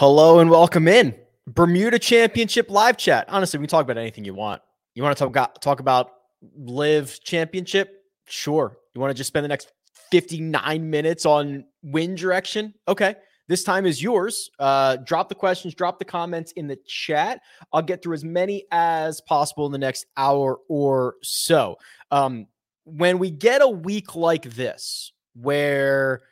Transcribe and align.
Hello 0.00 0.38
and 0.38 0.48
welcome 0.48 0.88
in 0.88 1.14
Bermuda 1.46 1.98
Championship 1.98 2.70
live 2.70 2.96
chat. 2.96 3.26
Honestly, 3.28 3.58
we 3.58 3.64
can 3.64 3.68
talk 3.68 3.84
about 3.84 3.98
anything 3.98 4.24
you 4.24 4.32
want. 4.32 4.62
You 4.94 5.02
want 5.02 5.14
to 5.14 5.28
talk 5.28 5.60
talk 5.60 5.80
about 5.80 6.12
LIV 6.56 7.22
Championship? 7.22 8.02
Sure. 8.24 8.78
You 8.94 9.00
want 9.02 9.10
to 9.10 9.14
just 9.14 9.28
spend 9.28 9.44
the 9.44 9.48
next 9.48 9.70
59 10.10 10.88
minutes 10.88 11.26
on 11.26 11.66
wind 11.82 12.16
direction? 12.16 12.72
Okay. 12.88 13.14
This 13.46 13.62
time 13.62 13.84
is 13.84 14.02
yours. 14.02 14.48
Uh, 14.58 14.96
drop 14.96 15.28
the 15.28 15.34
questions, 15.34 15.74
drop 15.74 15.98
the 15.98 16.06
comments 16.06 16.52
in 16.52 16.66
the 16.66 16.78
chat. 16.86 17.42
I'll 17.70 17.82
get 17.82 18.02
through 18.02 18.14
as 18.14 18.24
many 18.24 18.64
as 18.72 19.20
possible 19.20 19.66
in 19.66 19.72
the 19.72 19.76
next 19.76 20.06
hour 20.16 20.60
or 20.70 21.16
so. 21.22 21.76
Um, 22.10 22.46
when 22.84 23.18
we 23.18 23.30
get 23.30 23.60
a 23.60 23.68
week 23.68 24.16
like 24.16 24.44
this, 24.44 25.12
where 25.34 26.22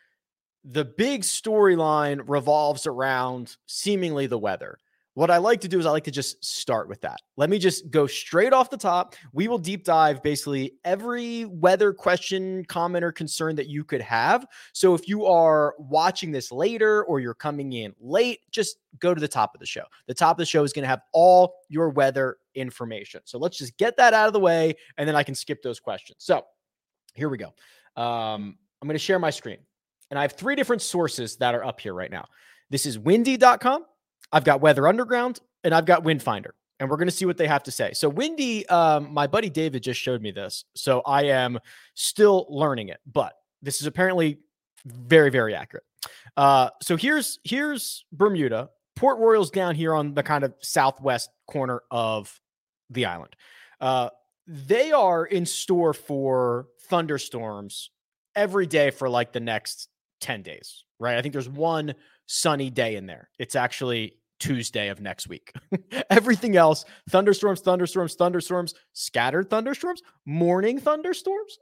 the 0.71 0.85
big 0.85 1.23
storyline 1.23 2.23
revolves 2.29 2.87
around 2.87 3.57
seemingly 3.67 4.27
the 4.27 4.39
weather. 4.39 4.79
What 5.15 5.33
I 5.33 5.39
like 5.39 5.61
to 5.63 5.69
do 5.69 5.81
is 5.81 5.87
I 5.87 5.91
like 5.91 6.05
to 6.05 6.13
just 6.13 6.45
start 6.45 6.89
with 6.89 7.01
that. 7.01 7.19
Let 7.37 7.51
me 7.51 7.59
just 7.59 7.91
go 7.91 8.07
straight 8.07 8.53
off 8.53 8.71
the 8.71 8.77
top. 8.77 9.17
We 9.33 9.49
will 9.49 9.59
deep 9.59 9.83
dive 9.83 10.23
basically 10.23 10.75
every 10.85 11.47
weather 11.47 11.93
question, 11.93 12.65
comment, 12.67 13.03
or 13.03 13.11
concern 13.11 13.57
that 13.57 13.67
you 13.67 13.83
could 13.83 14.03
have. 14.03 14.47
So 14.75 14.95
if 14.95 15.09
you 15.09 15.27
are 15.27 15.75
watching 15.79 16.31
this 16.31 16.53
later 16.53 17.03
or 17.05 17.19
you're 17.19 17.35
coming 17.35 17.73
in 17.73 17.95
late, 17.99 18.41
just 18.53 18.77
go 19.01 19.13
to 19.13 19.21
the 19.21 19.27
top 19.27 19.55
of 19.55 19.61
the 19.61 19.67
show. 19.67 19.85
The 20.07 20.15
top 20.15 20.37
of 20.37 20.39
the 20.39 20.47
show 20.47 20.63
is 20.63 20.73
going 20.73 20.85
to 20.85 20.89
have 20.89 21.01
all 21.13 21.55
your 21.69 21.89
weather 21.89 22.37
information. 22.55 23.23
So 23.25 23.39
let's 23.39 23.59
just 23.59 23.77
get 23.77 23.97
that 23.97 24.15
out 24.15 24.29
of 24.29 24.35
the 24.35 24.41
way 24.41 24.75
and 24.99 25.09
then 25.09 25.17
I 25.17 25.25
can 25.25 25.35
skip 25.35 25.63
those 25.63 25.81
questions. 25.81 26.19
So 26.21 26.45
here 27.15 27.29
we 27.29 27.39
go. 27.39 27.55
Um, 28.01 28.57
I'm 28.81 28.87
going 28.87 28.95
to 28.95 28.99
share 28.99 29.19
my 29.19 29.31
screen. 29.31 29.59
And 30.11 30.19
I 30.19 30.23
have 30.23 30.33
three 30.33 30.57
different 30.57 30.83
sources 30.83 31.37
that 31.37 31.55
are 31.55 31.65
up 31.65 31.81
here 31.81 31.95
right 31.95 32.11
now. 32.11 32.27
This 32.71 32.87
is 32.87 32.99
windy.com, 32.99 33.85
I've 34.33 34.45
got 34.45 34.61
Weather 34.61 34.87
Underground, 34.87 35.41
and 35.65 35.75
I've 35.75 35.87
got 35.87 36.05
Windfinder. 36.05 36.51
And 36.81 36.89
we're 36.89 36.97
going 36.97 37.09
to 37.09 37.15
see 37.15 37.25
what 37.25 37.37
they 37.37 37.49
have 37.49 37.65
to 37.65 37.73
say. 37.73 37.93
So, 37.93 38.09
Windy, 38.09 38.67
um, 38.69 39.13
my 39.13 39.27
buddy 39.27 39.51
David 39.51 39.83
just 39.83 40.01
showed 40.01 40.23
me 40.23 40.31
this. 40.31 40.65
So, 40.77 41.03
I 41.05 41.25
am 41.25 41.59
still 41.95 42.47
learning 42.49 42.89
it, 42.89 43.01
but 43.05 43.35
this 43.63 43.81
is 43.81 43.89
apparently 43.89 44.39
very, 44.87 45.31
very 45.31 45.57
accurate. 45.57 45.83
Uh, 46.37 46.71
so, 46.81 46.97
here's 46.97 47.41
here's 47.43 48.05
Bermuda. 48.13 48.71
Port 48.95 49.19
Royal's 49.19 49.51
down 49.51 49.75
here 49.75 49.93
on 49.93 50.15
the 50.15 50.23
kind 50.23 50.45
of 50.45 50.55
southwest 50.61 51.31
corner 51.49 51.83
of 51.91 52.41
the 52.91 53.07
island. 53.07 53.35
Uh, 53.81 54.11
they 54.47 54.93
are 54.93 55.25
in 55.25 55.47
store 55.47 55.93
for 55.93 56.69
thunderstorms 56.89 57.91
every 58.35 58.67
day 58.67 58.91
for 58.91 59.09
like 59.09 59.33
the 59.33 59.41
next 59.41 59.89
10 60.21 60.43
days, 60.43 60.85
right? 60.99 61.17
I 61.17 61.23
think 61.23 61.33
there's 61.33 61.49
one 61.49 61.95
sunny 62.27 62.71
day 62.71 62.97
in 62.97 63.07
there. 63.07 63.31
It's 63.39 63.57
actually 63.57 64.15
Tuesday 64.39 64.89
of 64.89 65.01
next 65.01 65.29
week. 65.29 65.53
Everything 66.11 66.57
else, 66.57 66.85
thunderstorms, 67.11 67.61
thunderstorms, 67.61 68.15
thunderstorms, 68.15 68.75
scattered 68.93 69.51
thunderstorms, 69.51 70.03
morning 70.27 70.79
thunderstorms, 70.79 71.59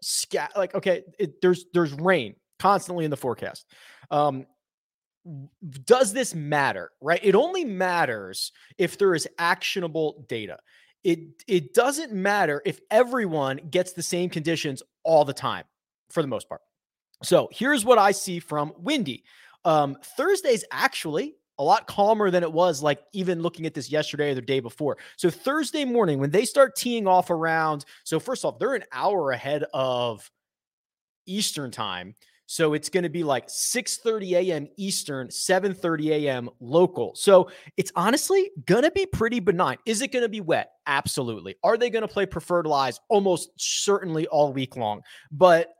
like 0.56 0.74
okay, 0.74 1.02
it, 1.18 1.40
there's 1.40 1.66
there's 1.72 1.92
rain 1.94 2.34
constantly 2.58 3.04
in 3.04 3.10
the 3.10 3.16
forecast. 3.16 3.66
Um 4.10 4.46
does 5.84 6.12
this 6.12 6.34
matter, 6.34 6.90
right? 7.00 7.20
It 7.22 7.34
only 7.34 7.64
matters 7.64 8.52
if 8.78 8.96
there 8.96 9.14
is 9.14 9.26
actionable 9.38 10.24
data. 10.28 10.58
It 11.02 11.42
it 11.48 11.74
doesn't 11.74 12.12
matter 12.12 12.62
if 12.64 12.80
everyone 12.90 13.60
gets 13.70 13.92
the 13.92 14.02
same 14.02 14.30
conditions 14.30 14.82
all 15.02 15.24
the 15.24 15.32
time 15.32 15.64
for 16.10 16.22
the 16.22 16.28
most 16.28 16.48
part. 16.48 16.60
So 17.22 17.48
here's 17.52 17.84
what 17.84 17.98
I 17.98 18.12
see 18.12 18.38
from 18.38 18.72
Windy. 18.76 19.24
Um, 19.64 19.96
Thursday's 20.16 20.64
actually 20.70 21.36
a 21.58 21.64
lot 21.64 21.86
calmer 21.86 22.30
than 22.30 22.42
it 22.42 22.52
was 22.52 22.82
like 22.82 23.02
even 23.12 23.40
looking 23.40 23.66
at 23.66 23.74
this 23.74 23.90
yesterday 23.90 24.32
or 24.32 24.34
the 24.34 24.42
day 24.42 24.60
before. 24.60 24.98
So 25.16 25.30
Thursday 25.30 25.84
morning 25.84 26.18
when 26.18 26.30
they 26.30 26.44
start 26.44 26.76
teeing 26.76 27.06
off 27.06 27.30
around 27.30 27.84
so 28.04 28.20
first 28.20 28.44
off 28.44 28.58
they're 28.58 28.74
an 28.74 28.84
hour 28.92 29.30
ahead 29.30 29.64
of 29.72 30.30
Eastern 31.26 31.70
time. 31.70 32.14
So 32.48 32.74
it's 32.74 32.88
going 32.88 33.02
to 33.02 33.08
be 33.08 33.24
like 33.24 33.48
6:30 33.48 34.32
a.m. 34.36 34.68
Eastern, 34.76 35.28
7:30 35.28 36.10
a.m. 36.10 36.48
local. 36.60 37.12
So 37.16 37.50
it's 37.76 37.90
honestly 37.96 38.50
going 38.66 38.84
to 38.84 38.92
be 38.92 39.04
pretty 39.04 39.40
benign. 39.40 39.78
Is 39.84 40.00
it 40.00 40.12
going 40.12 40.22
to 40.22 40.28
be 40.28 40.40
wet? 40.40 40.70
Absolutely. 40.86 41.56
Are 41.64 41.76
they 41.76 41.90
going 41.90 42.02
to 42.02 42.08
play 42.08 42.24
preferred 42.24 42.66
lies? 42.66 43.00
Almost 43.08 43.50
certainly 43.56 44.28
all 44.28 44.52
week 44.52 44.76
long. 44.76 45.02
But 45.32 45.74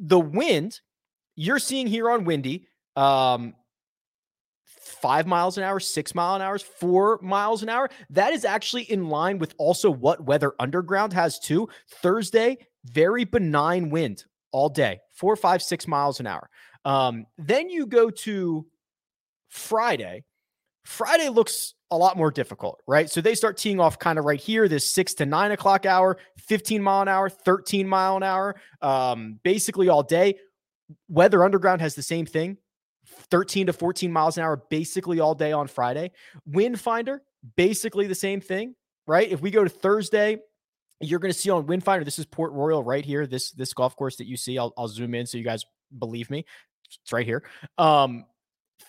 the 0.00 0.18
wind 0.18 0.80
you're 1.36 1.58
seeing 1.58 1.86
here 1.86 2.10
on 2.10 2.24
windy, 2.24 2.66
um, 2.96 3.54
five 4.64 5.26
miles 5.26 5.56
an 5.56 5.64
hour, 5.64 5.78
six 5.78 6.14
mile 6.14 6.34
an 6.34 6.42
hour, 6.42 6.58
four 6.58 7.18
miles 7.22 7.62
an 7.62 7.68
hour. 7.68 7.88
That 8.10 8.32
is 8.32 8.44
actually 8.44 8.84
in 8.84 9.08
line 9.08 9.38
with 9.38 9.54
also 9.58 9.90
what 9.90 10.24
Weather 10.24 10.54
Underground 10.58 11.12
has 11.12 11.38
too. 11.38 11.68
Thursday, 12.02 12.58
very 12.84 13.24
benign 13.24 13.90
wind 13.90 14.24
all 14.52 14.68
day, 14.68 15.00
four, 15.14 15.36
five, 15.36 15.62
six 15.62 15.86
miles 15.86 16.18
an 16.18 16.26
hour. 16.26 16.50
Um, 16.84 17.26
then 17.38 17.70
you 17.70 17.86
go 17.86 18.10
to 18.10 18.66
Friday. 19.48 20.24
Friday 20.84 21.28
looks 21.28 21.74
a 21.90 21.96
lot 21.96 22.16
more 22.16 22.30
difficult, 22.30 22.82
right? 22.86 23.10
So 23.10 23.20
they 23.20 23.34
start 23.34 23.56
teeing 23.56 23.80
off 23.80 23.98
kind 23.98 24.18
of 24.18 24.24
right 24.24 24.40
here, 24.40 24.68
this 24.68 24.86
six 24.86 25.14
to 25.14 25.26
nine 25.26 25.52
o'clock 25.52 25.86
hour, 25.86 26.18
15 26.38 26.82
mile 26.82 27.02
an 27.02 27.08
hour, 27.08 27.28
13 27.28 27.88
mile 27.88 28.16
an 28.16 28.22
hour, 28.22 28.56
um, 28.82 29.40
basically 29.42 29.88
all 29.88 30.02
day. 30.02 30.38
Weather 31.08 31.44
Underground 31.44 31.80
has 31.80 31.94
the 31.94 32.02
same 32.02 32.26
thing 32.26 32.58
13 33.30 33.66
to 33.66 33.72
14 33.72 34.12
miles 34.12 34.36
an 34.38 34.44
hour, 34.44 34.62
basically 34.70 35.20
all 35.20 35.34
day 35.34 35.52
on 35.52 35.66
Friday. 35.66 36.12
Windfinder, 36.48 37.20
basically 37.56 38.06
the 38.06 38.14
same 38.14 38.40
thing, 38.40 38.74
right? 39.06 39.30
If 39.30 39.40
we 39.40 39.50
go 39.50 39.64
to 39.64 39.70
Thursday, 39.70 40.38
you're 41.00 41.18
going 41.18 41.32
to 41.32 41.38
see 41.38 41.50
on 41.50 41.66
Windfinder, 41.66 42.04
this 42.04 42.18
is 42.18 42.26
Port 42.26 42.52
Royal 42.52 42.82
right 42.84 43.04
here. 43.04 43.26
This 43.26 43.52
this 43.52 43.72
golf 43.72 43.96
course 43.96 44.16
that 44.16 44.26
you 44.26 44.36
see, 44.36 44.58
I'll, 44.58 44.72
I'll 44.76 44.88
zoom 44.88 45.14
in 45.14 45.26
so 45.26 45.38
you 45.38 45.44
guys 45.44 45.64
believe 45.98 46.30
me. 46.30 46.44
It's 47.02 47.12
right 47.12 47.26
here. 47.26 47.42
Um, 47.78 48.26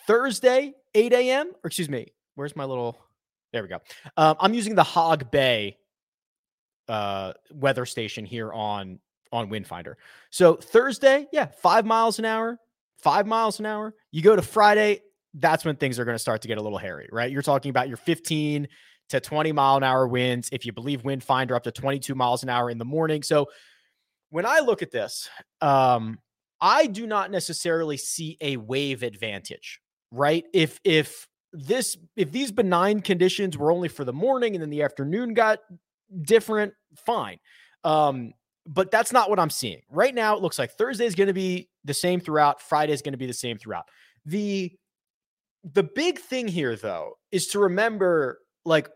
Thursday, 0.07 0.73
8 0.93 1.13
a.m. 1.13 1.51
or 1.63 1.67
excuse 1.67 1.89
me, 1.89 2.07
where's 2.35 2.55
my 2.55 2.65
little? 2.65 2.97
There 3.53 3.61
we 3.61 3.69
go. 3.69 3.79
Um, 4.17 4.35
I'm 4.39 4.53
using 4.53 4.75
the 4.75 4.83
Hog 4.83 5.29
Bay 5.31 5.77
uh, 6.87 7.33
weather 7.51 7.85
station 7.85 8.25
here 8.25 8.51
on 8.51 8.99
on 9.31 9.49
Windfinder. 9.49 9.95
So 10.29 10.55
Thursday, 10.55 11.27
yeah, 11.31 11.47
five 11.61 11.85
miles 11.85 12.19
an 12.19 12.25
hour, 12.25 12.59
five 12.97 13.25
miles 13.25 13.59
an 13.59 13.65
hour. 13.65 13.95
You 14.11 14.21
go 14.21 14.35
to 14.35 14.41
Friday, 14.41 15.01
that's 15.33 15.63
when 15.63 15.77
things 15.77 15.99
are 15.99 16.05
going 16.05 16.15
to 16.15 16.19
start 16.19 16.41
to 16.41 16.47
get 16.47 16.57
a 16.57 16.61
little 16.61 16.77
hairy, 16.77 17.07
right? 17.11 17.31
You're 17.31 17.41
talking 17.41 17.69
about 17.69 17.87
your 17.87 17.97
15 17.97 18.67
to 19.09 19.19
20 19.19 19.51
mile 19.51 19.77
an 19.77 19.83
hour 19.83 20.07
winds. 20.07 20.49
If 20.51 20.65
you 20.65 20.73
believe 20.73 21.03
Windfinder, 21.03 21.55
up 21.55 21.63
to 21.63 21.71
22 21.71 22.13
miles 22.15 22.43
an 22.43 22.49
hour 22.49 22.69
in 22.69 22.77
the 22.77 22.85
morning. 22.85 23.23
So 23.23 23.47
when 24.29 24.45
I 24.45 24.59
look 24.59 24.81
at 24.81 24.91
this, 24.91 25.29
um, 25.61 26.19
I 26.59 26.87
do 26.87 27.07
not 27.07 27.31
necessarily 27.31 27.97
see 27.97 28.37
a 28.41 28.57
wave 28.57 29.03
advantage, 29.03 29.79
right? 30.11 30.45
If 30.53 30.79
if 30.83 31.27
this 31.53 31.97
if 32.15 32.31
these 32.31 32.51
benign 32.51 33.01
conditions 33.01 33.57
were 33.57 33.71
only 33.71 33.89
for 33.89 34.05
the 34.05 34.13
morning 34.13 34.55
and 34.55 34.61
then 34.61 34.69
the 34.69 34.83
afternoon 34.83 35.33
got 35.33 35.59
different, 36.21 36.73
fine. 37.05 37.39
Um, 37.83 38.33
but 38.65 38.91
that's 38.91 39.11
not 39.11 39.29
what 39.29 39.39
I'm 39.39 39.49
seeing. 39.49 39.81
Right 39.89 40.13
now, 40.13 40.35
it 40.35 40.41
looks 40.41 40.59
like 40.59 40.71
Thursday 40.71 41.05
is 41.05 41.15
going 41.15 41.27
to 41.27 41.33
be 41.33 41.69
the 41.83 41.93
same 41.93 42.19
throughout, 42.19 42.61
Friday 42.61 42.93
is 42.93 43.01
going 43.01 43.13
to 43.13 43.17
be 43.17 43.25
the 43.25 43.33
same 43.33 43.57
throughout. 43.57 43.85
The 44.25 44.71
the 45.63 45.83
big 45.83 46.19
thing 46.19 46.47
here 46.47 46.75
though 46.75 47.13
is 47.31 47.47
to 47.47 47.59
remember 47.59 48.39
like 48.65 48.89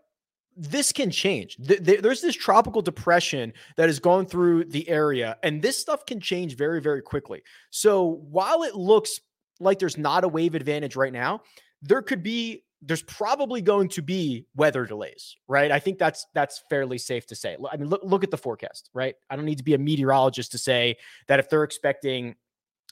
this 0.56 0.92
can 0.92 1.12
change. 1.12 1.58
Th- 1.58 1.84
th- 1.84 2.02
there's 2.02 2.22
this 2.22 2.36
tropical 2.36 2.82
depression 2.82 3.54
that 3.76 3.88
has 3.88 4.00
gone 4.00 4.26
through 4.26 4.66
the 4.66 4.88
area, 4.88 5.38
and 5.44 5.62
this 5.62 5.78
stuff 5.78 6.06
can 6.06 6.20
change 6.20 6.56
very, 6.56 6.80
very 6.80 7.02
quickly. 7.02 7.44
So 7.72 8.22
while 8.30 8.64
it 8.64 8.76
looks 8.76 9.20
like 9.60 9.80
there's 9.80 9.98
not 9.98 10.24
a 10.24 10.28
wave 10.28 10.56
advantage 10.56 10.96
right 10.96 11.12
now, 11.12 11.42
there 11.88 12.02
could 12.02 12.24
be 12.24 12.64
there's 12.82 13.04
probably 13.04 13.62
going 13.62 13.88
to 13.90 14.02
be 14.02 14.46
weather 14.56 14.86
delays, 14.86 15.36
right? 15.48 15.72
I 15.72 15.80
think 15.80 15.98
that's 15.98 16.28
that's 16.34 16.62
fairly 16.70 16.98
safe 16.98 17.26
to 17.28 17.36
say. 17.36 17.58
I 17.72 17.78
mean, 17.78 17.90
look 17.90 18.02
look 18.04 18.24
at 18.24 18.32
the 18.32 18.38
forecast, 18.38 18.90
right? 18.94 19.16
I 19.30 19.36
don't 19.36 19.46
need 19.46 19.58
to 19.58 19.64
be 19.64 19.74
a 19.74 19.80
meteorologist 19.80 20.52
to 20.52 20.58
say 20.58 20.98
that 21.28 21.40
if 21.40 21.50
they're 21.50 21.64
expecting 21.64 22.36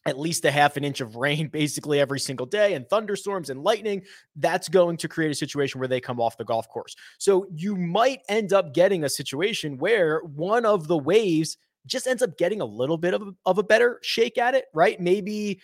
at 0.05 0.19
least 0.19 0.43
a 0.43 0.51
half 0.51 0.75
an 0.75 0.83
inch 0.83 0.99
of 0.99 1.15
rain 1.15 1.47
basically 1.51 1.99
every 1.99 2.19
single 2.19 2.45
day 2.45 2.73
and 2.73 2.89
thunderstorms 2.89 3.49
and 3.49 3.63
lightning, 3.63 4.01
that's 4.35 4.67
going 4.67 4.97
to 4.97 5.07
create 5.07 5.31
a 5.31 5.35
situation 5.35 5.79
where 5.79 5.87
they 5.87 6.01
come 6.01 6.19
off 6.19 6.37
the 6.37 6.43
golf 6.43 6.67
course. 6.69 6.95
So 7.19 7.47
you 7.53 7.75
might 7.75 8.19
end 8.27 8.51
up 8.51 8.73
getting 8.73 9.03
a 9.03 9.09
situation 9.09 9.77
where 9.77 10.19
one 10.21 10.65
of 10.65 10.87
the 10.87 10.97
waves 10.97 11.57
just 11.85 12.07
ends 12.07 12.23
up 12.23 12.37
getting 12.37 12.61
a 12.61 12.65
little 12.65 12.97
bit 12.97 13.13
of 13.13 13.35
of 13.45 13.57
a 13.57 13.63
better 13.63 13.99
shake 14.01 14.37
at 14.37 14.55
it, 14.55 14.65
right? 14.73 14.99
Maybe 14.99 15.61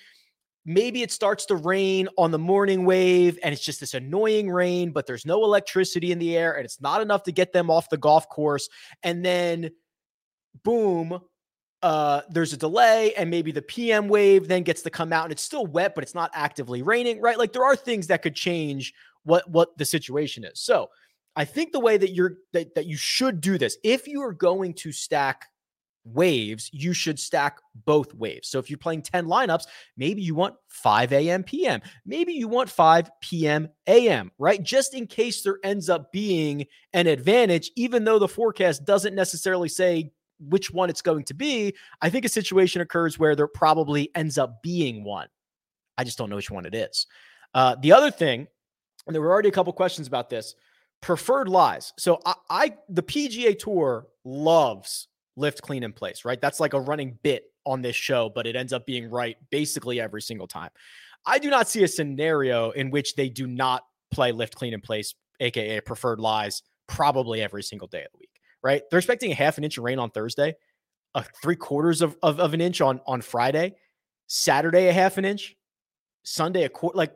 maybe 0.69 1.01
it 1.01 1.12
starts 1.12 1.48
to 1.48 1.56
rain 1.56 2.07
on 2.16 2.30
the 2.30 2.38
morning 2.38 2.86
wave 2.86 3.39
and 3.42 3.51
it's 3.51 3.66
just 3.66 3.80
this 3.80 3.95
annoying 3.95 4.51
rain, 4.51 4.92
but 4.92 5.07
there's 5.07 5.25
no 5.25 5.44
electricity 5.44 6.12
in 6.12 6.19
the 6.19 6.38
air 6.38 6.54
and 6.54 6.63
it's 6.63 6.80
not 6.80 7.01
enough 7.01 7.24
to 7.24 7.31
get 7.31 7.51
them 7.51 7.71
off 7.71 7.89
the 7.89 7.98
golf 7.98 8.30
course. 8.30 8.69
And 9.01 9.25
then, 9.25 9.71
boom, 10.63 11.21
uh, 11.81 12.21
there's 12.30 12.54
a 12.54 12.57
delay 12.57 13.16
and 13.16 13.31
maybe 13.31 13.51
the 13.51 13.63
PM 13.63 14.07
wave 14.10 14.48
then 14.48 14.62
gets 14.62 14.83
to 14.83 14.92
come 14.92 15.12
out 15.12 15.24
and 15.24 15.31
it's 15.31 15.42
still 15.42 15.66
wet, 15.66 15.95
but 15.95 16.04
it's 16.04 16.13
not 16.13 16.30
actively 16.36 16.83
raining, 16.83 17.19
right? 17.19 17.39
Like 17.39 17.51
there 17.51 17.66
are 17.66 17.75
things 17.75 18.06
that 18.07 18.21
could 18.21 18.36
change 18.36 18.94
what 19.24 19.50
what 19.50 19.75
the 19.80 19.86
situation 19.86 20.44
is. 20.44 20.60
So 20.60 20.92
I 21.36 21.45
think 21.45 21.71
the 21.71 21.80
way 21.80 21.98
that 21.98 22.13
you're 22.13 22.36
that, 22.54 22.75
that 22.75 22.86
you 22.86 22.95
should 22.95 23.42
do 23.42 23.57
this, 23.57 23.75
if 23.83 24.07
you 24.07 24.21
are 24.21 24.33
going 24.33 24.75
to 24.75 24.92
stack 24.92 25.48
waves, 26.03 26.69
you 26.73 26.93
should 26.93 27.19
stack 27.19 27.59
both 27.85 28.13
waves. 28.13 28.47
So 28.47 28.59
if 28.59 28.69
you're 28.69 28.77
playing 28.77 29.03
10 29.03 29.25
lineups, 29.25 29.63
maybe 29.97 30.21
you 30.21 30.35
want 30.35 30.55
5 30.67 31.13
a.m. 31.13 31.43
PM. 31.43 31.81
Maybe 32.05 32.33
you 32.33 32.47
want 32.47 32.69
5 32.69 33.09
p.m. 33.21 33.69
a.m., 33.87 34.31
right? 34.37 34.61
Just 34.61 34.93
in 34.93 35.07
case 35.07 35.41
there 35.41 35.59
ends 35.63 35.89
up 35.89 36.11
being 36.11 36.65
an 36.93 37.07
advantage, 37.07 37.71
even 37.75 38.03
though 38.03 38.19
the 38.19 38.27
forecast 38.27 38.85
doesn't 38.85 39.15
necessarily 39.15 39.69
say 39.69 40.11
which 40.39 40.71
one 40.71 40.89
it's 40.89 41.01
going 41.01 41.25
to 41.25 41.33
be, 41.33 41.75
I 42.01 42.09
think 42.09 42.25
a 42.25 42.29
situation 42.29 42.81
occurs 42.81 43.19
where 43.19 43.35
there 43.35 43.47
probably 43.47 44.09
ends 44.15 44.37
up 44.37 44.63
being 44.63 45.03
one. 45.03 45.27
I 45.97 46.03
just 46.03 46.17
don't 46.17 46.29
know 46.29 46.37
which 46.37 46.51
one 46.51 46.65
it 46.65 46.73
is. 46.73 47.07
Uh, 47.53 47.75
the 47.81 47.91
other 47.91 48.11
thing, 48.11 48.47
and 49.05 49.13
there 49.13 49.21
were 49.21 49.31
already 49.31 49.49
a 49.49 49.53
couple 49.53 49.73
questions 49.73 50.07
about 50.07 50.29
this 50.29 50.55
preferred 51.01 51.49
lies. 51.49 51.93
So 51.97 52.19
I, 52.25 52.33
I 52.49 52.77
the 52.89 53.03
PGA 53.03 53.57
Tour 53.57 54.07
loves 54.23 55.07
lift, 55.35 55.61
clean, 55.61 55.83
in 55.83 55.93
place, 55.93 56.25
right? 56.25 56.39
That's 56.39 56.59
like 56.59 56.73
a 56.73 56.79
running 56.79 57.17
bit 57.23 57.45
on 57.65 57.81
this 57.81 57.95
show, 57.95 58.29
but 58.33 58.47
it 58.47 58.55
ends 58.55 58.73
up 58.73 58.85
being 58.85 59.09
right 59.09 59.37
basically 59.49 59.99
every 59.99 60.21
single 60.21 60.47
time. 60.47 60.69
I 61.25 61.39
do 61.39 61.49
not 61.49 61.67
see 61.69 61.83
a 61.83 61.87
scenario 61.87 62.71
in 62.71 62.91
which 62.91 63.15
they 63.15 63.29
do 63.29 63.47
not 63.47 63.83
play 64.11 64.31
lift, 64.31 64.55
clean, 64.55 64.73
in 64.73 64.81
place, 64.81 65.13
aka 65.39 65.79
preferred 65.81 66.19
lies, 66.19 66.63
probably 66.87 67.41
every 67.41 67.63
single 67.63 67.87
day 67.87 68.03
of 68.03 68.11
the 68.11 68.19
week, 68.19 68.41
right? 68.63 68.81
They're 68.89 68.99
expecting 68.99 69.31
a 69.31 69.35
half 69.35 69.57
an 69.57 69.63
inch 69.63 69.77
of 69.77 69.83
rain 69.83 69.99
on 69.99 70.09
Thursday, 70.09 70.55
a 71.15 71.23
three 71.41 71.55
quarters 71.55 72.01
of, 72.01 72.17
of, 72.23 72.39
of 72.39 72.53
an 72.53 72.61
inch 72.61 72.81
on 72.81 73.01
on 73.05 73.21
Friday, 73.21 73.75
Saturday 74.27 74.87
a 74.87 74.93
half 74.93 75.17
an 75.17 75.25
inch, 75.25 75.55
Sunday 76.23 76.63
a 76.63 76.69
quarter. 76.69 76.97
Like, 76.97 77.13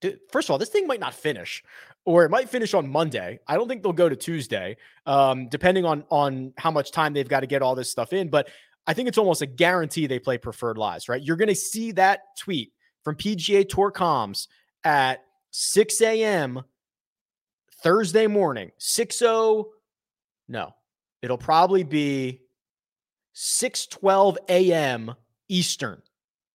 dude, 0.00 0.18
first 0.30 0.48
of 0.48 0.52
all, 0.52 0.58
this 0.58 0.68
thing 0.68 0.86
might 0.86 1.00
not 1.00 1.14
finish 1.14 1.62
or 2.08 2.24
it 2.24 2.30
might 2.30 2.48
finish 2.48 2.72
on 2.72 2.88
Monday. 2.88 3.38
I 3.46 3.56
don't 3.56 3.68
think 3.68 3.82
they'll 3.82 3.92
go 3.92 4.08
to 4.08 4.16
Tuesday, 4.16 4.78
um, 5.04 5.46
depending 5.50 5.84
on 5.84 6.04
on 6.08 6.54
how 6.56 6.70
much 6.70 6.90
time 6.90 7.12
they've 7.12 7.28
got 7.28 7.40
to 7.40 7.46
get 7.46 7.60
all 7.60 7.74
this 7.74 7.90
stuff 7.90 8.14
in. 8.14 8.30
But 8.30 8.48
I 8.86 8.94
think 8.94 9.08
it's 9.08 9.18
almost 9.18 9.42
a 9.42 9.46
guarantee 9.46 10.06
they 10.06 10.18
play 10.18 10.38
preferred 10.38 10.78
lies, 10.78 11.10
right? 11.10 11.22
You're 11.22 11.36
going 11.36 11.48
to 11.48 11.54
see 11.54 11.92
that 11.92 12.20
tweet 12.38 12.72
from 13.04 13.16
PGA 13.16 13.68
Tour 13.68 13.92
comms 13.92 14.48
at 14.84 15.22
6 15.50 16.00
a.m. 16.00 16.62
Thursday 17.82 18.26
morning, 18.26 18.70
6 18.78 19.20
No, 19.20 20.74
it'll 21.20 21.36
probably 21.36 21.82
be 21.82 22.40
6 23.34 23.86
12 23.86 24.38
a.m. 24.48 25.14
Eastern, 25.50 26.00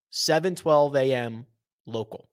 7 0.10 0.56
12 0.56 0.96
a.m. 0.96 1.46
local 1.86 2.28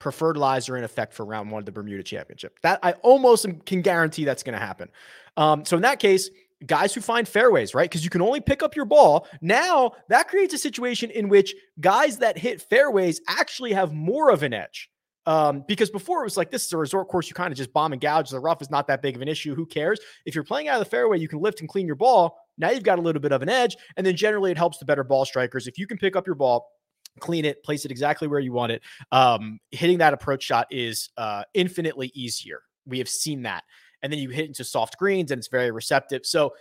preferred 0.00 0.36
lies 0.36 0.68
are 0.68 0.76
in 0.76 0.82
effect 0.82 1.14
for 1.14 1.24
round 1.24 1.50
one 1.50 1.60
of 1.60 1.66
the 1.66 1.72
Bermuda 1.72 2.02
Championship. 2.02 2.58
That 2.62 2.80
I 2.82 2.92
almost 3.02 3.46
can 3.66 3.82
guarantee 3.82 4.24
that's 4.24 4.42
going 4.42 4.58
to 4.58 4.64
happen. 4.64 4.88
Um, 5.36 5.64
so 5.64 5.76
in 5.76 5.82
that 5.82 6.00
case, 6.00 6.30
guys 6.66 6.92
who 6.92 7.00
find 7.00 7.28
fairways, 7.28 7.74
right? 7.74 7.88
Because 7.88 8.02
you 8.02 8.10
can 8.10 8.22
only 8.22 8.40
pick 8.40 8.62
up 8.62 8.74
your 8.74 8.84
ball. 8.84 9.28
Now 9.40 9.92
that 10.08 10.26
creates 10.28 10.52
a 10.52 10.58
situation 10.58 11.10
in 11.10 11.28
which 11.28 11.54
guys 11.80 12.18
that 12.18 12.36
hit 12.36 12.60
fairways 12.62 13.20
actually 13.28 13.72
have 13.72 13.92
more 13.92 14.30
of 14.30 14.42
an 14.42 14.52
edge. 14.52 14.90
Um, 15.26 15.64
because 15.68 15.90
before 15.90 16.22
it 16.22 16.24
was 16.24 16.36
like 16.36 16.50
this 16.50 16.66
is 16.66 16.72
a 16.72 16.78
resort 16.78 17.08
course, 17.08 17.28
you 17.28 17.34
kind 17.34 17.52
of 17.52 17.58
just 17.58 17.72
bomb 17.72 17.92
and 17.92 18.00
gouge. 18.00 18.30
The 18.30 18.40
rough 18.40 18.62
is 18.62 18.70
not 18.70 18.86
that 18.88 19.02
big 19.02 19.16
of 19.16 19.22
an 19.22 19.28
issue. 19.28 19.54
Who 19.54 19.66
cares? 19.66 20.00
If 20.24 20.34
you're 20.34 20.44
playing 20.44 20.68
out 20.68 20.80
of 20.80 20.84
the 20.84 20.90
fairway, 20.90 21.18
you 21.18 21.28
can 21.28 21.40
lift 21.40 21.60
and 21.60 21.68
clean 21.68 21.86
your 21.86 21.94
ball. 21.94 22.38
Now 22.58 22.70
you've 22.70 22.82
got 22.82 22.98
a 22.98 23.02
little 23.02 23.20
bit 23.20 23.32
of 23.32 23.42
an 23.42 23.48
edge. 23.48 23.76
And 23.96 24.06
then 24.06 24.16
generally 24.16 24.50
it 24.50 24.56
helps 24.56 24.78
the 24.78 24.86
better 24.86 25.04
ball 25.04 25.24
strikers. 25.24 25.66
If 25.66 25.78
you 25.78 25.86
can 25.86 25.98
pick 25.98 26.16
up 26.16 26.26
your 26.26 26.36
ball, 26.36 26.70
clean 27.18 27.44
it, 27.44 27.62
place 27.62 27.84
it 27.84 27.90
exactly 27.90 28.28
where 28.28 28.40
you 28.40 28.52
want 28.52 28.72
it. 28.72 28.82
Um, 29.12 29.58
hitting 29.70 29.98
that 29.98 30.14
approach 30.14 30.42
shot 30.42 30.66
is 30.70 31.10
uh, 31.16 31.44
infinitely 31.54 32.10
easier. 32.14 32.62
We 32.86 32.98
have 32.98 33.08
seen 33.08 33.42
that. 33.42 33.64
And 34.02 34.12
then 34.12 34.20
you 34.20 34.30
hit 34.30 34.46
into 34.46 34.64
soft 34.64 34.98
greens 34.98 35.30
and 35.30 35.38
it's 35.38 35.48
very 35.48 35.70
receptive. 35.70 36.24
So 36.24 36.54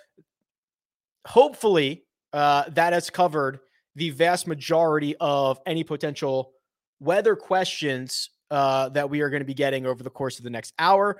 hopefully 1.26 2.06
uh, 2.34 2.64
that 2.70 2.94
has 2.94 3.10
covered 3.10 3.60
the 3.96 4.10
vast 4.12 4.48
majority 4.48 5.16
of 5.20 5.60
any 5.66 5.84
potential 5.84 6.52
weather 7.00 7.36
questions 7.36 8.30
uh, 8.52 8.90
that 8.90 9.10
we 9.10 9.22
are 9.22 9.30
going 9.30 9.42
to 9.42 9.46
be 9.46 9.54
getting 9.54 9.86
over 9.86 10.04
the 10.04 10.10
course 10.10 10.38
of 10.38 10.44
the 10.44 10.50
next 10.50 10.74
hour. 10.80 11.18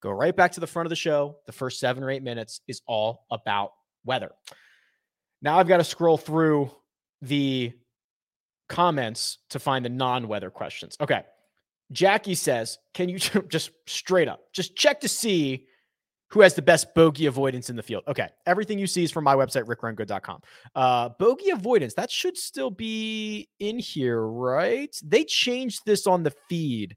Go 0.00 0.10
right 0.10 0.34
back 0.34 0.52
to 0.52 0.60
the 0.60 0.66
front 0.66 0.86
of 0.86 0.90
the 0.90 0.96
show. 0.96 1.36
The 1.46 1.52
first 1.52 1.80
seven 1.80 2.02
or 2.04 2.10
eight 2.10 2.22
minutes 2.22 2.60
is 2.68 2.82
all 2.86 3.26
about 3.30 3.72
weather. 4.04 4.30
Now 5.42 5.58
I've 5.58 5.68
got 5.68 5.78
to 5.78 5.84
scroll 5.84 6.16
through 6.16 6.70
the 7.22 7.72
comments 8.68 9.38
to 9.50 9.58
find 9.58 9.84
the 9.84 9.90
non-weather 9.90 10.50
questions. 10.50 10.96
Okay. 11.00 11.22
Jackie 11.92 12.34
says, 12.34 12.78
"Can 12.94 13.08
you 13.08 13.18
just 13.48 13.70
straight 13.86 14.28
up 14.28 14.40
just 14.52 14.76
check 14.76 15.00
to 15.00 15.08
see 15.08 15.66
who 16.30 16.42
has 16.42 16.52
the 16.52 16.60
best 16.60 16.94
bogey 16.94 17.26
avoidance 17.26 17.70
in 17.70 17.76
the 17.76 17.82
field?" 17.82 18.04
Okay, 18.06 18.28
everything 18.46 18.78
you 18.78 18.86
see 18.86 19.04
is 19.04 19.10
from 19.10 19.24
my 19.24 19.34
website 19.34 19.64
rickrungood.com. 19.64 20.40
Uh 20.74 21.08
bogey 21.18 21.50
avoidance, 21.50 21.94
that 21.94 22.10
should 22.10 22.36
still 22.36 22.70
be 22.70 23.48
in 23.58 23.78
here, 23.78 24.20
right? 24.22 24.94
They 25.02 25.24
changed 25.24 25.80
this 25.86 26.06
on 26.06 26.22
the 26.22 26.32
feed. 26.48 26.96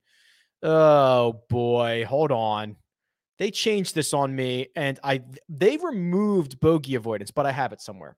Oh 0.64 1.42
boy, 1.50 2.06
hold 2.08 2.32
on. 2.32 2.76
They 3.40 3.50
changed 3.50 3.96
this 3.96 4.14
on 4.14 4.36
me 4.36 4.68
and 4.76 5.00
I 5.04 5.22
they 5.50 5.78
removed 5.78 6.60
bogey 6.60 6.96
avoidance, 6.96 7.32
but 7.32 7.46
I 7.46 7.52
have 7.52 7.72
it 7.74 7.82
somewhere. 7.82 8.16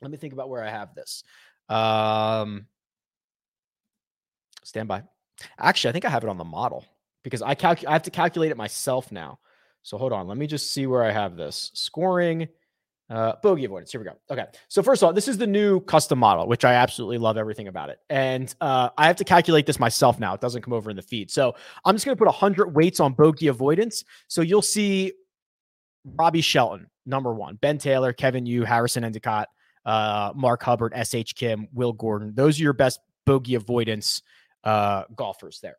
Let 0.00 0.10
me 0.10 0.16
think 0.18 0.32
about 0.32 0.48
where 0.48 0.62
I 0.62 0.70
have 0.70 0.94
this. 0.94 1.24
Um 1.68 2.66
Stand 4.66 4.88
by. 4.88 5.04
Actually, 5.58 5.90
I 5.90 5.92
think 5.92 6.04
I 6.04 6.10
have 6.10 6.24
it 6.24 6.28
on 6.28 6.38
the 6.38 6.44
model 6.44 6.84
because 7.22 7.40
I 7.40 7.54
calculate. 7.54 7.88
I 7.88 7.92
have 7.92 8.02
to 8.02 8.10
calculate 8.10 8.50
it 8.50 8.56
myself 8.56 9.12
now. 9.12 9.38
So 9.82 9.96
hold 9.96 10.12
on. 10.12 10.26
Let 10.26 10.36
me 10.36 10.48
just 10.48 10.72
see 10.72 10.88
where 10.88 11.04
I 11.04 11.12
have 11.12 11.36
this 11.36 11.70
scoring. 11.74 12.48
Uh, 13.08 13.34
bogey 13.40 13.64
avoidance. 13.64 13.92
Here 13.92 14.00
we 14.00 14.04
go. 14.06 14.16
Okay. 14.28 14.46
So 14.66 14.82
first 14.82 15.00
of 15.00 15.06
all, 15.06 15.12
this 15.12 15.28
is 15.28 15.38
the 15.38 15.46
new 15.46 15.78
custom 15.82 16.18
model, 16.18 16.48
which 16.48 16.64
I 16.64 16.74
absolutely 16.74 17.18
love 17.18 17.36
everything 17.36 17.68
about 17.68 17.90
it. 17.90 18.00
And 18.10 18.52
uh, 18.60 18.88
I 18.98 19.06
have 19.06 19.14
to 19.16 19.24
calculate 19.24 19.64
this 19.64 19.78
myself 19.78 20.18
now. 20.18 20.34
It 20.34 20.40
doesn't 20.40 20.62
come 20.62 20.72
over 20.72 20.90
in 20.90 20.96
the 20.96 21.02
feed. 21.02 21.30
So 21.30 21.54
I'm 21.84 21.94
just 21.94 22.04
going 22.04 22.16
to 22.16 22.18
put 22.18 22.26
100 22.26 22.74
weights 22.74 22.98
on 22.98 23.12
bogey 23.12 23.46
avoidance. 23.46 24.02
So 24.26 24.40
you'll 24.40 24.60
see 24.60 25.12
Robbie 26.04 26.40
Shelton, 26.40 26.90
number 27.04 27.32
one, 27.32 27.54
Ben 27.54 27.78
Taylor, 27.78 28.12
Kevin 28.12 28.44
Yu, 28.44 28.64
Harrison 28.64 29.04
Endycott, 29.04 29.46
uh, 29.84 30.32
Mark 30.34 30.64
Hubbard, 30.64 30.92
S.H. 30.96 31.36
Kim, 31.36 31.68
Will 31.72 31.92
Gordon. 31.92 32.34
Those 32.34 32.58
are 32.58 32.64
your 32.64 32.72
best 32.72 32.98
bogey 33.24 33.54
avoidance 33.54 34.22
uh, 34.66 35.04
golfers 35.14 35.60
there. 35.60 35.76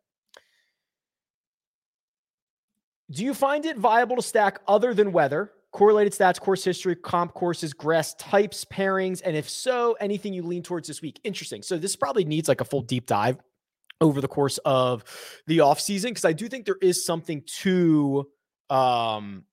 Do 3.10 3.22
you 3.22 3.34
find 3.34 3.64
it 3.64 3.76
viable 3.76 4.16
to 4.16 4.22
stack 4.22 4.60
other 4.66 4.92
than 4.94 5.12
weather? 5.12 5.52
Correlated 5.70 6.14
stats, 6.14 6.40
course 6.40 6.64
history, 6.64 6.96
comp 6.96 7.34
courses, 7.34 7.74
grass 7.74 8.14
types, 8.14 8.64
pairings, 8.64 9.20
and 9.24 9.36
if 9.36 9.48
so, 9.48 9.96
anything 10.00 10.32
you 10.32 10.42
lean 10.42 10.62
towards 10.62 10.88
this 10.88 11.02
week. 11.02 11.20
Interesting. 11.22 11.62
So 11.62 11.76
this 11.76 11.94
probably 11.94 12.24
needs 12.24 12.48
like 12.48 12.62
a 12.62 12.64
full 12.64 12.80
deep 12.80 13.06
dive 13.06 13.38
over 14.00 14.20
the 14.20 14.28
course 14.28 14.58
of 14.64 15.04
the 15.46 15.60
off 15.60 15.80
season 15.80 16.10
because 16.10 16.24
I 16.24 16.32
do 16.32 16.48
think 16.48 16.64
there 16.64 16.78
is 16.80 17.04
something 17.04 17.42
to 17.60 18.28
um 18.70 19.44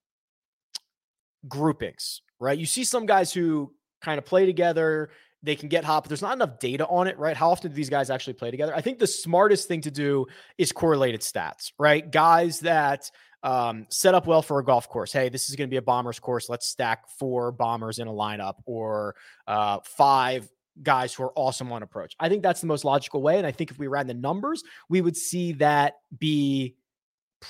groupings, 1.48 2.22
right? 2.40 2.58
You 2.58 2.66
see 2.66 2.84
some 2.86 3.06
guys 3.06 3.34
who 3.34 3.74
kind 4.02 4.18
of 4.18 4.26
play 4.26 4.46
together, 4.46 5.10
they 5.46 5.56
can 5.56 5.70
get 5.70 5.84
hot, 5.84 6.04
but 6.04 6.10
there's 6.10 6.22
not 6.22 6.34
enough 6.34 6.60
data 6.60 6.88
on 6.88 7.08
it, 7.08 7.18
right? 7.18 7.38
How 7.38 7.52
often 7.52 7.72
do 7.72 7.76
these 7.76 7.90
guys 7.90 8.10
actually 8.10 8.34
play 8.34 8.52
together? 8.52 8.76
I 8.76 8.82
think 8.82 9.00
the 9.00 9.08
smartest 9.08 9.68
thing 9.68 9.82
to 9.82 9.92
do 9.92 10.26
is 10.58 10.72
correlated 10.72 11.22
stats, 11.22 11.72
right? 11.78 12.10
Guys 12.12 12.62
that 12.62 13.10
um, 13.44 13.86
set 13.90 14.16
up 14.16 14.26
well 14.26 14.42
for 14.42 14.60
a 14.60 14.66
golf 14.66 14.90
course. 14.90 15.14
Hey, 15.14 15.30
this 15.30 15.50
is 15.50 15.56
going 15.56 15.70
to 15.70 15.72
be 15.72 15.78
a 15.78 15.82
bombers 15.82 16.20
course. 16.20 16.50
Let's 16.50 16.68
stack 16.68 17.08
four 17.20 17.52
bombers 17.52 18.00
in 18.00 18.08
a 18.08 18.12
lineup 18.12 18.56
or 18.66 19.16
uh, 19.46 19.80
five 19.84 20.50
guys 20.82 21.14
who 21.14 21.24
are 21.24 21.34
awesome 21.36 21.72
on 21.72 21.84
approach. 21.84 22.16
I 22.20 22.28
think 22.28 22.42
that's 22.42 22.60
the 22.60 22.68
most 22.68 22.84
logical 22.84 23.22
way. 23.22 23.38
And 23.38 23.46
I 23.46 23.52
think 23.52 23.70
if 23.70 23.78
we 23.78 23.88
ran 23.88 24.08
the 24.08 24.16
numbers, 24.16 24.64
we 24.90 25.00
would 25.00 25.16
see 25.16 25.54
that 25.54 26.00
be 26.18 26.76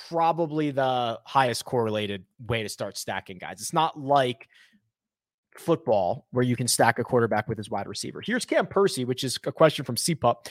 probably 0.09 0.71
the 0.71 1.19
highest 1.23 1.63
correlated 1.63 2.25
way 2.45 2.63
to 2.63 2.69
start 2.69 2.97
stacking 2.97 3.37
guys. 3.37 3.61
It's 3.61 3.73
not 3.73 3.97
like 3.97 4.49
football 5.59 6.27
where 6.31 6.43
you 6.43 6.55
can 6.55 6.67
stack 6.67 6.99
a 6.99 7.03
quarterback 7.03 7.47
with 7.47 7.57
his 7.57 7.69
wide 7.69 7.87
receiver. 7.87 8.21
Here's 8.25 8.45
Cam 8.45 8.67
Percy, 8.67 9.05
which 9.05 9.23
is 9.23 9.37
a 9.45 9.51
question 9.51 9.85
from 9.85 9.95
CPUP. 9.95 10.47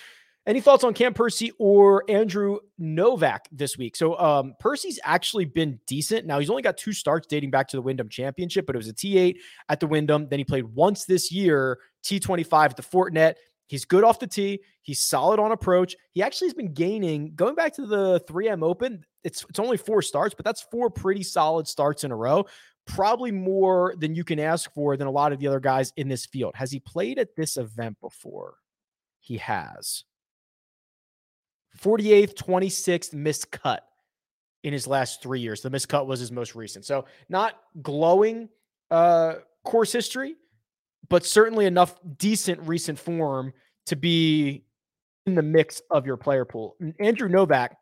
Any 0.46 0.60
thoughts 0.60 0.84
on 0.84 0.92
Cam 0.92 1.14
Percy 1.14 1.52
or 1.58 2.04
Andrew 2.10 2.58
Novak 2.76 3.48
this 3.50 3.78
week? 3.78 3.96
So 3.96 4.18
um, 4.18 4.54
Percy's 4.60 5.00
actually 5.02 5.46
been 5.46 5.80
decent. 5.86 6.26
Now 6.26 6.38
he's 6.38 6.50
only 6.50 6.60
got 6.60 6.76
two 6.76 6.92
starts 6.92 7.26
dating 7.26 7.50
back 7.50 7.66
to 7.68 7.78
the 7.78 7.82
Wyndham 7.82 8.10
Championship, 8.10 8.66
but 8.66 8.76
it 8.76 8.78
was 8.78 8.88
a 8.88 8.92
T8 8.92 9.36
at 9.70 9.80
the 9.80 9.86
Wyndham. 9.86 10.28
Then 10.28 10.38
he 10.38 10.44
played 10.44 10.64
once 10.64 11.06
this 11.06 11.32
year, 11.32 11.78
T25 12.04 12.64
at 12.64 12.76
the 12.76 12.82
Fortinet. 12.82 13.34
He's 13.68 13.86
good 13.86 14.04
off 14.04 14.18
the 14.18 14.26
tee. 14.26 14.60
He's 14.82 15.00
solid 15.00 15.40
on 15.40 15.50
approach. 15.50 15.96
He 16.12 16.22
actually 16.22 16.48
has 16.48 16.54
been 16.54 16.74
gaining 16.74 17.34
going 17.34 17.54
back 17.54 17.74
to 17.76 17.86
the 17.86 18.20
3M 18.28 18.62
Open. 18.62 19.04
It's 19.22 19.46
it's 19.48 19.58
only 19.58 19.78
four 19.78 20.02
starts, 20.02 20.34
but 20.34 20.44
that's 20.44 20.60
four 20.70 20.90
pretty 20.90 21.22
solid 21.22 21.66
starts 21.66 22.04
in 22.04 22.10
a 22.10 22.16
row. 22.16 22.44
Probably 22.86 23.32
more 23.32 23.94
than 23.98 24.14
you 24.14 24.24
can 24.24 24.38
ask 24.38 24.72
for 24.72 24.96
than 24.96 25.06
a 25.06 25.10
lot 25.10 25.32
of 25.32 25.38
the 25.38 25.46
other 25.46 25.60
guys 25.60 25.92
in 25.96 26.08
this 26.08 26.26
field. 26.26 26.54
Has 26.54 26.70
he 26.70 26.80
played 26.80 27.18
at 27.18 27.36
this 27.36 27.56
event 27.56 27.98
before? 28.00 28.54
He 29.20 29.38
has. 29.38 30.04
48th, 31.80 32.34
26th 32.34 33.14
missed 33.14 33.50
cut 33.50 33.84
in 34.62 34.72
his 34.72 34.86
last 34.86 35.22
three 35.22 35.40
years. 35.40 35.60
The 35.60 35.70
missed 35.70 35.88
cut 35.88 36.06
was 36.06 36.20
his 36.20 36.30
most 36.30 36.54
recent. 36.54 36.84
So 36.84 37.06
not 37.28 37.54
glowing 37.82 38.48
uh, 38.90 39.34
course 39.64 39.92
history, 39.92 40.36
but 41.08 41.24
certainly 41.24 41.66
enough 41.66 41.98
decent 42.18 42.60
recent 42.62 42.98
form 42.98 43.52
to 43.86 43.96
be 43.96 44.64
in 45.26 45.34
the 45.34 45.42
mix 45.42 45.82
of 45.90 46.06
your 46.06 46.16
player 46.16 46.44
pool. 46.44 46.76
Andrew 47.00 47.28
Novak 47.28 47.76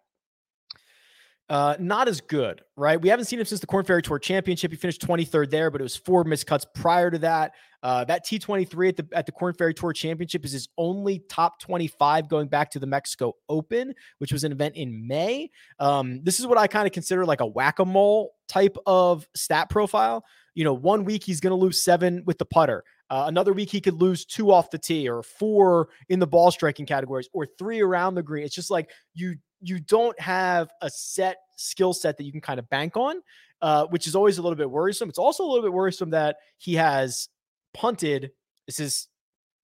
uh, 1.53 1.77
not 1.79 2.09
as 2.09 2.23
good, 2.23 2.63
right? 2.79 2.99
We 2.99 3.11
haven't 3.11 3.27
seen 3.27 3.39
him 3.39 3.45
since 3.45 3.61
the 3.61 3.67
Korn 3.67 3.85
Ferry 3.85 4.01
Tour 4.01 4.19
Championship. 4.19 4.71
He 4.71 4.77
finished 4.79 5.03
23rd 5.07 5.51
there, 5.51 5.71
but 5.71 5.83
it 5.83 5.85
was 5.85 5.95
four 5.95 6.25
missed 6.25 6.47
cuts 6.47 6.65
prior 6.75 7.11
to 7.11 7.19
that. 7.19 7.53
Uh, 7.83 8.05
that 8.05 8.25
T23 8.25 8.89
at 8.89 8.97
the 8.97 9.07
at 9.13 9.27
the 9.27 9.33
Korn 9.33 9.53
Ferry 9.53 9.75
Tour 9.75 9.93
Championship 9.93 10.47
is 10.47 10.53
his 10.53 10.71
only 10.79 11.19
top 11.29 11.61
25 11.61 12.31
going 12.31 12.49
back 12.49 12.71
to 12.71 12.79
the 12.79 12.87
Mexico 12.87 13.35
Open, 13.51 13.93
which 14.17 14.33
was 14.33 14.45
an 14.45 14.53
event 14.53 14.77
in 14.77 15.07
May. 15.07 15.51
Um, 15.79 16.23
this 16.23 16.41
is 16.41 16.47
what 16.47 16.57
I 16.57 16.67
kind 16.69 16.87
of 16.87 16.93
consider 16.95 17.27
like 17.27 17.43
a 17.43 17.47
whack 17.47 17.81
a 17.81 17.85
mole 17.85 18.33
type 18.49 18.79
of 18.87 19.29
stat 19.37 19.69
profile. 19.69 20.25
You 20.55 20.65
know, 20.65 20.73
one 20.73 21.05
week 21.05 21.23
he's 21.23 21.41
going 21.41 21.51
to 21.51 21.57
lose 21.57 21.85
seven 21.85 22.23
with 22.25 22.39
the 22.39 22.47
putter. 22.47 22.83
Uh, 23.11 23.25
another 23.27 23.53
week 23.53 23.69
he 23.69 23.83
could 23.83 24.01
lose 24.01 24.25
two 24.25 24.51
off 24.51 24.71
the 24.71 24.79
tee, 24.79 25.07
or 25.07 25.23
four 25.23 25.91
in 26.09 26.19
the 26.19 26.27
ball 26.27 26.51
striking 26.51 26.87
categories, 26.87 27.29
or 27.35 27.47
three 27.59 27.83
around 27.83 28.15
the 28.15 28.23
green. 28.23 28.43
It's 28.43 28.55
just 28.55 28.71
like 28.71 28.89
you 29.13 29.35
you 29.63 29.79
don't 29.79 30.19
have 30.21 30.71
a 30.83 30.91
set 30.91 31.39
skill 31.57 31.93
set 31.93 32.17
that 32.19 32.25
you 32.25 32.33
can 32.33 32.41
kind 32.41 32.59
of 32.59 32.69
bank 32.69 32.97
on, 32.97 33.17
uh, 33.63 33.87
which 33.87 34.07
is 34.07 34.17
always 34.17 34.39
a 34.39 34.43
little 34.43 34.57
bit 34.57 34.71
worrisome. 34.71 35.09
It's 35.09 35.19
also 35.19 35.45
a 35.45 35.49
little 35.49 35.63
bit 35.63 35.73
worrisome 35.73 36.11
that 36.11 36.37
he 36.59 36.75
has 36.75 37.29
punted. 37.73 38.33
This 38.67 38.81
is 38.81 39.09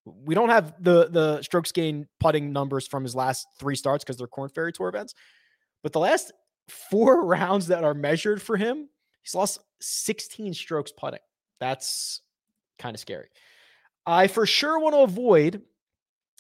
we 0.05 0.35
don't 0.35 0.49
have 0.49 0.75
the 0.83 1.09
the 1.11 1.43
strokes 1.43 1.73
gain 1.73 2.07
putting 2.21 2.53
numbers 2.53 2.87
from 2.87 3.03
his 3.03 3.15
last 3.15 3.47
three 3.59 3.77
starts 3.77 4.05
because 4.05 4.17
they're 4.17 4.27
Korn 4.27 4.49
Ferry 4.49 4.73
Tour 4.73 4.89
events, 4.89 5.15
but 5.83 5.93
the 5.93 6.01
last 6.01 6.33
four 6.69 7.25
rounds 7.27 7.67
that 7.67 7.85
are 7.85 7.95
measured 7.95 8.41
for 8.41 8.57
him, 8.57 8.89
he's 9.23 9.35
lost 9.35 9.59
16 9.81 10.55
strokes 10.55 10.93
putting. 10.93 11.21
That's 11.61 12.23
kind 12.79 12.95
of 12.95 13.01
scary. 13.01 13.29
I 14.07 14.29
for 14.29 14.47
sure 14.47 14.79
want 14.79 14.95
to 14.95 15.01
avoid 15.01 15.63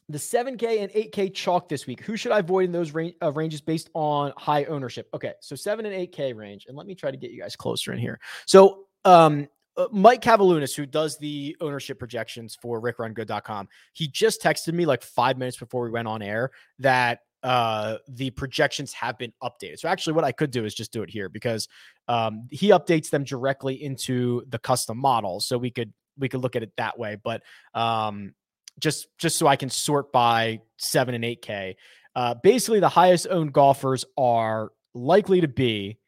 the 0.08 0.18
7K 0.18 0.82
and 0.82 0.90
8K 0.92 1.34
chalk 1.34 1.68
this 1.68 1.86
week. 1.86 2.00
Who 2.02 2.16
should 2.16 2.32
I 2.32 2.38
avoid 2.38 2.64
in 2.64 2.72
those 2.72 2.92
range, 2.92 3.14
uh, 3.22 3.32
ranges 3.32 3.60
based 3.60 3.90
on 3.94 4.32
high 4.36 4.64
ownership? 4.64 5.08
Okay, 5.12 5.34
so 5.40 5.54
7 5.54 5.84
and 5.84 5.94
8K 5.94 6.34
range. 6.34 6.66
And 6.66 6.76
let 6.76 6.86
me 6.86 6.94
try 6.94 7.10
to 7.10 7.16
get 7.16 7.30
you 7.30 7.40
guys 7.40 7.56
closer 7.56 7.92
in 7.92 7.98
here. 7.98 8.18
So, 8.46 8.84
um, 9.04 9.48
uh, 9.76 9.86
Mike 9.92 10.22
Cavalunas, 10.22 10.74
who 10.74 10.86
does 10.86 11.18
the 11.18 11.56
ownership 11.60 11.98
projections 11.98 12.58
for 12.60 12.82
rickrungood.com, 12.82 13.68
he 13.92 14.08
just 14.08 14.42
texted 14.42 14.74
me 14.74 14.86
like 14.86 15.02
five 15.02 15.38
minutes 15.38 15.56
before 15.56 15.84
we 15.84 15.90
went 15.90 16.08
on 16.08 16.20
air 16.20 16.50
that 16.80 17.20
uh, 17.44 17.98
the 18.08 18.30
projections 18.30 18.92
have 18.92 19.16
been 19.18 19.32
updated. 19.42 19.78
So 19.78 19.88
actually, 19.88 20.14
what 20.14 20.24
I 20.24 20.32
could 20.32 20.50
do 20.50 20.64
is 20.64 20.74
just 20.74 20.92
do 20.92 21.02
it 21.02 21.10
here 21.10 21.28
because 21.28 21.68
um, 22.08 22.48
he 22.50 22.70
updates 22.70 23.10
them 23.10 23.22
directly 23.22 23.82
into 23.82 24.42
the 24.48 24.58
custom 24.58 24.98
model, 24.98 25.38
so 25.38 25.56
we 25.56 25.70
could 25.70 25.92
we 26.18 26.28
could 26.28 26.40
look 26.40 26.56
at 26.56 26.64
it 26.64 26.72
that 26.76 26.98
way. 26.98 27.16
But 27.22 27.42
um, 27.74 28.34
just 28.78 29.08
just 29.18 29.36
so 29.38 29.46
I 29.46 29.56
can 29.56 29.70
sort 29.70 30.12
by 30.12 30.60
seven 30.76 31.14
and 31.14 31.24
eight 31.24 31.42
K. 31.42 31.76
Uh, 32.14 32.34
basically, 32.42 32.80
the 32.80 32.88
highest 32.88 33.26
owned 33.30 33.52
golfers 33.52 34.04
are 34.16 34.70
likely 34.94 35.40
to 35.40 35.48
be 35.48 35.98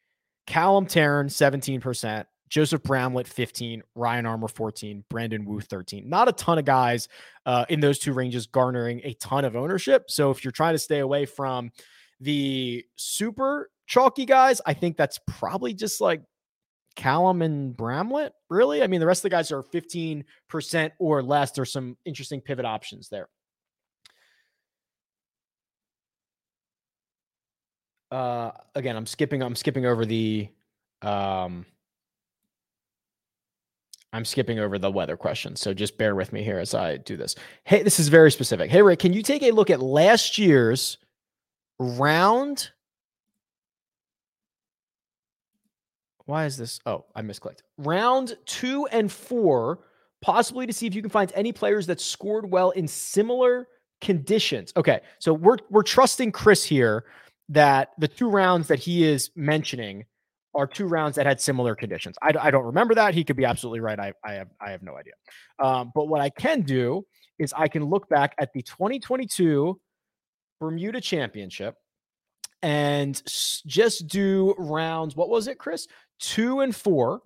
Callum 0.47 0.87
Tarren, 0.87 1.27
17%, 1.27 2.25
Joseph 2.49 2.83
Bramlett, 2.83 3.29
15, 3.29 3.83
Ryan 3.95 4.27
Armour, 4.27 4.49
14, 4.49 5.05
Brandon 5.09 5.45
Wu, 5.45 5.61
13. 5.61 6.09
Not 6.09 6.29
a 6.29 6.33
ton 6.33 6.59
of 6.59 6.65
guys 6.65 7.07
uh, 7.47 7.65
in 7.69 7.79
those 7.79 8.01
two 8.01 8.13
ranges 8.13 8.47
garnering 8.49 9.01
a 9.05 9.15
ton 9.15 9.45
of 9.45 9.55
ownership. 9.55 10.11
So 10.11 10.31
if 10.33 10.45
you're 10.45 10.51
trying 10.51 10.75
to 10.75 10.79
stay 10.79 10.99
away 10.99 11.27
from 11.27 11.71
the 12.19 12.85
super 12.97 13.71
chalky 13.87 14.27
guys, 14.27 14.61
I 14.67 14.75
think 14.75 14.97
that's 14.97 15.21
probably 15.29 15.73
just 15.75 16.01
like 16.01 16.23
Callum 16.97 17.43
and 17.43 17.77
Bramlett, 17.77 18.35
really? 18.49 18.83
I 18.83 18.87
mean, 18.87 19.01
the 19.01 19.07
rest 19.07 19.21
of 19.21 19.23
the 19.25 19.31
guys 19.31 19.53
are 19.53 19.63
15% 19.63 20.25
or 20.99 21.23
less. 21.23 21.53
There's 21.53 21.73
some 21.73 21.97
interesting 22.05 22.41
pivot 22.41 22.65
options 22.65 23.09
there. 23.09 23.29
Uh, 28.11 28.51
again, 28.75 28.97
I'm 28.97 29.07
skipping. 29.07 29.43
I'm 29.43 29.55
skipping 29.55 29.87
over 29.87 30.05
the. 30.05 30.49
Um, 31.03 31.65
I'm 34.13 34.25
skipping 34.25 34.59
over 34.59 34.79
the 34.79 34.91
weather 34.91 35.17
question, 35.17 35.55
so 35.55 35.73
just 35.73 35.97
bear 35.97 36.17
with 36.17 36.33
me 36.33 36.43
here 36.43 36.59
as 36.59 36.75
I 36.75 36.97
do 36.97 37.17
this. 37.17 37.37
Hey, 37.63 37.85
this 37.85 38.01
is 38.01 38.09
very 38.09 38.33
specific. 38.33 38.69
Hey, 38.69 38.83
Rick, 38.83 38.99
can 38.99 39.13
you 39.13 39.23
take 39.23 39.45
a 39.45 39.53
look 39.53 39.71
at 39.71 39.81
last 39.81 40.37
year's 40.37 40.99
round 41.79 42.71
Why 46.31 46.47
is 46.47 46.57
this? 46.57 46.79
Oh, 46.87 47.05
I 47.15 47.23
misclicked. 47.23 47.63
Round 47.77 48.37
two 48.47 48.87
and 48.93 49.11
four, 49.11 49.81
possibly 50.23 50.65
to 50.67 50.73
see 50.73 50.87
if 50.87 50.95
you 50.95 51.03
can 51.03 51.11
find 51.11 51.33
any 51.35 51.53
players 51.53 51.87
that 51.89 52.01
scored 52.01 52.49
well 52.49 52.71
in 52.71 52.87
similar 52.87 53.67
conditions. 54.01 54.73
Okay, 54.77 55.01
so 55.19 55.35
we're 55.35 55.59
we're 55.71 55.83
trusting 55.83 56.31
Chris 56.31 56.65
here 56.65 57.05
that 57.49 57.91
the 57.99 58.07
two 58.07 58.31
rounds 58.31 58.69
that 58.69 58.79
he 58.79 59.05
is 59.05 59.31
mentioning 59.35 60.05
are 60.55 60.69
two 60.69 60.87
rounds 60.87 61.17
that 61.17 61.27
had 61.27 61.41
similar 61.41 61.75
conditions. 61.75 62.17
I, 62.23 62.33
I 62.41 62.51
don't 62.53 62.65
remember 62.65 62.95
that. 62.95 63.13
He 63.13 63.25
could 63.25 63.37
be 63.37 63.45
absolutely 63.45 63.81
right. 63.81 63.99
I, 63.99 64.13
I 64.25 64.35
have 64.35 64.49
I 64.61 64.71
have 64.71 64.83
no 64.83 64.97
idea. 64.97 65.15
Um, 65.59 65.91
but 65.95 66.07
what 66.07 66.21
I 66.21 66.31
can 66.31 66.63
do 66.63 67.05
is 67.41 67.53
I 67.57 67.67
can 67.67 67.85
look 67.85 68.09
back 68.09 68.37
at 68.39 68.53
the 68.53 68.63
2022 68.63 69.81
Bermuda 70.61 71.01
Championship 71.01 71.75
and 72.63 73.21
just 73.67 74.07
do 74.07 74.55
rounds. 74.59 75.17
What 75.17 75.29
was 75.29 75.49
it, 75.49 75.59
Chris? 75.59 75.89
Two 76.21 76.61
and 76.61 76.75
four 76.75 77.23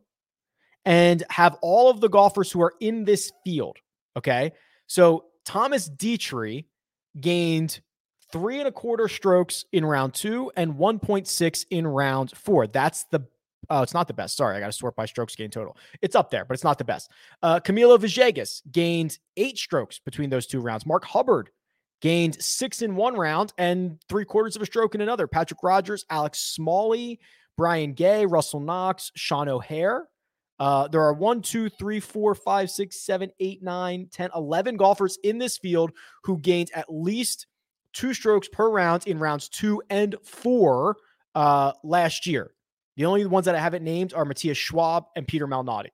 and 0.85 1.23
have 1.31 1.57
all 1.63 1.91
of 1.91 2.01
the 2.01 2.09
golfers 2.09 2.51
who 2.51 2.63
are 2.63 2.75
in 2.81 3.05
this 3.05 3.33
field. 3.45 3.79
Okay. 4.17 4.53
So 4.87 5.27
Thomas 5.45 5.89
Detry 5.89 6.67
gained 7.21 7.81
three 8.33 8.59
and 8.59 8.69
a 8.69 8.73
quarter 8.73 9.09
strokes 9.09 9.65
in 9.73 9.85
round 9.85 10.15
two 10.15 10.51
and 10.57 10.75
1.6 10.75 11.67
in 11.71 11.87
round 11.87 12.33
four. 12.37 12.67
That's 12.67 13.05
the 13.11 13.27
Oh, 13.71 13.83
it's 13.83 13.95
not 13.95 14.09
the 14.09 14.15
best. 14.15 14.37
Sorry, 14.37 14.57
I 14.57 14.61
got 14.61 14.67
to 14.67 14.73
sort 14.73 14.97
by 14.97 15.07
strokes 15.07 15.35
gained 15.35 15.53
total. 15.53 15.77
It's 16.03 16.15
up 16.15 16.31
there, 16.31 16.45
but 16.45 16.55
it's 16.55 16.65
not 16.65 16.77
the 16.77 16.85
best. 16.85 17.11
Uh, 17.43 17.61
Camilo 17.61 17.99
Villegas 17.99 18.61
gained 18.71 19.19
eight 19.37 19.57
strokes 19.57 19.99
between 19.99 20.31
those 20.31 20.47
two 20.47 20.61
rounds. 20.61 20.85
Mark 20.85 21.05
Hubbard 21.05 21.51
gained 22.01 22.43
six 22.43 22.83
in 22.83 22.97
one 22.97 23.15
round 23.15 23.53
and 23.57 23.99
three 24.09 24.25
quarters 24.25 24.57
of 24.57 24.63
a 24.63 24.67
stroke 24.67 24.95
in 24.95 25.01
another. 25.01 25.27
Patrick 25.27 25.63
Rodgers, 25.63 26.05
Alex 26.11 26.41
Smalley, 26.41 27.21
Brian 27.57 27.93
Gay, 27.93 28.27
Russell 28.27 28.61
Knox, 28.61 29.13
Sean 29.15 29.49
O'Hair. 29.49 30.09
Uh, 30.59 30.89
there 30.89 31.03
are 31.03 31.13
one, 31.13 31.43
two, 31.43 31.69
three, 31.69 32.01
four, 32.01 32.35
five, 32.35 32.71
six, 32.71 33.01
seven, 33.01 33.31
eight, 33.41 33.63
nine, 33.63 34.09
10, 34.13 34.31
11 34.35 34.77
golfers 34.77 35.19
in 35.25 35.39
this 35.39 35.59
field 35.59 35.93
who 36.23 36.39
gained 36.39 36.71
at 36.75 36.87
least 36.89 37.47
two 37.93 38.15
strokes 38.15 38.49
per 38.49 38.69
round 38.71 39.07
in 39.07 39.19
rounds 39.19 39.49
two 39.49 39.83
and 39.91 40.15
four 40.23 40.97
uh, 41.35 41.73
last 41.83 42.27
year. 42.27 42.53
The 42.97 43.05
only 43.07 43.27
ones 43.27 43.47
that 43.47 43.55
I 43.55 43.61
haven't 43.61 43.83
named 43.83 44.15
are 44.15 44.25
Matthias 44.25 44.59
Schwab 44.59 45.07
and 45.17 45.27
Peter 45.27 45.47
Malnati. 45.47 45.89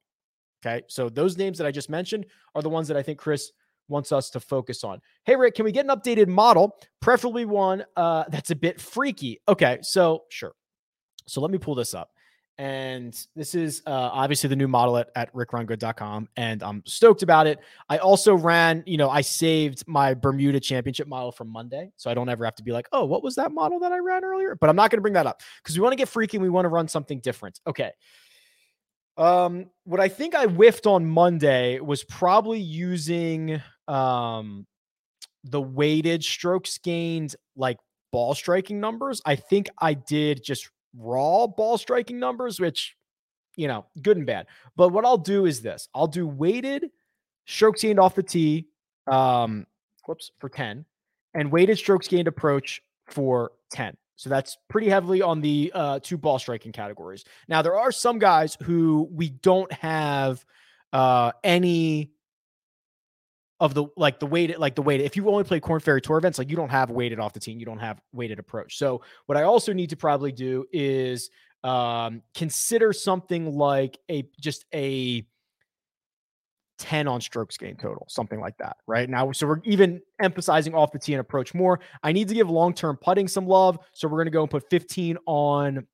Okay. 0.64 0.82
So 0.88 1.08
those 1.08 1.38
names 1.38 1.56
that 1.58 1.66
I 1.66 1.70
just 1.70 1.88
mentioned 1.88 2.26
are 2.54 2.60
the 2.62 2.68
ones 2.68 2.88
that 2.88 2.96
I 2.96 3.02
think 3.02 3.18
Chris 3.18 3.52
wants 3.88 4.12
us 4.12 4.30
to 4.30 4.40
focus 4.40 4.84
on. 4.84 5.00
Hey, 5.24 5.36
Rick, 5.36 5.54
can 5.54 5.64
we 5.64 5.72
get 5.72 5.86
an 5.86 5.90
updated 5.90 6.28
model? 6.28 6.76
Preferably 7.00 7.46
one 7.46 7.84
uh, 7.96 8.24
that's 8.28 8.50
a 8.50 8.56
bit 8.56 8.80
freaky. 8.80 9.40
Okay. 9.48 9.78
So, 9.82 10.24
sure. 10.28 10.52
So 11.26 11.40
let 11.40 11.50
me 11.50 11.58
pull 11.58 11.74
this 11.74 11.94
up. 11.94 12.10
And 12.58 13.16
this 13.34 13.54
is 13.54 13.80
uh, 13.86 14.10
obviously 14.12 14.48
the 14.48 14.56
new 14.56 14.68
model 14.68 14.98
at, 14.98 15.08
at 15.16 15.32
rickrungood.com. 15.32 16.28
And 16.36 16.62
I'm 16.62 16.82
stoked 16.84 17.22
about 17.22 17.46
it. 17.46 17.58
I 17.88 17.96
also 17.96 18.34
ran, 18.34 18.82
you 18.86 18.98
know, 18.98 19.08
I 19.08 19.22
saved 19.22 19.82
my 19.86 20.12
Bermuda 20.12 20.60
championship 20.60 21.08
model 21.08 21.32
from 21.32 21.48
Monday. 21.48 21.90
So 21.96 22.10
I 22.10 22.14
don't 22.14 22.28
ever 22.28 22.44
have 22.44 22.56
to 22.56 22.62
be 22.62 22.72
like, 22.72 22.86
oh, 22.92 23.06
what 23.06 23.22
was 23.22 23.34
that 23.36 23.50
model 23.50 23.80
that 23.80 23.92
I 23.92 23.98
ran 23.98 24.24
earlier? 24.24 24.56
But 24.60 24.68
I'm 24.68 24.76
not 24.76 24.90
going 24.90 24.98
to 24.98 25.02
bring 25.02 25.14
that 25.14 25.26
up 25.26 25.40
because 25.62 25.74
we 25.74 25.80
want 25.80 25.92
to 25.92 25.96
get 25.96 26.10
freaky. 26.10 26.36
We 26.36 26.50
want 26.50 26.66
to 26.66 26.68
run 26.68 26.86
something 26.86 27.20
different. 27.20 27.60
Okay. 27.66 27.92
Um, 29.16 29.70
what 29.84 30.00
I 30.00 30.08
think 30.08 30.34
I 30.34 30.44
whiffed 30.44 30.86
on 30.86 31.08
Monday 31.08 31.80
was 31.80 32.04
probably 32.04 32.60
using 32.60 33.60
um 33.88 34.66
the 35.44 35.60
weighted 35.60 36.22
strokes 36.22 36.76
gained 36.76 37.36
like 37.56 37.78
ball 38.12 38.34
striking 38.34 38.80
numbers. 38.80 39.22
I 39.24 39.36
think 39.36 39.68
I 39.78 39.94
did 39.94 40.44
just 40.44 40.68
raw 40.96 41.46
ball 41.46 41.78
striking 41.78 42.18
numbers, 42.18 42.60
which, 42.60 42.96
you 43.56 43.68
know, 43.68 43.86
good 44.02 44.16
and 44.16 44.26
bad. 44.26 44.46
But 44.76 44.90
what 44.90 45.04
I'll 45.04 45.18
do 45.18 45.46
is 45.46 45.62
this 45.62 45.88
I'll 45.94 46.06
do 46.06 46.26
weighted 46.26 46.90
strokes 47.46 47.82
gained 47.82 47.98
off 47.98 48.14
the 48.14 48.22
tee, 48.22 48.68
um, 49.06 49.66
whoops, 50.06 50.30
for 50.38 50.48
10, 50.48 50.84
and 51.34 51.52
weighted 51.52 51.78
strokes 51.78 52.08
gained 52.08 52.28
approach 52.28 52.82
for 53.06 53.52
10. 53.72 53.96
So 54.16 54.28
that's 54.28 54.58
pretty 54.68 54.88
heavily 54.88 55.22
on 55.22 55.40
the 55.40 55.72
uh, 55.74 55.98
two 56.02 56.18
ball 56.18 56.38
striking 56.38 56.72
categories. 56.72 57.24
Now, 57.48 57.62
there 57.62 57.78
are 57.78 57.90
some 57.90 58.18
guys 58.18 58.56
who 58.62 59.08
we 59.10 59.30
don't 59.30 59.72
have 59.72 60.44
uh, 60.92 61.32
any 61.42 62.10
of 63.60 63.74
the 63.74 63.84
like 63.96 64.18
the 64.18 64.26
weighted 64.26 64.58
like 64.58 64.74
the 64.74 64.82
weighted 64.82 65.04
if 65.04 65.16
you 65.16 65.28
only 65.28 65.44
play 65.44 65.60
Korn 65.60 65.80
Ferry 65.80 66.00
Tour 66.00 66.18
events 66.18 66.38
like 66.38 66.48
you 66.48 66.56
don't 66.56 66.70
have 66.70 66.90
weighted 66.90 67.20
off 67.20 67.34
the 67.34 67.40
team 67.40 67.58
you 67.58 67.66
don't 67.66 67.78
have 67.78 68.00
weighted 68.12 68.38
approach 68.38 68.78
so 68.78 69.02
what 69.26 69.36
I 69.36 69.42
also 69.42 69.72
need 69.72 69.90
to 69.90 69.96
probably 69.96 70.32
do 70.32 70.64
is 70.72 71.30
um 71.62 72.22
consider 72.34 72.92
something 72.92 73.54
like 73.54 73.98
a 74.10 74.24
just 74.40 74.64
a 74.74 75.26
10 76.78 77.06
on 77.06 77.20
strokes 77.20 77.58
gain 77.58 77.76
total 77.76 78.06
something 78.08 78.40
like 78.40 78.56
that 78.56 78.78
right 78.86 79.10
now 79.10 79.30
so 79.32 79.46
we're 79.46 79.60
even 79.64 80.00
emphasizing 80.22 80.74
off 80.74 80.90
the 80.90 80.98
tee 80.98 81.12
and 81.12 81.20
approach 81.20 81.52
more 81.52 81.78
I 82.02 82.12
need 82.12 82.28
to 82.28 82.34
give 82.34 82.48
long-term 82.48 82.96
putting 83.02 83.28
some 83.28 83.46
love 83.46 83.78
so 83.92 84.08
we're 84.08 84.16
going 84.16 84.26
to 84.26 84.30
go 84.30 84.40
and 84.40 84.50
put 84.50 84.70
15 84.70 85.18
on 85.26 85.86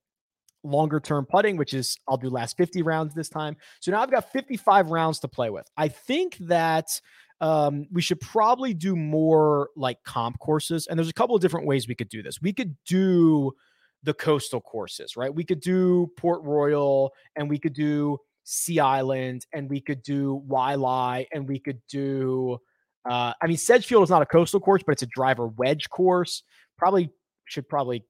longer 0.67 1.01
term 1.01 1.27
putting, 1.27 1.57
which 1.57 1.73
is 1.73 1.99
I'll 2.09 2.17
do 2.17 2.29
last 2.29 2.57
50 2.57 2.83
rounds 2.83 3.15
this 3.15 3.29
time. 3.29 3.57
So 3.81 3.93
now 3.93 4.03
I've 4.03 4.11
got 4.11 4.33
55 4.33 4.91
rounds 4.91 5.21
to 5.21 5.29
play 5.29 5.49
with. 5.51 5.67
I 5.77 5.89
think 5.89 6.37
that 6.39 7.01
um, 7.41 7.87
we 7.93 8.01
should 8.01 8.21
probably 8.21 8.73
do 8.75 8.97
more 8.97 9.71
like 9.77 10.03
comp 10.05 10.39
courses. 10.39 10.87
And 10.87 10.99
there's 10.99 11.09
a 11.09 11.15
couple 11.15 11.37
of 11.37 11.43
different 11.43 11.67
ways 11.67 11.87
we 11.87 11.95
could 11.95 12.09
do 12.09 12.23
this. 12.23 12.41
We 12.41 12.53
could 12.53 12.77
do 12.87 13.53
the 14.03 14.15
coastal 14.15 14.61
courses, 14.61 15.17
right? 15.17 15.35
We 15.35 15.45
could 15.45 15.61
do 15.61 16.11
Port 16.17 16.43
Royal 16.43 17.13
and 17.35 17.49
we 17.49 17.59
could 17.59 17.75
do 17.75 18.19
Sea 18.45 18.81
Island 18.81 19.47
and 19.53 19.69
we 19.69 19.81
could 19.81 20.03
do 20.03 20.43
Waialae 20.49 21.27
and 21.33 21.49
we 21.49 21.59
could 21.59 21.81
do, 21.89 22.59
uh, 23.09 23.33
I 23.43 23.47
mean, 23.47 23.57
Sedgefield 23.57 24.05
is 24.05 24.11
not 24.11 24.23
a 24.23 24.27
coastal 24.27 24.61
course, 24.61 24.83
but 24.85 24.93
it's 24.93 25.03
a 25.03 25.07
driver 25.07 25.49
wedge 25.49 25.91
course. 25.91 26.43
Probably 26.79 27.11
should 27.47 27.69
probably 27.69 28.05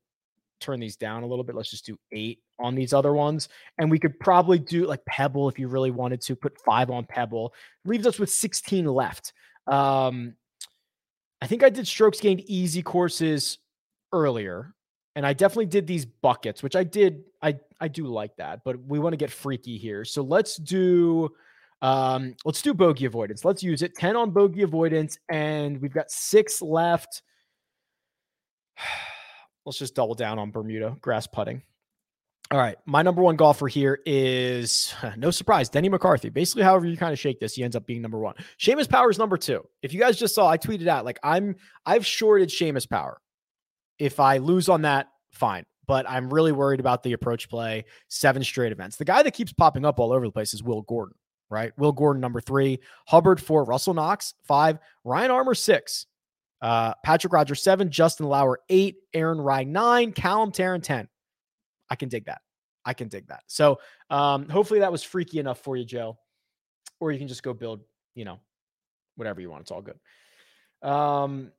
turn 0.60 0.80
these 0.80 0.96
down 0.96 1.22
a 1.22 1.26
little 1.26 1.44
bit. 1.44 1.54
Let's 1.54 1.70
just 1.70 1.86
do 1.86 1.98
eight 2.12 2.40
on 2.58 2.74
these 2.74 2.92
other 2.92 3.12
ones. 3.14 3.48
And 3.78 3.90
we 3.90 3.98
could 3.98 4.18
probably 4.18 4.58
do 4.58 4.86
like 4.86 5.04
Pebble 5.04 5.48
if 5.48 5.58
you 5.58 5.68
really 5.68 5.90
wanted 5.90 6.20
to 6.22 6.36
put 6.36 6.60
five 6.60 6.90
on 6.90 7.04
Pebble. 7.04 7.54
Leaves 7.84 8.06
us 8.06 8.18
with 8.18 8.30
16 8.30 8.86
left. 8.86 9.32
Um, 9.66 10.34
I 11.40 11.46
think 11.46 11.62
I 11.62 11.70
did 11.70 11.86
strokes 11.86 12.20
gained 12.20 12.40
easy 12.42 12.82
courses 12.82 13.58
earlier. 14.12 14.74
And 15.14 15.26
I 15.26 15.32
definitely 15.32 15.66
did 15.66 15.86
these 15.86 16.04
buckets, 16.04 16.62
which 16.62 16.76
I 16.76 16.84
did. 16.84 17.24
I 17.40 17.58
I 17.80 17.88
do 17.88 18.06
like 18.06 18.36
that, 18.36 18.60
but 18.64 18.82
we 18.84 18.98
want 18.98 19.14
to 19.14 19.16
get 19.16 19.30
freaky 19.30 19.78
here. 19.78 20.04
So 20.04 20.22
let's 20.22 20.56
do 20.56 21.30
um 21.80 22.34
let's 22.44 22.60
do 22.60 22.74
bogey 22.74 23.06
avoidance. 23.06 23.42
Let's 23.42 23.62
use 23.62 23.80
it. 23.80 23.94
10 23.94 24.14
on 24.14 24.30
bogey 24.30 24.62
avoidance, 24.62 25.18
and 25.30 25.80
we've 25.80 25.92
got 25.92 26.10
six 26.10 26.60
left. 26.60 27.22
let's 29.64 29.78
just 29.78 29.94
double 29.94 30.14
down 30.14 30.38
on 30.38 30.50
Bermuda 30.50 30.96
grass 31.00 31.26
putting. 31.26 31.62
All 32.52 32.58
right. 32.58 32.76
My 32.86 33.02
number 33.02 33.22
one 33.22 33.34
golfer 33.34 33.66
here 33.66 34.00
is 34.06 34.94
no 35.16 35.30
surprise, 35.30 35.68
Denny 35.68 35.88
McCarthy. 35.88 36.28
Basically, 36.28 36.62
however 36.62 36.86
you 36.86 36.96
kind 36.96 37.12
of 37.12 37.18
shake 37.18 37.40
this, 37.40 37.54
he 37.54 37.64
ends 37.64 37.74
up 37.74 37.86
being 37.86 38.02
number 38.02 38.18
one. 38.18 38.36
Seamus 38.60 38.88
Power 38.88 39.10
is 39.10 39.18
number 39.18 39.36
two. 39.36 39.66
If 39.82 39.92
you 39.92 40.00
guys 40.00 40.16
just 40.16 40.34
saw, 40.34 40.48
I 40.48 40.58
tweeted 40.58 40.86
out 40.86 41.04
like 41.04 41.18
I'm 41.22 41.56
I've 41.84 42.06
shorted 42.06 42.50
Seamus 42.50 42.88
Power. 42.88 43.20
If 43.98 44.20
I 44.20 44.38
lose 44.38 44.68
on 44.68 44.82
that, 44.82 45.08
fine. 45.32 45.64
But 45.86 46.08
I'm 46.08 46.32
really 46.32 46.52
worried 46.52 46.80
about 46.80 47.02
the 47.02 47.12
approach 47.12 47.48
play, 47.48 47.84
seven 48.08 48.42
straight 48.42 48.72
events. 48.72 48.96
The 48.96 49.04
guy 49.04 49.22
that 49.22 49.34
keeps 49.34 49.52
popping 49.52 49.84
up 49.84 50.00
all 50.00 50.12
over 50.12 50.26
the 50.26 50.32
place 50.32 50.52
is 50.52 50.62
Will 50.62 50.82
Gordon, 50.82 51.16
right? 51.48 51.72
Will 51.78 51.92
Gordon, 51.92 52.20
number 52.20 52.40
three, 52.40 52.80
Hubbard, 53.06 53.40
four, 53.40 53.64
Russell 53.64 53.94
Knox, 53.94 54.34
five, 54.42 54.78
Ryan 55.04 55.30
Armour, 55.30 55.54
six, 55.54 56.06
uh, 56.60 56.94
Patrick 57.04 57.32
Rodgers, 57.32 57.62
seven, 57.62 57.90
Justin 57.90 58.26
Lower, 58.26 58.58
eight, 58.68 58.96
Aaron 59.14 59.40
Rai, 59.40 59.64
nine, 59.64 60.12
Callum 60.12 60.50
Tarren, 60.50 60.82
10. 60.82 61.08
I 61.90 61.96
can 61.96 62.08
dig 62.08 62.26
that. 62.26 62.40
I 62.84 62.94
can 62.94 63.08
dig 63.08 63.28
that. 63.28 63.42
So 63.46 63.80
um, 64.10 64.48
hopefully 64.48 64.80
that 64.80 64.92
was 64.92 65.02
freaky 65.02 65.38
enough 65.38 65.60
for 65.60 65.76
you, 65.76 65.84
Joe. 65.84 66.18
Or 67.00 67.12
you 67.12 67.18
can 67.18 67.28
just 67.28 67.42
go 67.42 67.52
build, 67.52 67.82
you 68.14 68.24
know, 68.24 68.40
whatever 69.16 69.40
you 69.40 69.50
want. 69.50 69.62
It's 69.62 69.70
all 69.70 69.82
good. 69.82 69.98
Um, 70.88 71.52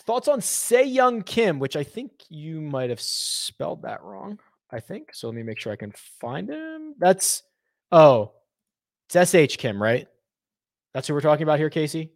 thoughts 0.00 0.28
on 0.28 0.40
Say 0.40 0.84
Young 0.84 1.22
Kim, 1.22 1.58
which 1.58 1.76
I 1.76 1.82
think 1.82 2.12
you 2.28 2.60
might 2.60 2.90
have 2.90 3.00
spelled 3.00 3.82
that 3.82 4.02
wrong. 4.02 4.38
I 4.70 4.80
think 4.80 5.14
so. 5.14 5.28
Let 5.28 5.36
me 5.36 5.42
make 5.42 5.58
sure 5.58 5.72
I 5.72 5.76
can 5.76 5.92
find 6.20 6.48
him. 6.48 6.94
That's 6.98 7.42
oh, 7.92 8.32
it's 9.08 9.30
SH 9.30 9.58
Kim, 9.58 9.82
right? 9.82 10.08
That's 10.92 11.08
who 11.08 11.14
we're 11.14 11.20
talking 11.20 11.44
about 11.44 11.58
here, 11.58 11.70
Casey. 11.70 12.12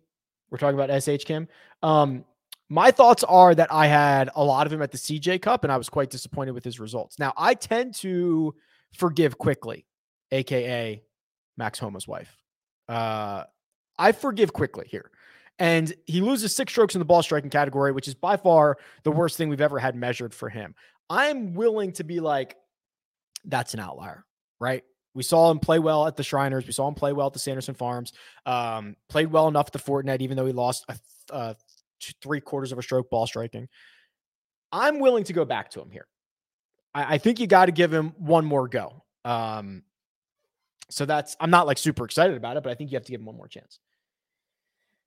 We're 0.51 0.59
talking 0.59 0.79
about 0.79 1.03
SH 1.03 1.25
Kim. 1.25 1.49
Um, 1.83 2.25
my 2.71 2.93
thoughts 2.93 3.25
are 3.25 3.53
that 3.53 3.73
I 3.73 3.89
had 3.89 4.31
a 4.37 4.45
lot 4.45 4.67
of 4.67 4.73
him 4.73 4.81
at 4.81 4.93
the 4.93 4.97
CJ 4.97 5.43
Cup 5.43 5.65
and 5.65 5.73
I 5.73 5.77
was 5.77 5.89
quite 5.89 6.09
disappointed 6.09 6.53
with 6.53 6.65
his 6.65 6.79
results. 6.79 7.19
Now, 7.19 7.33
I 7.37 7.55
tend 7.55 7.97
to 7.97 8.55
forgive 8.95 9.37
quickly, 9.37 9.87
aka 10.31 11.03
Max 11.57 11.81
Homa's 11.81 12.07
wife. 12.07 12.39
Uh, 12.89 13.45
I 13.99 14.13
forgive 14.13 14.53
quickly 14.53 14.87
here. 14.89 15.11
And 15.59 15.93
he 16.07 16.21
loses 16.21 16.55
six 16.55 16.73
strokes 16.73 16.95
in 16.95 17.01
the 17.01 17.05
ball 17.05 17.23
striking 17.23 17.51
category, 17.51 17.93
which 17.93 18.09
is 18.09 18.15
by 18.15 18.37
far 18.37 18.79
the 19.03 19.11
worst 19.11 19.37
thing 19.37 19.49
we've 19.49 19.61
ever 19.61 19.79
had 19.79 19.97
measured 19.97 20.33
for 20.33 20.49
him. 20.49 20.75
I'm 21.11 21.55
willing 21.55 21.93
to 21.95 22.05
be 22.05 22.21
like, 22.21 22.57
that's 23.45 23.75
an 23.75 23.81
outlier, 23.81 24.25
right? 24.61 24.85
We 25.13 25.25
saw 25.25 25.51
him 25.51 25.59
play 25.59 25.81
well 25.81 26.07
at 26.07 26.17
the 26.17 26.23
Shriners. 26.23 26.67
We 26.67 26.73
saw 26.73 26.87
him 26.87 26.95
play 26.95 27.13
well 27.13 27.27
at 27.27 27.33
the 27.33 27.41
Sanderson 27.41 27.75
Farms. 27.75 28.13
Um, 28.47 28.95
played 29.09 29.33
well 29.33 29.49
enough 29.49 29.67
at 29.67 29.73
the 29.73 29.81
Fortinet, 29.81 30.21
even 30.21 30.37
though 30.37 30.47
he 30.47 30.53
lost 30.53 30.85
a, 30.89 30.99
a 31.31 31.57
three 32.23 32.41
quarters 32.41 32.73
of 32.73 32.79
a 32.79 32.83
stroke 32.83 33.11
ball 33.11 33.27
striking. 33.27 33.69
I'm 34.73 34.99
willing 35.01 35.25
to 35.25 35.33
go 35.33 35.45
back 35.45 35.71
to 35.71 35.81
him 35.81 35.91
here. 35.91 36.07
I, 36.95 37.15
I 37.15 37.19
think 37.19 37.41
you 37.41 37.47
got 37.47 37.67
to 37.67 37.73
give 37.73 37.93
him 37.93 38.15
one 38.19 38.45
more 38.45 38.69
go. 38.69 39.05
Um, 39.25 39.83
so 40.89 41.05
that's 41.05 41.37
I'm 41.41 41.51
not 41.51 41.67
like 41.67 41.79
super 41.79 42.05
excited 42.05 42.37
about 42.37 42.57
it, 42.57 42.63
but 42.63 42.71
I 42.71 42.75
think 42.75 42.91
you 42.91 42.97
have 42.97 43.05
to 43.05 43.13
give 43.13 43.21
him 43.21 43.27
one 43.27 43.37
more 43.37 43.49
chance. 43.49 43.79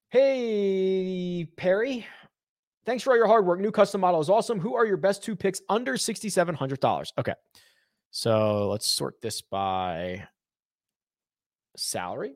Hey 0.09 1.47
Perry, 1.57 2.05
thanks 2.85 3.03
for 3.03 3.11
all 3.11 3.17
your 3.17 3.27
hard 3.27 3.45
work. 3.45 3.59
New 3.59 3.71
custom 3.71 4.01
model 4.01 4.21
is 4.21 4.29
awesome. 4.29 4.59
Who 4.59 4.75
are 4.75 4.85
your 4.85 4.97
best 4.97 5.23
two 5.23 5.35
picks 5.35 5.61
under 5.69 5.97
sixty 5.97 6.29
seven 6.29 6.55
hundred 6.55 6.79
dollars? 6.79 7.11
Okay, 7.17 7.33
so 8.11 8.69
let's 8.69 8.87
sort 8.87 9.21
this 9.21 9.41
by 9.41 10.27
salary. 11.75 12.35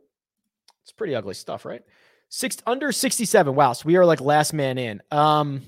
It's 0.84 0.92
pretty 0.92 1.16
ugly 1.16 1.36
stuff, 1.36 1.66
right? 1.66 1.84
Six 2.30 2.58
under 2.66 2.92
67. 2.92 3.56
Wow. 3.56 3.74
So 3.74 3.84
we 3.86 3.96
are 3.96 4.06
like 4.06 4.22
last 4.22 4.54
man 4.54 4.78
in. 4.78 5.02
Um, 5.12 5.62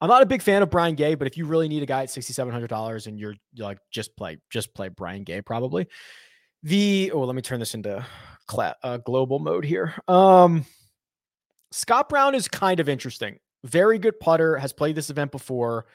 I'm 0.00 0.08
not 0.08 0.22
a 0.22 0.26
big 0.26 0.40
fan 0.40 0.62
of 0.62 0.70
Brian 0.70 0.94
Gay, 0.94 1.14
but 1.14 1.26
if 1.26 1.36
you 1.36 1.44
really 1.44 1.68
need 1.68 1.82
a 1.82 1.86
guy 1.86 2.02
at 2.02 2.08
$6,700 2.08 3.06
and 3.06 3.18
you're, 3.18 3.34
you're 3.52 3.66
like, 3.66 3.78
just 3.90 4.16
play, 4.16 4.38
just 4.48 4.74
play 4.74 4.88
Brian 4.88 5.24
Gay, 5.24 5.42
probably. 5.42 5.88
The, 6.62 7.12
oh, 7.12 7.20
let 7.20 7.36
me 7.36 7.42
turn 7.42 7.60
this 7.60 7.74
into 7.74 8.04
cla- 8.46 8.76
uh, 8.82 8.96
global 8.98 9.38
mode 9.38 9.64
here. 9.64 9.94
Um, 10.08 10.64
Scott 11.70 12.08
Brown 12.08 12.34
is 12.34 12.48
kind 12.48 12.80
of 12.80 12.88
interesting. 12.88 13.38
Very 13.64 13.98
good 13.98 14.18
putter, 14.18 14.56
has 14.56 14.72
played 14.72 14.96
this 14.96 15.10
event 15.10 15.32
before. 15.32 15.86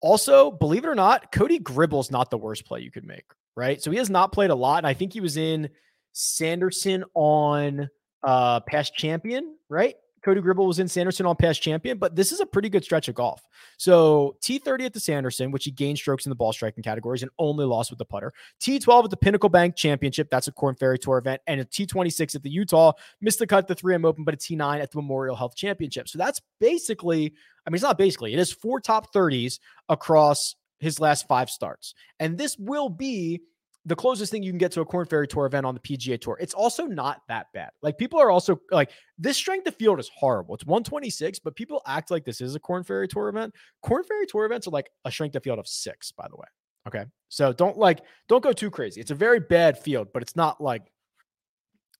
Also, 0.00 0.50
believe 0.50 0.84
it 0.84 0.88
or 0.88 0.96
not, 0.96 1.30
Cody 1.30 1.60
Gribble's 1.60 2.10
not 2.10 2.30
the 2.30 2.38
worst 2.38 2.66
play 2.66 2.80
you 2.80 2.90
could 2.90 3.06
make, 3.06 3.24
right? 3.56 3.80
So 3.80 3.92
he 3.92 3.98
has 3.98 4.10
not 4.10 4.32
played 4.32 4.50
a 4.50 4.54
lot. 4.56 4.78
And 4.78 4.86
I 4.88 4.94
think 4.94 5.12
he 5.12 5.20
was 5.20 5.36
in 5.36 5.70
Sanderson 6.12 7.04
on 7.14 7.88
uh, 8.22 8.60
past 8.60 8.94
champion, 8.94 9.56
right? 9.68 9.96
Cody 10.22 10.40
Gribble 10.40 10.66
was 10.66 10.78
in 10.78 10.86
Sanderson 10.86 11.26
on 11.26 11.34
past 11.34 11.60
champion, 11.60 11.98
but 11.98 12.14
this 12.14 12.30
is 12.30 12.40
a 12.40 12.46
pretty 12.46 12.68
good 12.68 12.84
stretch 12.84 13.08
of 13.08 13.14
golf. 13.14 13.42
So 13.76 14.36
T30 14.40 14.86
at 14.86 14.92
the 14.92 15.00
Sanderson, 15.00 15.50
which 15.50 15.64
he 15.64 15.72
gained 15.72 15.98
strokes 15.98 16.26
in 16.26 16.30
the 16.30 16.36
ball 16.36 16.52
striking 16.52 16.84
categories 16.84 17.22
and 17.22 17.30
only 17.38 17.64
lost 17.64 17.90
with 17.90 17.98
the 17.98 18.04
putter. 18.04 18.32
T12 18.60 19.04
at 19.04 19.10
the 19.10 19.16
Pinnacle 19.16 19.48
Bank 19.48 19.74
Championship, 19.74 20.30
that's 20.30 20.46
a 20.46 20.52
Korn 20.52 20.76
Ferry 20.76 20.98
Tour 20.98 21.18
event, 21.18 21.42
and 21.48 21.60
a 21.60 21.64
T26 21.64 22.36
at 22.36 22.42
the 22.42 22.50
Utah, 22.50 22.92
missed 23.20 23.40
the 23.40 23.46
cut 23.46 23.66
the 23.66 23.74
3M 23.74 24.04
Open, 24.04 24.22
but 24.22 24.34
a 24.34 24.36
T9 24.36 24.80
at 24.80 24.92
the 24.92 24.98
Memorial 24.98 25.34
Health 25.34 25.56
Championship. 25.56 26.08
So 26.08 26.18
that's 26.18 26.40
basically, 26.60 27.34
I 27.66 27.70
mean, 27.70 27.74
it's 27.74 27.82
not 27.82 27.98
basically, 27.98 28.32
it 28.32 28.38
is 28.38 28.52
four 28.52 28.80
top 28.80 29.12
30s 29.12 29.58
across 29.88 30.54
his 30.78 31.00
last 31.00 31.26
five 31.26 31.50
starts. 31.50 31.94
And 32.20 32.38
this 32.38 32.56
will 32.58 32.88
be 32.88 33.40
the 33.84 33.96
closest 33.96 34.30
thing 34.30 34.42
you 34.42 34.52
can 34.52 34.58
get 34.58 34.70
to 34.72 34.80
a 34.80 34.84
Korn 34.84 35.06
Ferry 35.06 35.26
Tour 35.26 35.46
event 35.46 35.66
on 35.66 35.74
the 35.74 35.80
PGA 35.80 36.20
Tour. 36.20 36.38
It's 36.40 36.54
also 36.54 36.84
not 36.84 37.22
that 37.28 37.46
bad. 37.52 37.70
Like 37.82 37.98
people 37.98 38.20
are 38.20 38.30
also 38.30 38.60
like 38.70 38.90
this 39.18 39.36
strength 39.36 39.66
of 39.66 39.74
field 39.74 39.98
is 39.98 40.10
horrible. 40.14 40.54
It's 40.54 40.64
126, 40.64 41.40
but 41.40 41.56
people 41.56 41.82
act 41.86 42.10
like 42.10 42.24
this 42.24 42.40
is 42.40 42.54
a 42.54 42.60
Korn 42.60 42.84
Ferry 42.84 43.08
Tour 43.08 43.28
event. 43.28 43.54
Korn 43.82 44.04
Ferry 44.04 44.26
Tour 44.26 44.44
events 44.44 44.68
are 44.68 44.70
like 44.70 44.90
a 45.04 45.10
strength 45.10 45.34
of 45.34 45.42
field 45.42 45.58
of 45.58 45.66
six, 45.66 46.12
by 46.12 46.28
the 46.28 46.36
way. 46.36 46.46
Okay, 46.86 47.04
so 47.28 47.52
don't 47.52 47.76
like 47.76 48.00
don't 48.28 48.42
go 48.42 48.52
too 48.52 48.70
crazy. 48.70 49.00
It's 49.00 49.10
a 49.10 49.16
very 49.16 49.40
bad 49.40 49.78
field, 49.78 50.08
but 50.12 50.22
it's 50.22 50.36
not 50.36 50.60
like 50.60 50.82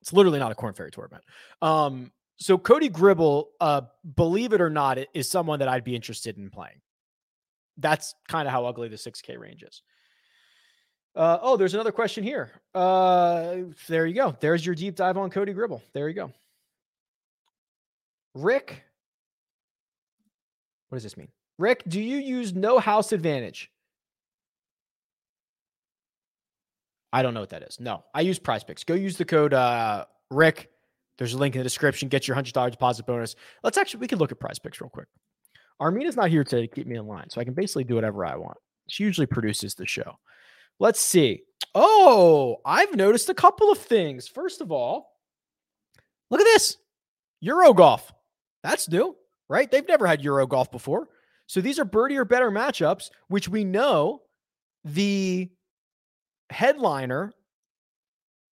it's 0.01 0.13
literally 0.13 0.39
not 0.39 0.53
a 0.53 0.55
Korn 0.55 0.75
Ferry 0.75 0.91
Tour 0.91 1.05
event. 1.07 1.23
Um, 1.63 2.13
so 2.37 2.59
Cody 2.59 2.89
Gribble, 2.89 3.51
uh, 3.61 3.83
believe 4.17 4.53
it 4.53 4.61
or 4.61 4.71
not, 4.71 4.99
is 5.15 5.31
someone 5.31 5.61
that 5.61 5.69
I'd 5.69 5.85
be 5.85 5.95
interested 5.95 6.37
in 6.37 6.51
playing. 6.51 6.81
That's 7.79 8.15
kind 8.29 8.49
of 8.49 8.53
how 8.53 8.67
ugly 8.67 8.89
the 8.89 8.97
6K 8.97 9.39
range 9.39 9.63
is. 9.63 9.83
Uh, 11.15 11.39
oh, 11.43 11.57
there's 11.57 11.75
another 11.75 11.93
question 11.93 12.25
here. 12.25 12.51
Uh, 12.75 13.57
there 13.89 14.07
you 14.07 14.15
go. 14.15 14.35
There's 14.41 14.65
your 14.65 14.75
deep 14.75 14.97
dive 14.97 15.19
on 15.19 15.31
Cody 15.31 15.53
Gribble. 15.53 15.83
There 15.93 16.09
you 16.09 16.15
go. 16.15 16.33
Rick, 18.35 18.83
what 20.89 20.97
does 20.97 21.03
this 21.03 21.17
mean? 21.19 21.29
Rick, 21.59 21.83
do 21.87 22.01
you 22.01 22.17
use 22.17 22.55
no 22.55 22.79
house 22.79 23.13
advantage? 23.13 23.71
I 27.13 27.23
don't 27.23 27.35
know 27.35 27.41
what 27.41 27.51
that 27.51 27.63
is. 27.63 27.79
No, 27.79 28.05
I 28.15 28.23
use 28.23 28.39
prize 28.39 28.65
picks. 28.65 28.85
Go 28.85 28.95
use 28.95 29.19
the 29.19 29.27
code 29.27 29.53
uh, 29.53 30.07
Rick. 30.31 30.71
There's 31.19 31.35
a 31.35 31.39
link 31.39 31.55
in 31.55 31.61
the 31.61 31.65
description. 31.65 32.09
Get 32.09 32.27
your 32.27 32.37
$100 32.37 32.71
deposit 32.71 33.07
bonus. 33.07 33.37
Let's 33.63 33.77
actually, 33.77 34.01
we 34.01 34.09
can 34.09 34.19
look 34.19 34.33
at 34.33 34.41
prize 34.41 34.59
picks 34.59 34.81
real 34.81 34.89
quick. 34.89 35.09
Armina's 35.79 36.17
not 36.17 36.31
here 36.31 36.43
to 36.45 36.67
keep 36.69 36.87
me 36.87 36.97
in 36.97 37.07
line, 37.07 37.29
so 37.29 37.41
I 37.41 37.45
can 37.45 37.55
basically 37.55 37.85
do 37.85 37.97
whatever 37.97 38.25
I 38.25 38.37
want. 38.37 38.57
She 38.89 39.05
usually 39.05 39.27
produces 39.27 39.75
the 39.75 39.87
show. 39.87 40.17
Let's 40.83 41.01
see. 41.01 41.45
Oh, 41.77 42.57
I've 42.65 42.97
noticed 42.97 43.29
a 43.29 43.35
couple 43.35 43.71
of 43.71 43.79
things. 43.79 44.27
First 44.27 44.61
of 44.61 44.73
all, 44.73 45.13
look 46.29 46.41
at 46.41 46.45
this 46.45 46.77
Euro 47.41 47.73
golf. 47.73 48.13
That's 48.65 48.89
new, 48.89 49.15
right? 49.49 49.71
They've 49.71 49.87
never 49.87 50.09
had 50.09 50.25
Euro 50.25 50.45
golf 50.45 50.73
before. 50.73 51.09
So 51.47 51.61
these 51.61 51.79
are 51.79 51.85
birdie 51.85 52.17
or 52.17 52.25
better 52.25 52.51
matchups, 52.51 53.11
which 53.29 53.49
we 53.49 53.63
know 53.63 54.23
the 54.85 55.53
headliner. 56.51 57.33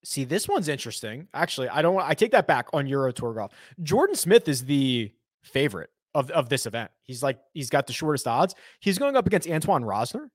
See, 0.05 0.23
this 0.23 0.47
one's 0.47 0.69
interesting. 0.69 1.27
Actually, 1.35 1.69
I 1.71 1.83
don't 1.83 2.01
I 2.01 2.15
take 2.15 2.31
that 2.31 2.47
back 2.47 2.69
on 2.73 2.87
Euro 2.87 3.11
Tour 3.11 3.35
Golf. 3.35 3.51
Jordan 3.83 4.15
Smith 4.15 4.49
is 4.49 4.65
the 4.65 5.13
favorite 5.43 5.91
of, 6.15 6.31
of 6.31 6.49
this 6.49 6.67
event. 6.67 6.93
He's 7.03 7.25
like, 7.25 7.41
he's 7.55 7.71
got 7.71 7.89
the 7.89 7.93
shortest 7.93 8.29
odds. 8.29 8.55
He's 8.79 8.99
going 8.99 9.17
up 9.17 9.27
against 9.27 9.51
Antoine 9.51 9.83
Rozner. 9.83 10.29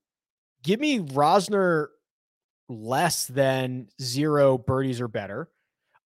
Give 0.66 0.80
me 0.80 0.98
Rozner 0.98 1.86
less 2.68 3.26
than 3.26 3.86
zero 4.02 4.58
birdies 4.58 5.00
or 5.00 5.06
better. 5.06 5.48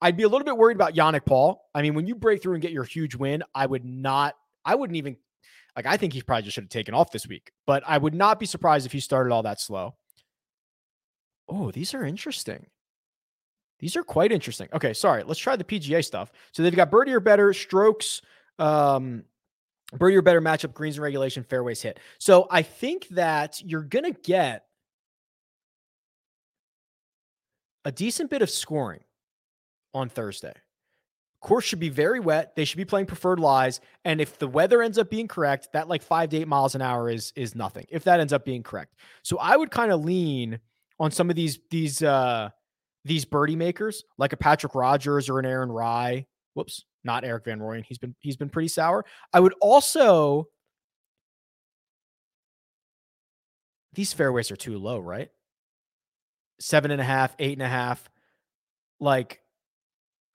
I'd 0.03 0.19
be 0.19 0.25
a 0.25 0.29
little 0.29 0.45
bit 0.45 0.55
worried 0.55 0.77
about 0.77 0.95
Yannick 0.95 1.25
Paul. 1.25 1.63
I 1.75 1.81
mean, 1.81 1.95
when 1.95 2.07
you 2.07 2.15
break 2.15 2.43
through 2.43 2.53
and 2.53 2.63
get 2.63 2.71
your 2.71 2.85
huge 2.85 3.15
win, 3.15 3.43
I 3.55 3.65
would 3.65 3.87
not, 3.87 4.37
I 4.63 4.75
wouldn't 4.75 4.99
even, 4.99 5.17
like, 5.77 5.87
I 5.87 5.97
think 5.97 6.13
he 6.13 6.21
probably 6.21 6.43
just 6.43 6.57
should 6.57 6.65
have 6.65 6.69
taken 6.69 6.93
off 6.93 7.11
this 7.11 7.27
week, 7.27 7.53
but 7.67 7.83
I 7.87 7.97
would 7.97 8.13
not 8.13 8.39
be 8.39 8.45
surprised 8.45 8.85
if 8.85 8.93
he 8.93 9.01
started 9.01 9.33
all 9.33 9.43
that 9.45 9.61
slow. 9.61 9.95
Oh, 11.49 11.71
these 11.71 11.95
are 11.95 12.05
interesting. 12.05 12.67
These 13.79 13.97
are 13.97 14.05
quite 14.05 14.31
interesting. 14.31 14.69
Okay, 14.75 14.93
sorry. 14.93 15.23
Let's 15.23 15.41
try 15.41 15.57
the 15.57 15.65
PGA 15.65 16.05
stuff. 16.05 16.33
So 16.53 16.63
they've 16.63 16.77
got 16.77 16.91
birdie 16.91 17.15
or 17.15 17.21
better, 17.21 17.55
strokes, 17.55 18.21
um, 18.59 19.25
birdie 19.99 20.17
or 20.17 20.23
better 20.23 20.41
matchup, 20.41 20.73
greens 20.73 20.97
and 20.97 21.03
regulation, 21.03 21.43
fairways 21.43 21.83
hit. 21.83 21.99
So 22.19 22.47
I 22.51 22.63
think 22.63 23.09
that 23.09 23.63
you're 23.65 23.83
going 23.83 24.13
to 24.13 24.19
get 24.21 24.65
a 27.85 27.93
decent 27.93 28.31
bit 28.31 28.43
of 28.43 28.51
scoring 28.51 29.01
on 29.95 30.09
Thursday. 30.09 30.53
Course 31.41 31.65
should 31.65 31.81
be 31.81 31.89
very 31.89 32.21
wet. 32.21 32.55
They 32.55 32.67
should 32.67 32.77
be 32.77 32.85
playing 32.85 33.07
preferred 33.07 33.41
lies. 33.41 33.81
And 34.05 34.21
if 34.21 34.39
the 34.39 34.47
weather 34.47 34.83
ends 34.83 34.99
up 34.99 35.09
being 35.09 35.27
correct, 35.27 35.69
that 35.73 35.89
like 35.89 36.03
five 36.03 36.29
to 36.31 36.37
eight 36.37 36.49
miles 36.49 36.75
an 36.75 36.83
hour 36.83 37.09
is 37.09 37.33
is 37.35 37.55
nothing. 37.55 37.87
If 37.89 38.05
that 38.05 38.21
ends 38.21 38.35
up 38.35 38.45
being 38.45 38.63
correct. 38.63 38.95
So 39.23 39.39
I 39.39 39.57
would 39.57 39.71
kind 39.71 39.91
of 39.91 40.05
lean 40.05 40.61
on 40.99 41.11
some 41.11 41.31
of 41.31 41.37
these 41.37 41.59
these 41.71 42.03
uh 42.03 42.51
these 43.07 43.25
birdie 43.25 43.57
makers, 43.57 44.05
like 44.19 44.35
a 44.35 44.37
Patrick 44.37 44.75
Rodgers 44.75 45.31
or 45.31 45.39
an 45.39 45.47
Aaron 45.47 45.73
Rai. 45.73 46.27
Whoops, 46.55 46.85
not 47.05 47.25
Erik 47.25 47.45
van 47.45 47.61
Rooyen. 47.61 47.85
He's 47.85 47.99
been 47.99 48.15
he's 48.21 48.37
been 48.37 48.51
pretty 48.51 48.69
sour. 48.69 49.05
I 49.33 49.41
would 49.41 49.55
also 49.61 50.49
these 53.93 54.13
fairways 54.13 54.51
are 54.51 54.57
too 54.57 54.79
low, 54.79 54.99
right? 54.99 55.31
Seven 56.61 56.91
and 56.91 57.01
a 57.01 57.05
half, 57.05 57.35
eight 57.39 57.55
and 57.55 57.63
a 57.63 57.69
half. 57.69 58.09
Like 58.99 59.41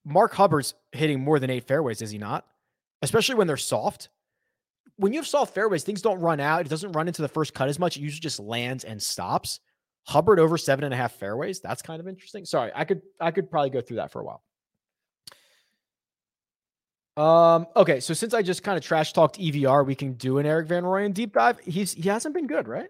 Mark 0.05 0.33
Hubbard's 0.33 0.73
hitting 0.91 1.19
more 1.19 1.39
than 1.39 1.49
eight 1.49 1.67
fairways, 1.67 2.01
is 2.01 2.11
he 2.11 2.17
not? 2.17 2.45
Especially 3.01 3.35
when 3.35 3.47
they're 3.47 3.57
soft. 3.57 4.09
When 4.97 5.11
you 5.11 5.19
have 5.19 5.27
soft 5.27 5.53
fairways, 5.53 5.83
things 5.83 6.01
don't 6.01 6.19
run 6.19 6.39
out. 6.39 6.61
It 6.61 6.69
doesn't 6.69 6.93
run 6.93 7.07
into 7.07 7.21
the 7.21 7.27
first 7.27 7.53
cut 7.53 7.67
as 7.67 7.79
much. 7.79 7.97
It 7.97 8.01
usually 8.01 8.21
just 8.21 8.39
lands 8.39 8.85
and 8.85 9.01
stops. 9.01 9.59
Hubbard 10.07 10.39
over 10.39 10.57
seven 10.57 10.85
and 10.85 10.93
a 10.93 10.97
half 10.97 11.13
fairways. 11.13 11.59
That's 11.59 11.81
kind 11.81 11.99
of 11.99 12.07
interesting. 12.07 12.45
Sorry, 12.45 12.71
I 12.73 12.85
could 12.85 13.01
I 13.19 13.31
could 13.31 13.51
probably 13.51 13.71
go 13.71 13.81
through 13.81 13.97
that 13.97 14.11
for 14.11 14.21
a 14.21 14.23
while. 14.23 14.43
Um, 17.17 17.67
okay, 17.75 17.99
so 17.99 18.13
since 18.13 18.33
I 18.33 18.41
just 18.41 18.63
kind 18.63 18.77
of 18.77 18.83
trash 18.83 19.13
talked 19.13 19.39
EVR, 19.39 19.85
we 19.85 19.95
can 19.95 20.13
do 20.13 20.37
an 20.37 20.45
Erik 20.45 20.67
van 20.67 20.83
Rooyen 20.83 21.13
deep 21.13 21.33
dive. 21.33 21.59
He's 21.59 21.93
he 21.93 22.09
hasn't 22.09 22.35
been 22.35 22.47
good, 22.47 22.67
right? 22.67 22.89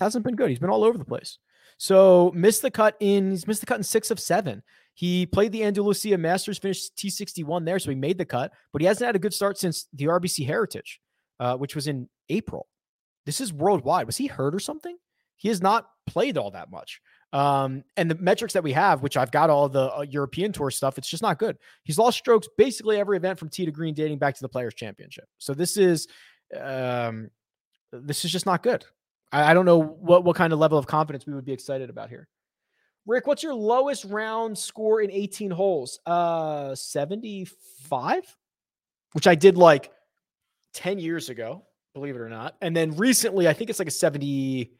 Hasn't 0.00 0.24
been 0.24 0.36
good. 0.36 0.48
He's 0.48 0.58
been 0.58 0.70
all 0.70 0.84
over 0.84 0.96
the 0.96 1.04
place. 1.04 1.38
So 1.76 2.32
missed 2.34 2.62
the 2.62 2.70
cut 2.70 2.96
in 3.00 3.30
he's 3.30 3.46
missed 3.46 3.60
the 3.60 3.66
cut 3.66 3.78
in 3.78 3.84
six 3.84 4.10
of 4.10 4.18
seven. 4.18 4.62
He 4.94 5.26
played 5.26 5.52
the 5.52 5.64
Andalusia 5.64 6.18
Masters, 6.18 6.58
finished 6.58 6.96
T61 6.96 7.64
there, 7.64 7.78
so 7.78 7.90
he 7.90 7.96
made 7.96 8.18
the 8.18 8.24
cut, 8.24 8.52
but 8.72 8.82
he 8.82 8.86
hasn't 8.86 9.06
had 9.06 9.16
a 9.16 9.18
good 9.18 9.32
start 9.32 9.58
since 9.58 9.86
the 9.92 10.04
RBC 10.04 10.46
Heritage, 10.46 11.00
uh, 11.40 11.56
which 11.56 11.74
was 11.74 11.86
in 11.86 12.08
April. 12.28 12.68
This 13.24 13.40
is 13.40 13.52
worldwide. 13.52 14.06
Was 14.06 14.18
he 14.18 14.26
hurt 14.26 14.54
or 14.54 14.60
something? 14.60 14.96
He 15.36 15.48
has 15.48 15.62
not 15.62 15.88
played 16.06 16.36
all 16.36 16.50
that 16.52 16.70
much. 16.70 17.00
Um, 17.32 17.84
and 17.96 18.10
the 18.10 18.14
metrics 18.16 18.52
that 18.52 18.62
we 18.62 18.72
have, 18.72 19.02
which 19.02 19.16
I've 19.16 19.30
got 19.30 19.48
all 19.48 19.68
the 19.68 19.90
uh, 19.92 20.02
European 20.02 20.52
Tour 20.52 20.70
stuff, 20.70 20.98
it's 20.98 21.08
just 21.08 21.22
not 21.22 21.38
good. 21.38 21.56
He's 21.82 21.98
lost 21.98 22.18
strokes 22.18 22.46
basically 22.58 22.98
every 22.98 23.16
event 23.16 23.38
from 23.38 23.48
tee 23.48 23.64
to 23.64 23.72
green 23.72 23.94
dating 23.94 24.18
back 24.18 24.34
to 24.34 24.42
the 24.42 24.48
Players 24.48 24.74
Championship. 24.74 25.24
So 25.38 25.54
this 25.54 25.76
is, 25.78 26.08
um, 26.60 27.30
this 27.90 28.24
is 28.24 28.32
just 28.32 28.44
not 28.44 28.62
good. 28.62 28.84
I, 29.32 29.50
I 29.50 29.54
don't 29.54 29.64
know 29.64 29.80
what 29.80 30.24
what 30.24 30.36
kind 30.36 30.52
of 30.52 30.58
level 30.58 30.78
of 30.78 30.86
confidence 30.86 31.26
we 31.26 31.32
would 31.32 31.44
be 31.44 31.52
excited 31.52 31.88
about 31.88 32.10
here. 32.10 32.28
Rick, 33.06 33.26
what's 33.26 33.42
your 33.42 33.54
lowest 33.54 34.04
round 34.04 34.56
score 34.56 35.00
in 35.00 35.10
18 35.10 35.50
holes? 35.50 35.98
Uh, 36.06 36.74
75, 36.74 38.36
which 39.12 39.26
I 39.26 39.34
did 39.34 39.56
like 39.56 39.90
10 40.74 41.00
years 41.00 41.28
ago, 41.28 41.64
believe 41.94 42.14
it 42.14 42.20
or 42.20 42.28
not. 42.28 42.54
And 42.60 42.76
then 42.76 42.96
recently, 42.96 43.48
I 43.48 43.54
think 43.54 43.70
it's 43.70 43.80
like 43.80 43.88
a 43.88 43.92
78 43.92 44.72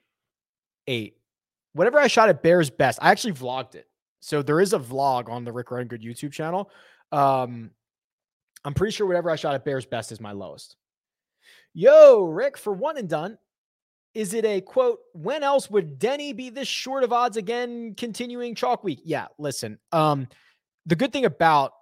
whenever 1.73 1.99
I 1.99 2.07
shot 2.07 2.29
at 2.29 2.43
Bears 2.43 2.71
Best, 2.71 2.99
I 3.03 3.11
actually 3.11 3.35
vlogged 3.35 3.75
it. 3.75 3.87
So 4.21 4.43
there 4.43 4.61
is 4.61 4.73
a 4.73 4.79
vlog 4.79 5.29
on 5.29 5.45
the 5.45 5.53
Rick 5.53 5.71
Run 5.71 5.87
Good 5.87 6.03
YouTube 6.03 6.33
channel. 6.33 6.71
Um, 7.11 7.71
I'm 8.65 8.75
pretty 8.75 8.93
sure 8.93 9.07
whatever 9.07 9.31
I 9.31 9.37
shot 9.37 9.55
at 9.55 9.65
Bears 9.65 9.87
Best 9.87 10.13
is 10.13 10.21
my 10.21 10.33
lowest. 10.33 10.77
Yo, 11.75 12.25
Rick, 12.25 12.57
for 12.57 12.73
one 12.73 12.99
and 12.99 13.09
done, 13.09 13.39
is 14.15 14.35
it 14.35 14.45
a 14.45 14.61
quote? 14.61 15.01
When 15.13 15.43
else 15.43 15.71
would 15.71 15.99
Denny 15.99 16.33
be 16.33 16.51
this 16.51 16.69
short 16.69 17.03
of 17.03 17.13
odds 17.13 17.37
again? 17.37 17.95
Continuing 17.97 18.55
chalk 18.55 18.85
week? 18.85 19.01
Yeah, 19.05 19.29
listen. 19.39 19.79
Um, 19.91 20.29
the 20.87 20.97
good 20.97 21.13
thing 21.13 21.25
about, 21.25 21.73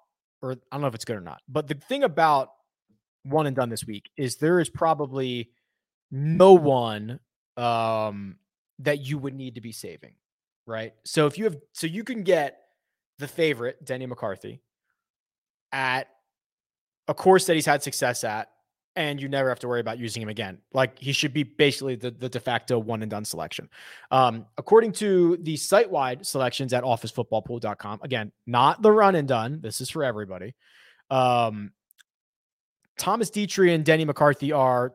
or 0.41 0.53
I 0.53 0.57
don't 0.73 0.83
know 0.83 0.87
if 0.87 0.95
it's 0.95 1.05
good 1.05 1.17
or 1.17 1.21
not, 1.21 1.43
but 1.49 1.67
the 1.67 1.75
thing 1.75 2.05
about 2.05 2.51
one 3.25 3.47
and 3.47 3.57
done 3.57 3.69
this 3.69 3.85
week 3.85 4.11
is 4.17 4.37
there 4.37 4.61
is 4.61 4.71
probably 4.71 5.51
no 6.11 6.55
one 6.55 7.21
um 7.57 8.37
that 8.81 9.01
you 9.01 9.19
would 9.19 9.35
need 9.35 9.55
to 9.55 9.61
be 9.61 9.73
saving, 9.73 10.15
right? 10.67 10.95
So 11.05 11.27
if 11.27 11.39
you 11.39 11.45
have, 11.45 11.57
so 11.73 11.87
you 11.87 12.05
can 12.05 12.23
get 12.23 12.61
the 13.19 13.29
favorite, 13.29 13.85
Denny 13.85 14.07
McCarthy, 14.07 14.61
at 15.73 16.09
a 17.09 17.15
course 17.15 17.47
that 17.47 17.55
he's 17.55 17.67
had 17.67 17.83
success 17.83 18.25
at, 18.25 18.51
and 18.97 19.23
you 19.23 19.29
never 19.29 19.49
have 19.49 19.61
to 19.61 19.69
worry 19.69 19.81
about 19.81 19.99
using 19.99 20.23
him 20.23 20.29
again. 20.29 20.59
Like 20.73 20.99
he 20.99 21.13
should 21.13 21.33
be 21.33 21.45
basically 21.45 21.95
the, 21.95 22.11
the 22.11 22.29
de 22.29 22.41
facto 22.41 22.79
one 22.79 23.03
and 23.03 23.11
done 23.11 23.25
selection. 23.25 23.69
Um, 24.11 24.47
according 24.59 24.93
to 24.95 25.39
the 25.43 25.57
site 25.57 25.91
wide 25.91 26.27
selections 26.27 26.73
at 26.73 26.83
officefootballpool.com, 26.83 28.01
again, 28.03 28.33
not 28.47 28.83
the 28.83 28.91
run 28.91 29.15
and 29.15 29.29
done. 29.29 29.61
This 29.61 29.81
is 29.81 29.91
for 29.91 30.03
everybody. 30.03 30.55
Um, 31.09 31.73
Thomas 32.99 33.31
Detry 33.31 33.75
and 33.75 33.85
Denny 33.85 34.05
McCarthy 34.05 34.53
are 34.53 34.95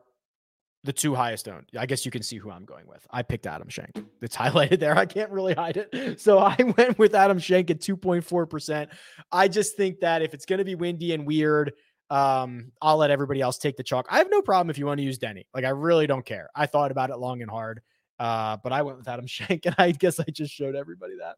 the 0.86 0.92
two 0.92 1.14
highest 1.14 1.48
owned. 1.48 1.66
I 1.78 1.84
guess 1.84 2.04
you 2.04 2.10
can 2.10 2.22
see 2.22 2.38
who 2.38 2.50
I'm 2.50 2.64
going 2.64 2.86
with. 2.86 3.06
I 3.10 3.22
picked 3.22 3.46
Adam 3.46 3.68
Schenk. 3.68 3.90
It's 4.22 4.36
highlighted 4.36 4.78
there. 4.78 4.96
I 4.96 5.04
can't 5.04 5.30
really 5.30 5.52
hide 5.52 5.76
it. 5.76 6.20
So 6.20 6.38
I 6.38 6.56
went 6.78 6.98
with 6.98 7.14
Adam 7.14 7.38
Schenk 7.38 7.70
at 7.70 7.80
2.4%. 7.80 8.88
I 9.32 9.48
just 9.48 9.76
think 9.76 10.00
that 10.00 10.22
if 10.22 10.32
it's 10.32 10.46
going 10.46 10.58
to 10.58 10.64
be 10.64 10.76
windy 10.76 11.12
and 11.12 11.26
weird, 11.26 11.72
um, 12.10 12.72
I'll 12.80 12.96
let 12.96 13.10
everybody 13.10 13.40
else 13.40 13.58
take 13.58 13.76
the 13.76 13.82
chalk. 13.82 14.06
I 14.08 14.18
have 14.18 14.30
no 14.30 14.40
problem 14.40 14.70
if 14.70 14.78
you 14.78 14.86
want 14.86 14.98
to 14.98 15.04
use 15.04 15.18
Denny. 15.18 15.46
Like 15.52 15.64
I 15.64 15.70
really 15.70 16.06
don't 16.06 16.24
care. 16.24 16.48
I 16.54 16.66
thought 16.66 16.90
about 16.90 17.10
it 17.10 17.16
long 17.16 17.42
and 17.42 17.50
hard. 17.50 17.82
Uh, 18.18 18.56
but 18.62 18.72
I 18.72 18.82
went 18.82 18.98
with 18.98 19.08
Adam 19.08 19.26
Schenk 19.26 19.66
and 19.66 19.74
I 19.78 19.90
guess 19.90 20.20
I 20.20 20.24
just 20.30 20.54
showed 20.54 20.76
everybody 20.76 21.16
that. 21.18 21.36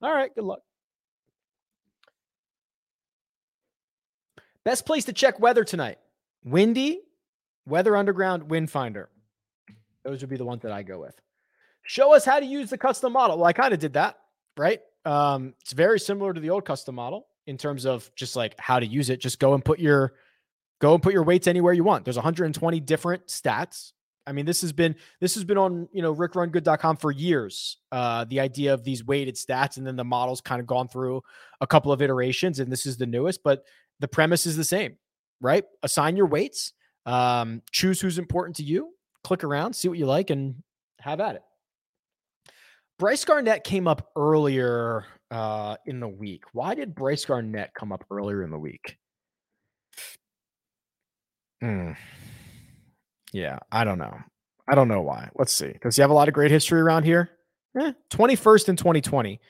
All 0.00 0.14
right, 0.14 0.32
good 0.34 0.44
luck. 0.44 0.60
Best 4.64 4.86
place 4.86 5.04
to 5.06 5.12
check 5.12 5.40
weather 5.40 5.64
tonight. 5.64 5.98
Windy, 6.44 7.00
Weather 7.66 7.96
Underground, 7.96 8.50
Wind 8.50 8.70
Finder. 8.70 9.08
Those 10.04 10.20
would 10.20 10.30
be 10.30 10.36
the 10.36 10.44
ones 10.44 10.62
that 10.62 10.72
I 10.72 10.82
go 10.82 11.00
with. 11.00 11.14
Show 11.82 12.14
us 12.14 12.24
how 12.24 12.40
to 12.40 12.46
use 12.46 12.70
the 12.70 12.78
custom 12.78 13.12
model. 13.12 13.38
Well, 13.38 13.46
I 13.46 13.52
kind 13.52 13.72
of 13.72 13.80
did 13.80 13.94
that, 13.94 14.18
right? 14.56 14.80
Um, 15.04 15.54
it's 15.60 15.72
very 15.72 16.00
similar 16.00 16.32
to 16.32 16.40
the 16.40 16.50
old 16.50 16.64
custom 16.64 16.94
model 16.94 17.26
in 17.46 17.58
terms 17.58 17.84
of 17.84 18.10
just 18.16 18.36
like 18.36 18.58
how 18.58 18.80
to 18.80 18.86
use 18.86 19.10
it. 19.10 19.20
Just 19.20 19.38
go 19.38 19.54
and 19.54 19.64
put 19.64 19.78
your 19.78 20.14
go 20.80 20.94
and 20.94 21.02
put 21.02 21.12
your 21.12 21.22
weights 21.22 21.46
anywhere 21.46 21.72
you 21.72 21.84
want. 21.84 22.04
There's 22.04 22.16
120 22.16 22.80
different 22.80 23.26
stats. 23.26 23.92
I 24.26 24.32
mean, 24.32 24.46
this 24.46 24.62
has 24.62 24.72
been 24.72 24.96
this 25.20 25.34
has 25.34 25.44
been 25.44 25.58
on 25.58 25.88
you 25.92 26.00
know 26.00 26.14
rickrungood.com 26.14 26.96
for 26.96 27.10
years. 27.10 27.78
Uh, 27.92 28.24
the 28.24 28.40
idea 28.40 28.72
of 28.72 28.84
these 28.84 29.04
weighted 29.04 29.36
stats, 29.36 29.76
and 29.76 29.86
then 29.86 29.96
the 29.96 30.04
model's 30.04 30.40
kind 30.40 30.60
of 30.60 30.66
gone 30.66 30.88
through 30.88 31.22
a 31.60 31.66
couple 31.66 31.92
of 31.92 32.00
iterations, 32.00 32.60
and 32.60 32.72
this 32.72 32.86
is 32.86 32.96
the 32.96 33.06
newest, 33.06 33.42
but 33.42 33.64
the 34.00 34.08
premise 34.08 34.46
is 34.46 34.56
the 34.56 34.64
same, 34.64 34.96
right? 35.40 35.64
Assign 35.82 36.16
your 36.16 36.26
weights 36.26 36.72
Um, 37.06 37.62
choose 37.70 38.00
who's 38.00 38.18
important 38.18 38.56
to 38.56 38.62
you, 38.62 38.94
click 39.22 39.44
around, 39.44 39.74
see 39.74 39.88
what 39.88 39.98
you 39.98 40.06
like, 40.06 40.30
and 40.30 40.62
have 41.00 41.20
at 41.20 41.36
it. 41.36 41.42
Bryce 42.98 43.24
Garnett 43.24 43.64
came 43.64 43.88
up 43.88 44.10
earlier 44.16 45.04
uh, 45.30 45.76
in 45.86 46.00
the 46.00 46.08
week. 46.08 46.44
Why 46.52 46.74
did 46.74 46.94
Bryce 46.94 47.24
Garnett 47.24 47.74
come 47.74 47.92
up 47.92 48.04
earlier 48.10 48.42
in 48.42 48.50
the 48.50 48.58
week? 48.58 48.96
Hmm. 51.60 51.92
Yeah, 53.32 53.58
I 53.72 53.84
don't 53.84 53.98
know. 53.98 54.16
I 54.68 54.74
don't 54.74 54.88
know 54.88 55.02
why. 55.02 55.28
Let's 55.34 55.52
see. 55.52 55.74
Does 55.82 55.96
he 55.96 56.02
have 56.02 56.10
a 56.10 56.14
lot 56.14 56.28
of 56.28 56.34
great 56.34 56.50
history 56.50 56.80
around 56.80 57.02
here? 57.02 57.30
Eh, 57.78 57.92
21st 58.10 58.68
in 58.68 58.76
2020. 58.76 59.40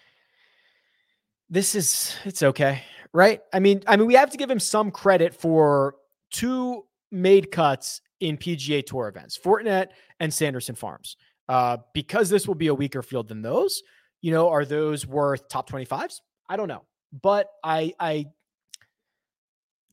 This 1.51 1.75
is 1.75 2.17
it's 2.25 2.43
okay, 2.43 2.83
right? 3.13 3.43
I 3.53 3.61
mean, 3.61 3.83
I 3.87 3.97
mean, 3.97 4.07
we 4.07 4.15
have 4.15 4.31
to 4.31 4.39
give 4.39 4.51
him 4.51 4.59
some 4.59 4.91
credit 4.91 5.35
for 5.35 5.97
two 6.33 6.85
made 7.15 7.51
cuts 7.51 8.01
in 8.21 8.37
PGA 8.37 8.85
Tour 8.85 9.09
events, 9.09 9.39
Fortinet 9.39 9.89
and 10.21 10.33
Sanderson 10.33 10.75
Farms. 10.75 11.17
Uh, 11.49 11.77
because 11.93 12.31
this 12.31 12.49
will 12.49 12.55
be 12.55 12.69
a 12.69 12.75
weaker 12.75 13.03
field 13.03 13.29
than 13.29 13.43
those, 13.43 13.83
you 14.23 14.31
know, 14.31 14.49
are 14.49 14.65
those 14.65 15.07
worth 15.07 15.47
top 15.49 15.69
25s? 15.69 16.21
I 16.49 16.57
don't 16.57 16.69
know. 16.69 16.85
But 17.23 17.49
I 17.63 17.93
I 18.01 18.27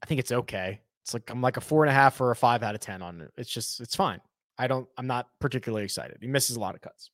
I 0.02 0.06
think 0.06 0.20
it's 0.20 0.32
okay. 0.32 0.82
It's 1.04 1.14
like 1.14 1.30
I'm 1.30 1.42
like 1.42 1.58
a 1.58 1.62
four 1.62 1.84
and 1.84 1.92
a 1.92 1.94
half 1.94 2.20
or 2.22 2.32
a 2.32 2.36
five 2.36 2.64
out 2.64 2.74
of 2.74 2.82
ten 2.82 3.02
on 3.02 3.22
it. 3.22 3.32
It's 3.38 3.52
just 3.52 3.80
it's 3.80 3.96
fine. 3.96 4.22
I 4.58 4.68
don't 4.68 4.88
I'm 4.98 5.08
not 5.08 5.28
particularly 5.40 5.84
excited. 5.84 6.18
He 6.22 6.28
misses 6.28 6.56
a 6.56 6.60
lot 6.60 6.76
of 6.76 6.82
cuts. 6.82 7.12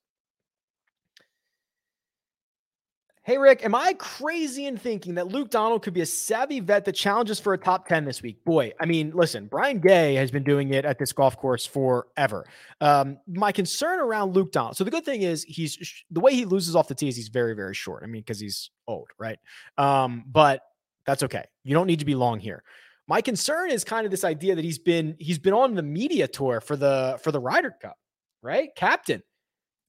Hey, 3.28 3.38
Rick, 3.38 3.66
am 3.66 3.76
I 3.76 3.94
crazy 4.00 4.68
in 4.68 4.78
thinking 4.78 5.16
that 5.16 5.28
Luke 5.28 5.50
Donald 5.50 5.82
could 5.82 5.94
be 5.94 6.00
a 6.00 6.06
savvy 6.06 6.62
vet 6.62 6.86
that 6.86 6.94
challenges 6.94 7.42
for 7.42 7.54
a 7.54 7.58
top 7.58 7.86
10 7.86 8.06
this 8.06 8.22
week? 8.22 8.42
Boy, 8.46 8.72
I 8.80 8.86
mean, 8.86 9.12
listen, 9.14 9.48
Brian 9.48 9.82
Gay 9.82 10.16
has 10.16 10.32
been 10.32 10.46
doing 10.46 10.74
it 10.74 10.86
at 10.86 10.98
this 10.98 11.12
golf 11.12 11.36
course 11.36 11.66
forever. 11.66 12.46
Um, 12.80 13.18
my 13.28 13.52
concern 13.52 14.00
around 14.00 14.34
Luke 14.34 14.54
Donald. 14.54 14.78
So 14.78 14.86
the 14.86 14.92
good 14.92 15.04
thing 15.04 15.24
is 15.24 15.44
he's 15.44 15.78
the 16.10 16.22
way 16.22 16.36
he 16.36 16.46
loses 16.46 16.74
off 16.74 16.88
the 16.88 16.96
tee 16.96 17.10
is 17.10 17.18
he's 17.18 17.28
very, 17.28 17.54
very 17.54 17.74
short. 17.74 18.02
I 18.02 18.06
mean, 18.06 18.22
because 18.22 18.40
he's 18.40 18.72
old, 18.88 19.10
right? 19.20 19.40
Um, 19.78 20.24
but 20.26 20.62
that's 21.06 21.24
okay. 21.24 21.44
You 21.66 21.74
don't 21.74 21.88
need 21.88 22.00
to 22.00 22.06
be 22.06 22.16
long 22.16 22.40
here. 22.40 22.64
My 23.10 23.20
concern 23.20 23.72
is 23.72 23.84
kind 23.84 24.06
of 24.06 24.12
this 24.12 24.24
idea 24.24 24.56
that 24.56 24.64
he's 24.64 24.80
been 24.80 25.18
he's 25.20 25.38
been 25.38 25.54
on 25.54 25.76
the 25.76 25.84
media 25.84 26.30
tour 26.30 26.62
for 26.62 26.78
the 26.78 27.20
for 27.22 27.34
the 27.34 27.42
Ryder 27.42 27.76
Cup, 27.82 27.98
right? 28.42 28.70
Captain. 28.78 29.22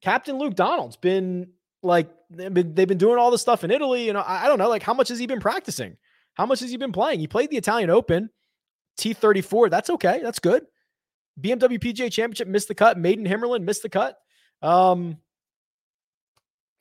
Captain 0.03 0.39
Luke 0.39 0.57
Donald's 0.57 0.97
been 0.97 1.51
like 1.85 2.11
they've 2.31 2.53
been, 2.53 2.75
they've 2.75 2.89
been 2.89 2.99
doing 2.99 3.19
all 3.19 3.31
this 3.31 3.41
stuff 3.41 3.65
in 3.65 3.71
Italy. 3.71 4.07
You 4.07 4.13
know, 4.13 4.21
I, 4.21 4.45
I 4.45 4.49
don't 4.49 4.59
know, 4.59 4.69
like 4.69 4.83
how 4.83 4.95
much 4.95 5.09
has 5.09 5.19
he 5.19 5.27
been 5.27 5.41
practicing? 5.41 5.97
How 6.35 6.47
much 6.47 6.61
has 6.61 6.71
he 6.71 6.77
been 6.77 6.93
playing? 6.93 7.21
He 7.21 7.27
played 7.27 7.51
the 7.51 7.57
Italian 7.57 7.91
Open, 7.91 8.31
T34. 8.99 9.71
That's 9.71 9.91
okay. 9.91 10.21
That's 10.23 10.39
good. 10.39 10.65
BMW 11.41 11.81
PGA 11.81 12.13
Championship 12.13 12.49
missed 12.49 12.69
the 12.69 12.75
cut. 12.75 12.99
Made 12.99 13.19
in 13.19 13.25
HimmerLand 13.25 13.63
missed 13.63 13.83
the 13.83 13.89
cut. 13.89 14.19
Um, 14.63 15.19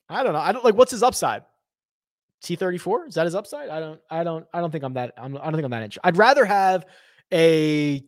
I 0.10 0.24
don't 0.24 0.34
know. 0.34 0.40
I 0.40 0.52
don't 0.52 0.64
like 0.64 0.76
what's 0.76 0.92
his 0.92 1.04
upside. 1.04 1.44
T34 2.44 3.10
is 3.10 3.16
that 3.16 3.26
his 3.26 3.36
upside? 3.36 3.70
I 3.70 3.80
don't. 3.80 4.00
I 4.10 4.24
don't. 4.24 4.46
I 4.54 4.62
don't 4.62 4.72
think 4.72 4.84
I'm 4.84 4.94
that. 4.94 5.14
I'm, 5.18 5.38
I 5.38 5.46
don't 5.46 5.54
think 5.54 5.66
I'm 5.66 5.72
that 5.72 5.84
interested. 5.84 6.02
I'd 6.04 6.18
rather 6.18 6.46
have 6.46 6.86
a 7.34 8.04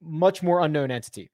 much 0.00 0.42
more 0.42 0.60
unknown 0.60 0.90
entity. 0.90 1.30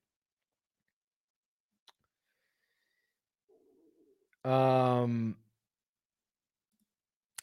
Um, 4.44 5.36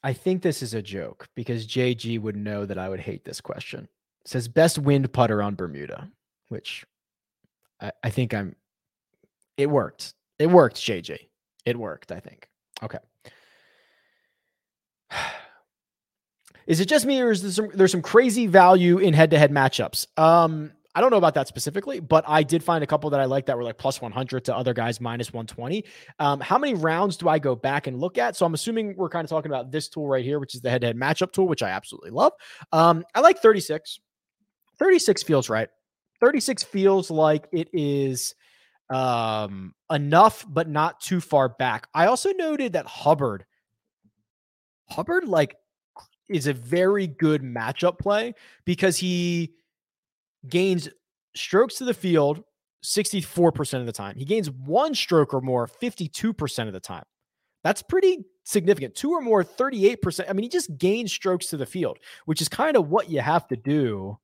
I 0.04 0.14
think 0.14 0.42
this 0.42 0.62
is 0.62 0.74
a 0.74 0.82
joke 0.82 1.28
because 1.36 1.68
JG 1.68 2.20
would 2.22 2.36
know 2.36 2.66
that 2.66 2.78
I 2.78 2.90
would 2.90 3.00
hate 3.00 3.26
this 3.26 3.42
question. 3.42 3.88
It 4.22 4.28
says 4.28 4.48
best 4.48 4.78
wind 4.78 5.12
putter 5.12 5.42
on 5.42 5.56
Bermuda, 5.56 6.10
which 6.50 6.86
I, 7.82 7.92
I 8.04 8.10
think 8.10 8.34
I'm. 8.34 8.56
It 9.58 9.70
worked. 9.70 10.14
It 10.38 10.48
worked, 10.48 10.78
JJ. 10.78 11.20
It 11.66 11.78
worked. 11.78 12.12
I 12.12 12.20
think. 12.20 12.50
Okay. 12.82 13.00
Is 16.68 16.80
it 16.80 16.88
just 16.88 17.06
me, 17.08 17.20
or 17.20 17.32
is 17.32 17.42
there 17.42 17.52
some 17.52 17.70
there's 17.74 17.92
some 17.92 18.04
crazy 18.04 18.46
value 18.46 19.00
in 19.00 19.16
head-to-head 19.16 19.52
matchups? 19.52 20.06
Um, 20.20 20.72
I 21.00 21.02
don't 21.02 21.12
know 21.12 21.18
about 21.18 21.34
that 21.36 21.48
specifically, 21.48 22.02
but 22.02 22.26
I 22.28 22.44
did 22.44 22.62
find 22.62 22.84
a 22.84 22.88
couple 22.88 23.10
that 23.12 23.22
I 23.22 23.24
like 23.24 23.46
that 23.46 23.56
were 23.56 23.64
like 23.64 23.78
plus 23.78 24.02
100 24.02 24.44
to 24.44 24.54
other 24.54 24.74
guys 24.74 25.00
minus 25.00 25.32
120. 25.32 25.86
Um, 26.20 26.42
how 26.42 26.58
many 26.58 26.74
rounds 26.74 27.16
do 27.16 27.30
I 27.30 27.40
go 27.40 27.56
back 27.56 27.88
and 27.88 27.98
look 28.02 28.18
at? 28.18 28.36
So 28.36 28.46
I'm 28.46 28.54
assuming 28.54 28.98
we're 28.98 29.08
kind 29.08 29.24
of 29.24 29.30
talking 29.30 29.50
about 29.50 29.72
this 29.72 29.88
tool 29.88 30.10
right 30.10 30.26
here, 30.26 30.40
which 30.40 30.56
is 30.56 30.60
the 30.60 30.70
head 30.70 30.82
to 30.82 30.88
head 30.88 30.98
matchup 30.98 31.32
tool, 31.32 31.48
which 31.48 31.64
I 31.64 31.70
absolutely 31.70 32.10
love. 32.10 32.34
Um, 32.74 33.06
I 33.16 33.22
like 33.22 33.40
36. 33.40 34.02
36 34.78 35.24
feels 35.24 35.48
right. 35.48 35.70
36 36.20 36.64
feels 36.64 37.10
like 37.10 37.48
it 37.54 37.70
is 37.72 38.36
um, 38.90 39.74
enough, 39.90 40.46
but 40.50 40.68
not 40.68 41.00
too 41.00 41.22
far 41.22 41.48
back. 41.48 41.88
I 41.94 42.08
also 42.08 42.34
noted 42.34 42.74
that 42.74 42.88
Hubbard, 42.88 43.46
Hubbard, 44.90 45.30
like, 45.30 45.56
is 46.28 46.48
a 46.48 46.54
very 46.54 47.08
good 47.08 47.42
matchup 47.42 48.00
play 48.00 48.36
because 48.66 48.98
he 48.98 49.54
gains 50.48 50.90
strokes 51.36 51.76
to 51.76 51.86
the 51.86 51.94
field 51.94 52.44
64% 52.84 53.80
of 53.80 53.86
the 53.86 53.92
time. 53.92 54.16
He 54.18 54.26
gains 54.26 54.50
one 54.50 54.96
stroke 54.96 55.34
or 55.34 55.42
more 55.42 55.68
52% 55.68 56.68
of 56.68 56.74
the 56.74 56.80
time. 56.80 57.04
That's 57.64 57.82
pretty 57.82 58.24
significant. 58.46 58.96
Two 58.96 59.12
or 59.12 59.22
more, 59.22 59.44
38%. 59.44 60.26
I 60.30 60.34
mean, 60.34 60.44
he 60.44 60.50
just 60.50 60.78
gains 60.78 61.12
strokes 61.12 61.48
to 61.48 61.58
the 61.58 61.66
field, 61.66 61.98
which 62.26 62.42
is 62.42 62.48
kind 62.48 62.78
of 62.78 62.90
what 62.90 63.10
you 63.10 63.20
have 63.20 63.48
to 63.50 63.58
do 63.58 64.18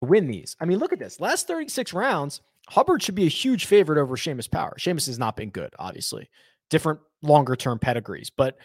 to 0.00 0.08
win 0.08 0.28
these. 0.28 0.56
I 0.60 0.64
mean, 0.64 0.78
look 0.78 0.92
at 0.92 0.98
this. 0.98 1.20
Last 1.20 1.48
36 1.48 1.92
rounds, 1.92 2.40
Hubbard 2.68 3.02
should 3.02 3.14
be 3.14 3.26
a 3.26 3.30
huge 3.30 3.66
favorite 3.66 4.00
over 4.00 4.16
Seamus 4.16 4.50
Power. 4.50 4.76
Seamus 4.78 5.06
has 5.06 5.18
not 5.18 5.36
been 5.36 5.50
good, 5.50 5.74
obviously. 5.78 6.30
Different 6.70 7.00
longer 7.22 7.56
term 7.56 7.78
pedigrees, 7.78 8.30
but 8.30 8.56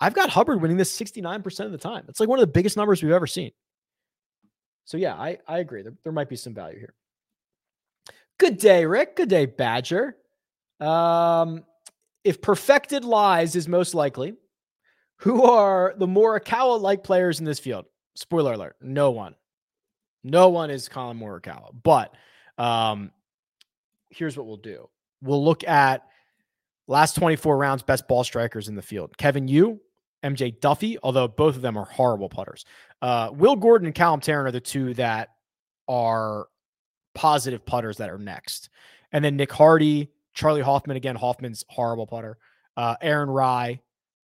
I've 0.00 0.14
got 0.14 0.30
Hubbard 0.30 0.62
winning 0.62 0.76
this 0.76 0.98
69% 0.98 1.60
of 1.60 1.72
the 1.72 1.78
time. 1.78 2.04
It's 2.08 2.20
like 2.20 2.28
one 2.28 2.38
of 2.38 2.42
the 2.42 2.52
biggest 2.52 2.76
numbers 2.76 3.02
we've 3.02 3.12
ever 3.12 3.26
seen. 3.26 3.50
So 4.84 4.96
yeah, 4.96 5.14
I, 5.14 5.38
I 5.46 5.58
agree. 5.58 5.82
There, 5.82 5.94
there 6.02 6.12
might 6.12 6.28
be 6.28 6.36
some 6.36 6.54
value 6.54 6.78
here. 6.78 6.94
Good 8.38 8.58
day, 8.58 8.84
Rick. 8.84 9.16
Good 9.16 9.28
day, 9.28 9.46
Badger. 9.46 10.16
Um, 10.80 11.64
if 12.24 12.42
perfected 12.42 13.04
lies 13.04 13.54
is 13.56 13.68
most 13.68 13.94
likely, 13.94 14.34
who 15.18 15.44
are 15.44 15.94
the 15.96 16.06
Morikawa 16.06 16.80
like 16.80 17.04
players 17.04 17.38
in 17.38 17.44
this 17.44 17.58
field? 17.58 17.86
Spoiler 18.16 18.54
alert: 18.54 18.76
no 18.80 19.10
one, 19.12 19.34
no 20.22 20.48
one 20.48 20.70
is 20.70 20.88
Collin 20.88 21.18
Morikawa. 21.18 21.70
But 21.82 22.14
um, 22.58 23.12
here's 24.10 24.36
what 24.36 24.46
we'll 24.46 24.56
do: 24.56 24.88
we'll 25.22 25.44
look 25.44 25.64
at 25.64 26.06
last 26.86 27.14
24 27.16 27.56
rounds 27.56 27.82
best 27.82 28.08
ball 28.08 28.24
strikers 28.24 28.68
in 28.68 28.74
the 28.74 28.82
field. 28.82 29.16
Kevin 29.16 29.48
Yu, 29.48 29.80
MJ 30.24 30.58
Daffue, 30.58 30.96
although 31.02 31.28
both 31.28 31.56
of 31.56 31.62
them 31.62 31.76
are 31.76 31.84
horrible 31.84 32.28
putters. 32.28 32.64
Uh, 33.02 33.30
Will 33.32 33.56
Gordon 33.56 33.86
and 33.86 33.94
Callum 33.94 34.20
Tarren 34.20 34.46
are 34.46 34.50
the 34.50 34.60
two 34.60 34.94
that 34.94 35.28
are 35.86 36.46
positive 37.14 37.64
putters 37.64 37.98
that 37.98 38.10
are 38.10 38.18
next. 38.18 38.70
And 39.12 39.24
then 39.24 39.36
Nick 39.36 39.52
Hardy, 39.52 40.10
Charley 40.32 40.62
Hoffman, 40.62 40.96
again, 40.96 41.16
Hoffman's 41.16 41.64
horrible 41.68 42.06
putter. 42.06 42.38
Uh, 42.76 42.96
Aaron 43.00 43.30
Rai. 43.30 43.80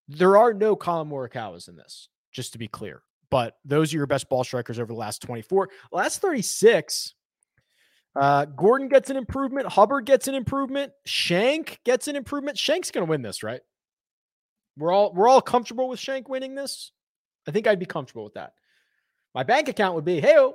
There 0.08 0.36
are 0.36 0.52
no 0.52 0.74
Collin 0.74 1.08
Morikawas 1.08 1.68
in 1.68 1.76
this, 1.76 2.08
just 2.32 2.52
to 2.52 2.58
be 2.58 2.66
clear. 2.66 3.02
But 3.30 3.58
those 3.64 3.94
are 3.94 3.96
your 3.96 4.06
best 4.06 4.28
ball 4.28 4.42
strikers 4.42 4.80
over 4.80 4.92
the 4.92 4.98
last 4.98 5.22
24. 5.22 5.68
Last 5.92 6.20
36, 6.20 7.14
uh, 8.16 8.46
Gordon 8.46 8.88
gets 8.88 9.08
an 9.08 9.16
improvement. 9.16 9.68
Hubbard 9.68 10.06
gets 10.06 10.26
an 10.26 10.34
improvement. 10.34 10.92
Schenk 11.06 11.78
gets 11.84 12.08
an 12.08 12.16
improvement. 12.16 12.58
Schenk's 12.58 12.90
going 12.90 13.06
to 13.06 13.10
win 13.10 13.22
this, 13.22 13.44
right? 13.44 13.60
We're 14.80 14.92
all 14.92 15.12
we're 15.12 15.28
all 15.28 15.42
comfortable 15.42 15.88
with 15.88 16.00
Schenk 16.00 16.28
winning 16.28 16.54
this. 16.54 16.90
I 17.46 17.50
think 17.50 17.66
I'd 17.66 17.78
be 17.78 17.86
comfortable 17.86 18.24
with 18.24 18.34
that. 18.34 18.54
My 19.34 19.42
bank 19.42 19.68
account 19.68 19.94
would 19.94 20.04
be, 20.04 20.20
hey, 20.20 20.52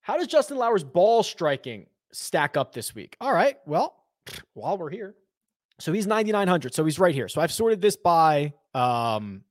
how 0.00 0.16
does 0.16 0.26
Justin 0.26 0.56
Lower's 0.56 0.84
ball 0.84 1.22
striking 1.22 1.86
stack 2.12 2.56
up 2.56 2.72
this 2.72 2.94
week? 2.94 3.16
All 3.20 3.32
right. 3.32 3.56
Well, 3.66 3.94
while 4.54 4.78
we're 4.78 4.90
here. 4.90 5.14
So 5.78 5.92
he's 5.92 6.06
9,900. 6.06 6.74
So 6.74 6.84
he's 6.84 6.98
right 6.98 7.14
here. 7.14 7.28
So 7.28 7.40
I've 7.40 7.52
sorted 7.52 7.80
this 7.80 7.96
by 7.96 8.52
um, 8.72 9.42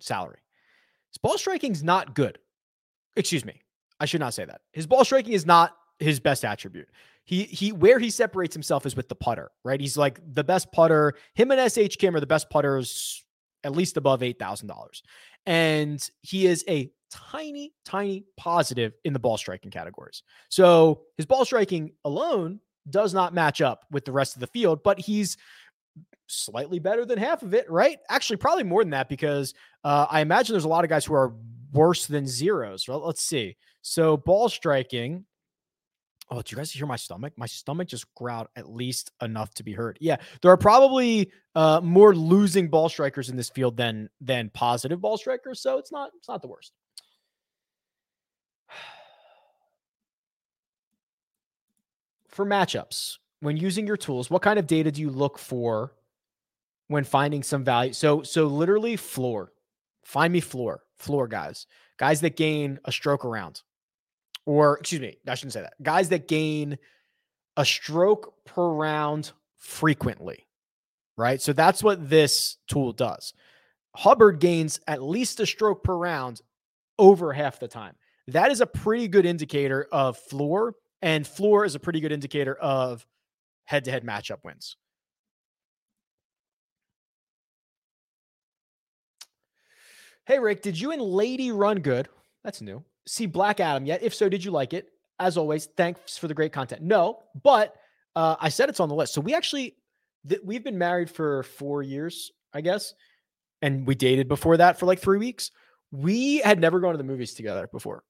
salary. 0.00 0.38
His 1.10 1.18
ball 1.18 1.38
striking 1.38 1.72
is 1.72 1.82
not 1.82 2.14
good. 2.14 2.38
Excuse 3.16 3.44
me. 3.44 3.62
I 3.98 4.04
should 4.04 4.20
not 4.20 4.34
say 4.34 4.44
that. 4.44 4.60
His 4.72 4.86
ball 4.86 5.04
striking 5.04 5.32
is 5.32 5.46
not 5.46 5.74
his 5.98 6.20
best 6.20 6.44
attribute. 6.44 6.88
He 7.28 7.44
he 7.44 7.72
where 7.72 7.98
he 7.98 8.08
separates 8.08 8.54
himself 8.54 8.86
is 8.86 8.96
with 8.96 9.10
the 9.10 9.14
putter, 9.14 9.50
right? 9.62 9.78
He's 9.78 9.98
like 9.98 10.18
the 10.32 10.42
best 10.42 10.72
putter. 10.72 11.12
Him 11.34 11.50
and 11.50 11.70
SH 11.70 11.96
Kim 11.98 12.16
are 12.16 12.20
the 12.20 12.26
best 12.26 12.48
putters 12.48 13.22
at 13.64 13.72
least 13.72 13.98
above 13.98 14.20
$8,000. 14.20 14.70
And 15.44 16.10
he 16.22 16.46
is 16.46 16.64
a 16.68 16.90
tiny, 17.10 17.74
tiny 17.84 18.24
positive 18.38 18.94
in 19.04 19.12
the 19.12 19.18
ball 19.18 19.36
striking 19.36 19.70
categories. 19.70 20.22
So 20.48 21.02
his 21.18 21.26
ball 21.26 21.44
striking 21.44 21.92
alone 22.06 22.60
does 22.88 23.12
not 23.12 23.34
match 23.34 23.60
up 23.60 23.84
with 23.90 24.06
the 24.06 24.12
rest 24.12 24.36
of 24.36 24.40
the 24.40 24.46
field, 24.46 24.82
but 24.82 24.98
he's 24.98 25.36
slightly 26.28 26.78
better 26.78 27.04
than 27.04 27.18
half 27.18 27.42
of 27.42 27.52
it, 27.52 27.70
right? 27.70 27.98
Actually, 28.08 28.36
probably 28.36 28.64
more 28.64 28.82
than 28.82 28.92
that 28.92 29.10
because 29.10 29.52
uh, 29.84 30.06
I 30.10 30.20
imagine 30.20 30.54
there's 30.54 30.64
a 30.64 30.68
lot 30.68 30.84
of 30.84 30.88
guys 30.88 31.04
who 31.04 31.14
are 31.14 31.34
worse 31.72 32.06
than 32.06 32.26
zeros. 32.26 32.88
Well, 32.88 33.04
let's 33.04 33.22
see. 33.22 33.58
So 33.82 34.16
ball 34.16 34.48
striking. 34.48 35.26
Oh, 36.30 36.42
do 36.42 36.52
you 36.52 36.56
guys 36.58 36.70
hear 36.70 36.86
my 36.86 36.96
stomach? 36.96 37.32
My 37.36 37.46
stomach 37.46 37.88
just 37.88 38.14
growled 38.14 38.48
at 38.54 38.68
least 38.68 39.10
enough 39.22 39.54
to 39.54 39.62
be 39.62 39.72
heard. 39.72 39.96
Yeah, 40.00 40.16
there 40.42 40.50
are 40.50 40.58
probably 40.58 41.30
uh, 41.54 41.80
more 41.82 42.14
losing 42.14 42.68
ball 42.68 42.90
strikers 42.90 43.30
in 43.30 43.36
this 43.36 43.48
field 43.48 43.76
than 43.76 44.10
than 44.20 44.50
positive 44.50 45.00
ball 45.00 45.16
strikers. 45.16 45.60
So 45.60 45.78
it's 45.78 45.90
not 45.90 46.10
it's 46.18 46.28
not 46.28 46.42
the 46.42 46.48
worst. 46.48 46.72
For 52.28 52.44
matchups, 52.44 53.16
when 53.40 53.56
using 53.56 53.86
your 53.86 53.96
tools, 53.96 54.30
what 54.30 54.42
kind 54.42 54.58
of 54.58 54.66
data 54.66 54.92
do 54.92 55.00
you 55.00 55.10
look 55.10 55.38
for 55.38 55.94
when 56.88 57.04
finding 57.04 57.42
some 57.42 57.64
value? 57.64 57.94
So 57.94 58.22
so 58.22 58.46
literally 58.46 58.96
floor. 58.96 59.52
Find 60.04 60.32
me 60.32 60.40
floor, 60.40 60.84
floor 60.98 61.26
guys, 61.26 61.66
guys 61.96 62.20
that 62.20 62.36
gain 62.36 62.78
a 62.84 62.92
stroke 62.92 63.24
around 63.24 63.62
or 64.48 64.78
excuse 64.78 65.02
me, 65.02 65.14
I 65.28 65.34
shouldn't 65.34 65.52
say 65.52 65.60
that. 65.60 65.74
Guys 65.82 66.08
that 66.08 66.26
gain 66.26 66.78
a 67.58 67.66
stroke 67.66 68.32
per 68.46 68.66
round 68.66 69.32
frequently, 69.58 70.46
right? 71.18 71.42
So 71.42 71.52
that's 71.52 71.82
what 71.82 72.08
this 72.08 72.56
tool 72.66 72.94
does. 72.94 73.34
Hubbard 73.94 74.40
gains 74.40 74.80
at 74.88 75.02
least 75.02 75.38
a 75.40 75.44
stroke 75.44 75.84
per 75.84 75.94
round 75.94 76.40
over 76.98 77.30
half 77.34 77.60
the 77.60 77.68
time. 77.68 77.94
That 78.28 78.50
is 78.50 78.62
a 78.62 78.66
pretty 78.66 79.06
good 79.06 79.26
indicator 79.26 79.86
of 79.92 80.16
floor, 80.16 80.76
and 81.02 81.26
floor 81.26 81.66
is 81.66 81.74
a 81.74 81.78
pretty 81.78 82.00
good 82.00 82.12
indicator 82.12 82.54
of 82.54 83.06
head 83.66 83.84
to 83.84 83.90
head 83.90 84.02
matchup 84.02 84.44
wins. 84.44 84.78
Hey, 90.24 90.38
Rick, 90.38 90.62
did 90.62 90.80
you 90.80 90.92
and 90.92 91.02
Lady 91.02 91.52
Run 91.52 91.80
Good? 91.80 92.08
That's 92.42 92.62
new 92.62 92.82
see 93.08 93.26
Black 93.26 93.58
Adam 93.60 93.86
yet? 93.86 94.02
If 94.02 94.14
so, 94.14 94.28
did 94.28 94.44
you 94.44 94.50
like 94.50 94.74
it? 94.74 94.88
As 95.18 95.36
always, 95.36 95.66
thanks 95.76 96.16
for 96.16 96.28
the 96.28 96.34
great 96.34 96.52
content. 96.52 96.82
No, 96.82 97.22
but 97.42 97.74
uh, 98.14 98.36
I 98.38 98.50
said 98.50 98.68
it's 98.68 98.80
on 98.80 98.88
the 98.88 98.94
list. 98.94 99.14
So 99.14 99.20
we 99.20 99.34
actually 99.34 99.74
th- 100.28 100.40
we've 100.44 100.62
been 100.62 100.78
married 100.78 101.10
for 101.10 101.42
four 101.42 101.82
years, 101.82 102.30
I 102.52 102.60
guess, 102.60 102.94
and 103.62 103.86
we 103.86 103.94
dated 103.94 104.28
before 104.28 104.58
that 104.58 104.78
for 104.78 104.86
like 104.86 105.00
three 105.00 105.18
weeks. 105.18 105.50
We 105.90 106.38
had 106.38 106.60
never 106.60 106.78
gone 106.80 106.92
to 106.92 106.98
the 106.98 107.04
movies 107.04 107.34
together 107.34 107.68
before. 107.72 108.04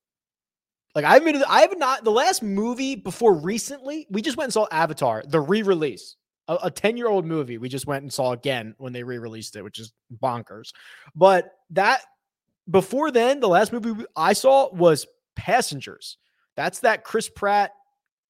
Like 0.95 1.05
I've 1.05 1.25
been, 1.25 1.43
I 1.49 1.61
have 1.61 1.79
not. 1.79 2.05
The 2.05 2.11
last 2.11 2.43
movie 2.43 2.97
before 2.97 3.35
recently, 3.35 4.07
we 4.11 4.21
just 4.21 4.37
went 4.37 4.47
and 4.47 4.53
saw 4.53 4.67
Avatar, 4.73 5.23
the 5.27 5.41
re-release, 5.41 6.17
a 6.49 6.71
ten-year-old 6.71 7.25
movie. 7.25 7.57
We 7.57 7.69
just 7.69 7.87
went 7.87 8.03
and 8.03 8.13
saw 8.13 8.33
again 8.33 8.75
when 8.79 8.93
they 8.93 9.03
re-released 9.03 9.55
it, 9.55 9.63
which 9.63 9.79
is 9.79 9.93
bonkers. 10.23 10.73
But 11.15 11.53
that 11.71 12.01
before 12.71 13.11
then, 13.11 13.41
the 13.41 13.49
last 13.49 13.73
movie 13.73 14.05
I 14.17 14.33
saw 14.33 14.73
was 14.73 15.07
Passengers. 15.37 16.19
That's 16.57 16.81
that 16.81 17.05
Chris 17.05 17.29
Pratt, 17.29 17.73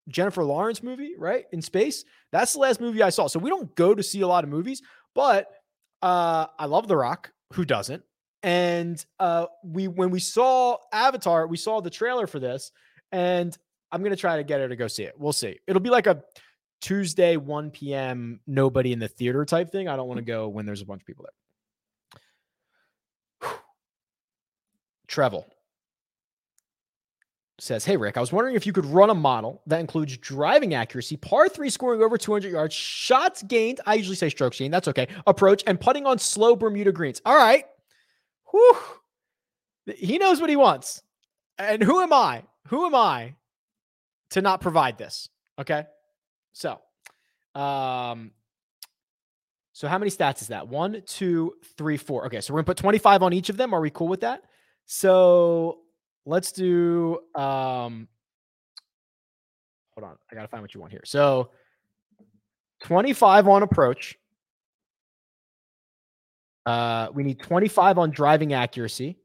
Jennifer 0.08 0.44
Lawrence 0.44 0.82
movie, 0.82 1.14
right? 1.18 1.46
In 1.52 1.62
space. 1.62 2.04
That's 2.30 2.52
the 2.52 2.58
last 2.58 2.80
movie 2.80 3.02
I 3.02 3.10
saw. 3.10 3.26
So 3.26 3.38
we 3.38 3.50
don't 3.50 3.74
go 3.74 3.94
to 3.94 4.02
see 4.02 4.20
a 4.20 4.28
lot 4.28 4.44
of 4.44 4.50
movies, 4.50 4.82
but 5.14 5.48
uh, 6.02 6.46
I 6.58 6.66
love 6.66 6.88
The 6.88 6.96
Rock. 6.96 7.32
Who 7.54 7.64
doesn't? 7.64 8.02
And 8.42 9.04
uh, 9.18 9.46
we 9.64 9.88
when 9.88 10.10
we 10.10 10.20
saw 10.20 10.76
Avatar, 10.92 11.46
we 11.46 11.56
saw 11.56 11.80
the 11.80 11.90
trailer 11.90 12.26
for 12.26 12.38
this, 12.38 12.70
and 13.10 13.56
I'm 13.90 14.02
gonna 14.02 14.16
try 14.16 14.36
to 14.36 14.44
get 14.44 14.60
her 14.60 14.68
to 14.68 14.76
go 14.76 14.86
see 14.86 15.04
it. 15.04 15.14
We'll 15.18 15.32
see. 15.32 15.58
It'll 15.66 15.80
be 15.80 15.90
like 15.90 16.06
a 16.06 16.22
Tuesday, 16.80 17.36
1 17.36 17.70
p.m. 17.70 18.40
nobody 18.46 18.92
in 18.92 18.98
the 18.98 19.08
theater 19.08 19.44
type 19.44 19.72
thing. 19.72 19.88
I 19.88 19.96
don't 19.96 20.06
want 20.06 20.18
to 20.18 20.24
go 20.24 20.48
when 20.48 20.66
there's 20.66 20.82
a 20.82 20.86
bunch 20.86 21.02
of 21.02 21.06
people 21.06 21.24
there. 21.24 21.32
Trevel 25.08 25.44
says, 27.60 27.84
Hey, 27.84 27.96
Rick, 27.96 28.16
I 28.16 28.20
was 28.20 28.32
wondering 28.32 28.54
if 28.54 28.66
you 28.66 28.72
could 28.72 28.86
run 28.86 29.10
a 29.10 29.14
model 29.14 29.62
that 29.66 29.80
includes 29.80 30.16
driving 30.18 30.74
accuracy, 30.74 31.16
par 31.16 31.48
three 31.48 31.70
scoring 31.70 32.02
over 32.02 32.16
200 32.16 32.50
yards, 32.50 32.74
shots 32.74 33.42
gained. 33.42 33.80
I 33.86 33.94
usually 33.94 34.16
say 34.16 34.28
strokes 34.28 34.58
gained. 34.58 34.72
That's 34.72 34.88
okay. 34.88 35.08
Approach 35.26 35.64
and 35.66 35.80
putting 35.80 36.06
on 36.06 36.18
slow 36.18 36.54
Bermuda 36.54 36.92
greens. 36.92 37.20
All 37.24 37.36
right. 37.36 37.64
Whew. 38.50 38.76
He 39.96 40.18
knows 40.18 40.40
what 40.40 40.50
he 40.50 40.56
wants. 40.56 41.02
And 41.58 41.82
who 41.82 42.00
am 42.00 42.12
I? 42.12 42.44
Who 42.68 42.86
am 42.86 42.94
I 42.94 43.34
to 44.30 44.42
not 44.42 44.60
provide 44.60 44.98
this? 44.98 45.28
Okay. 45.58 45.84
So, 46.52 46.78
um, 47.54 48.32
so 49.72 49.88
how 49.88 49.98
many 49.98 50.10
stats 50.10 50.42
is 50.42 50.48
that? 50.48 50.68
One, 50.68 51.02
two, 51.06 51.54
three, 51.76 51.96
four. 51.96 52.26
Okay. 52.26 52.40
So 52.40 52.52
we're 52.52 52.58
going 52.58 52.66
to 52.66 52.70
put 52.70 52.76
25 52.76 53.22
on 53.22 53.32
each 53.32 53.48
of 53.48 53.56
them. 53.56 53.74
Are 53.74 53.80
we 53.80 53.90
cool 53.90 54.08
with 54.08 54.20
that? 54.20 54.44
So 54.90 55.80
let's 56.24 56.50
do 56.50 57.18
um 57.34 58.08
hold 59.94 60.04
on. 60.10 60.16
I 60.32 60.34
gotta 60.34 60.48
find 60.48 60.62
what 60.62 60.74
you 60.74 60.80
want 60.80 60.92
here. 60.92 61.02
So 61.04 61.50
25 62.84 63.48
on 63.48 63.62
approach. 63.62 64.16
Uh 66.64 67.08
we 67.12 67.22
need 67.22 67.38
25 67.40 67.98
on 67.98 68.10
driving 68.10 68.54
accuracy. 68.54 69.18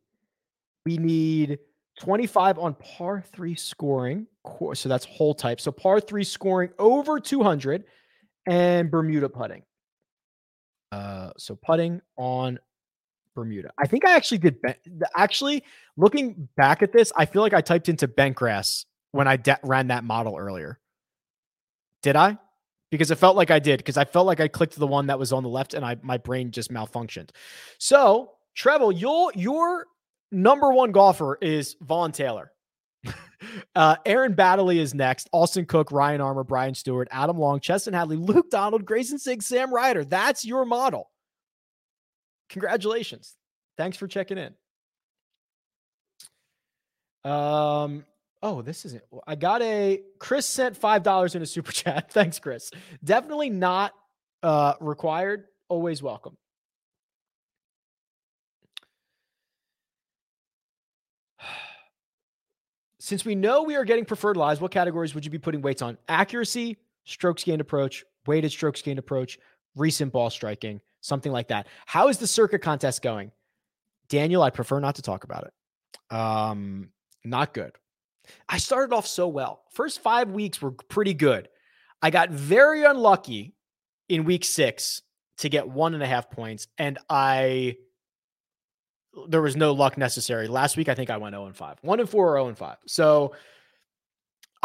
We 0.85 0.97
need 0.97 1.59
25 2.01 2.59
on 2.59 2.73
par 2.75 3.23
three 3.33 3.55
scoring. 3.55 4.27
So 4.73 4.89
that's 4.89 5.05
hole 5.05 5.33
type. 5.33 5.61
So 5.61 5.71
par 5.71 6.01
three 6.01 6.25
scoring 6.25 6.71
over 6.77 7.21
200 7.21 7.85
and 8.47 8.91
Bermuda 8.91 9.29
putting. 9.29 9.63
Uh, 10.91 11.31
so 11.37 11.55
putting 11.55 12.01
on 12.17 12.59
Bermuda. 13.33 13.71
I 13.77 13.87
think 13.87 14.05
I 14.05 14.15
actually 14.15 14.39
did. 14.39 14.61
Ben- 14.61 14.75
actually, 15.15 15.63
looking 15.97 16.47
back 16.55 16.81
at 16.81 16.91
this, 16.91 17.11
I 17.15 17.25
feel 17.25 17.41
like 17.41 17.53
I 17.53 17.61
typed 17.61 17.89
into 17.89 18.07
bentgrass 18.07 18.85
when 19.11 19.27
I 19.27 19.37
de- 19.37 19.59
ran 19.63 19.87
that 19.87 20.03
model 20.03 20.37
earlier. 20.37 20.79
Did 22.01 22.15
I? 22.15 22.37
Because 22.91 23.11
it 23.11 23.17
felt 23.17 23.35
like 23.35 23.49
I 23.49 23.59
did. 23.59 23.77
Because 23.77 23.97
I 23.97 24.05
felt 24.05 24.27
like 24.27 24.39
I 24.39 24.47
clicked 24.47 24.75
the 24.75 24.87
one 24.87 25.07
that 25.07 25.17
was 25.17 25.33
on 25.33 25.43
the 25.43 25.49
left, 25.49 25.73
and 25.73 25.85
I 25.85 25.97
my 26.01 26.17
brain 26.17 26.51
just 26.51 26.71
malfunctioned. 26.71 27.29
So, 27.79 28.31
Treble, 28.55 28.91
your 28.91 29.31
your 29.35 29.87
number 30.31 30.71
one 30.71 30.91
golfer 30.91 31.37
is 31.41 31.75
Vaughn 31.81 32.11
Taylor. 32.11 32.51
uh, 33.75 33.95
Aaron 34.05 34.35
Baddeley 34.35 34.77
is 34.77 34.93
next. 34.93 35.29
Austin 35.31 35.65
Cook, 35.65 35.91
Ryan 35.91 36.21
Armour, 36.21 36.43
Brian 36.43 36.73
Stuard, 36.73 37.07
Adam 37.11 37.37
Long, 37.37 37.59
Chesson 37.59 37.93
Hadley, 37.93 38.17
Luke 38.17 38.49
Donald, 38.49 38.85
Grayson 38.85 39.19
Sigg, 39.19 39.41
Sam 39.41 39.73
Ryder. 39.73 40.05
That's 40.05 40.45
your 40.45 40.65
model. 40.65 41.09
Congratulations. 42.49 43.35
Thanks 43.77 43.97
for 43.97 44.07
checking 44.07 44.37
in. 44.37 44.53
Um, 47.29 48.05
oh, 48.41 48.61
this 48.61 48.85
isn't. 48.85 49.03
I 49.25 49.35
got 49.35 49.61
a 49.61 50.01
Chris 50.19 50.47
sent 50.47 50.77
five 50.77 51.03
dollars 51.03 51.35
in 51.35 51.41
a 51.41 51.45
super 51.45 51.71
chat. 51.73 52.11
Thanks, 52.11 52.39
Chris. 52.39 52.71
Definitely 53.03 53.49
not 53.49 53.93
uh 54.41 54.73
required. 54.79 55.45
Always 55.69 56.03
welcome. 56.03 56.37
Since 62.99 63.25
we 63.25 63.35
know 63.35 63.63
we 63.63 63.75
are 63.75 63.83
getting 63.83 64.05
preferred 64.05 64.37
lives, 64.37 64.61
what 64.61 64.71
categories 64.71 65.13
would 65.13 65.25
you 65.25 65.31
be 65.31 65.37
putting 65.37 65.61
weights 65.61 65.81
on? 65.81 65.97
Accuracy, 66.07 66.77
strokes 67.03 67.43
gained 67.43 67.59
approach, 67.59 68.05
weighted 68.25 68.49
strokes 68.49 68.81
gained 68.81 68.97
approach, 68.97 69.37
recent 69.75 70.13
ball 70.13 70.29
striking, 70.29 70.79
something 71.03 71.31
like 71.31 71.49
that. 71.49 71.67
How 71.85 72.07
is 72.07 72.17
the 72.17 72.25
circuit 72.25 72.63
contest 72.63 73.03
going? 73.03 73.31
Daniel, 74.09 74.41
I 74.41 74.49
prefer 74.49 74.79
not 74.79 74.95
to 74.95 75.01
talk 75.01 75.23
about 75.23 75.45
it. 75.45 76.15
Um, 76.15 76.89
not 77.23 77.53
good. 77.53 77.73
I 78.47 78.57
started 78.57 78.95
off 78.95 79.05
so 79.05 79.27
well. 79.27 79.63
First 79.71 80.01
five 80.01 80.31
weeks 80.31 80.61
were 80.61 80.71
pretty 80.71 81.13
good. 81.13 81.49
I 82.01 82.09
got 82.09 82.29
very 82.31 82.83
unlucky 82.83 83.53
in 84.09 84.23
week 84.23 84.45
six 84.45 85.01
to 85.37 85.49
get 85.49 85.67
one 85.67 85.93
and 85.93 86.01
a 86.01 86.07
half 86.07 86.29
points, 86.29 86.67
and 86.77 86.97
I 87.09 87.77
there 89.27 89.41
was 89.41 89.55
no 89.55 89.73
luck 89.73 89.97
necessary. 89.97 90.47
Last 90.47 90.75
week, 90.77 90.89
I 90.89 90.95
think 90.95 91.09
I 91.09 91.17
went 91.17 91.33
0 91.33 91.45
and 91.45 91.55
5. 91.55 91.77
1 91.81 91.99
and 91.99 92.09
4 92.09 92.29
or 92.29 92.37
0 92.37 92.47
and 92.47 92.57
5. 92.57 92.77
So 92.87 93.35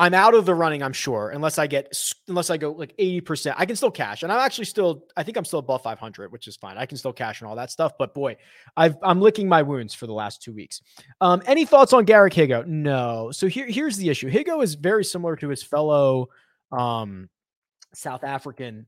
I'm 0.00 0.14
out 0.14 0.34
of 0.34 0.46
the 0.46 0.54
running, 0.54 0.80
I'm 0.80 0.92
sure, 0.92 1.30
unless 1.30 1.58
I 1.58 1.66
get 1.66 1.92
unless 2.28 2.50
I 2.50 2.56
go 2.56 2.70
like 2.70 2.96
80%. 2.98 3.54
I 3.56 3.66
can 3.66 3.74
still 3.74 3.90
cash. 3.90 4.22
And 4.22 4.30
I'm 4.30 4.38
actually 4.38 4.66
still, 4.66 5.04
I 5.16 5.24
think 5.24 5.36
I'm 5.36 5.44
still 5.44 5.58
above 5.58 5.82
500, 5.82 6.30
which 6.30 6.46
is 6.46 6.54
fine. 6.54 6.78
I 6.78 6.86
can 6.86 6.96
still 6.96 7.12
cash 7.12 7.40
and 7.40 7.48
all 7.48 7.56
that 7.56 7.72
stuff. 7.72 7.92
But 7.98 8.14
boy, 8.14 8.36
I've 8.76 8.96
I'm 9.02 9.20
licking 9.20 9.48
my 9.48 9.60
wounds 9.60 9.94
for 9.94 10.06
the 10.06 10.12
last 10.12 10.40
two 10.40 10.52
weeks. 10.52 10.80
Um, 11.20 11.42
any 11.46 11.64
thoughts 11.64 11.92
on 11.92 12.04
Garrick 12.04 12.32
Higgo? 12.32 12.64
No. 12.64 13.32
So 13.32 13.48
here, 13.48 13.66
here's 13.66 13.96
the 13.96 14.08
issue. 14.08 14.30
Higgo 14.30 14.62
is 14.62 14.76
very 14.76 15.04
similar 15.04 15.34
to 15.36 15.48
his 15.48 15.64
fellow 15.64 16.28
um 16.70 17.28
South 17.92 18.22
African. 18.22 18.86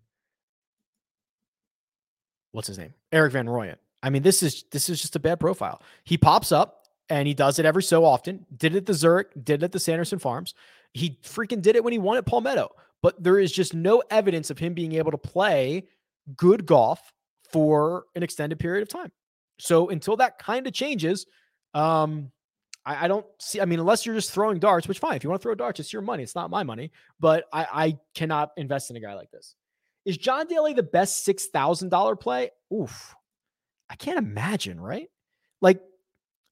What's 2.52 2.68
his 2.68 2.78
name? 2.78 2.94
Erik 3.10 3.32
van 3.32 3.46
Rooyen. 3.46 3.76
I 4.00 4.10
mean, 4.10 4.22
this 4.22 4.44
is 4.44 4.64
this 4.70 4.88
is 4.88 5.00
just 5.00 5.16
a 5.16 5.20
bad 5.20 5.40
profile. 5.40 5.82
He 6.04 6.16
pops 6.16 6.52
up 6.52 6.86
and 7.08 7.26
he 7.26 7.34
does 7.34 7.58
it 7.58 7.66
every 7.66 7.82
so 7.82 8.04
often. 8.04 8.46
Did 8.56 8.74
it 8.74 8.78
at 8.78 8.86
the 8.86 8.94
Zurich, 8.94 9.28
did 9.42 9.62
it 9.62 9.64
at 9.64 9.72
the 9.72 9.80
Sanderson 9.80 10.20
Farms. 10.20 10.54
He 10.92 11.18
freaking 11.22 11.62
did 11.62 11.76
it 11.76 11.84
when 11.84 11.92
he 11.92 11.98
won 11.98 12.16
at 12.16 12.26
Palmetto. 12.26 12.70
But 13.02 13.22
there 13.22 13.38
is 13.38 13.52
just 13.52 13.74
no 13.74 14.02
evidence 14.10 14.50
of 14.50 14.58
him 14.58 14.74
being 14.74 14.92
able 14.94 15.10
to 15.10 15.18
play 15.18 15.88
good 16.36 16.66
golf 16.66 17.00
for 17.50 18.04
an 18.14 18.22
extended 18.22 18.58
period 18.58 18.82
of 18.82 18.88
time. 18.88 19.10
So 19.58 19.88
until 19.90 20.16
that 20.16 20.38
kind 20.38 20.66
of 20.66 20.72
changes, 20.72 21.26
um, 21.74 22.30
I, 22.84 23.04
I, 23.04 23.08
don't 23.08 23.26
see. 23.38 23.60
I 23.60 23.64
mean, 23.64 23.78
unless 23.78 24.04
you're 24.04 24.14
just 24.14 24.32
throwing 24.32 24.58
darts, 24.58 24.88
which 24.88 24.98
fine. 24.98 25.16
If 25.16 25.24
you 25.24 25.30
want 25.30 25.40
to 25.40 25.44
throw 25.44 25.54
darts, 25.54 25.80
it's 25.80 25.92
your 25.92 26.02
money. 26.02 26.22
It's 26.22 26.34
not 26.34 26.50
my 26.50 26.62
money. 26.62 26.92
But 27.18 27.44
I, 27.52 27.66
I 27.72 27.98
cannot 28.14 28.50
invest 28.56 28.90
in 28.90 28.96
a 28.96 29.00
guy 29.00 29.14
like 29.14 29.30
this. 29.30 29.54
Is 30.04 30.16
John 30.16 30.46
Daly 30.46 30.72
the 30.72 30.82
best 30.82 31.24
six 31.24 31.46
thousand 31.46 31.90
dollar 31.90 32.16
play? 32.16 32.50
Oof, 32.72 33.14
I 33.88 33.96
can't 33.96 34.18
imagine. 34.18 34.80
Right? 34.80 35.08
Like 35.60 35.80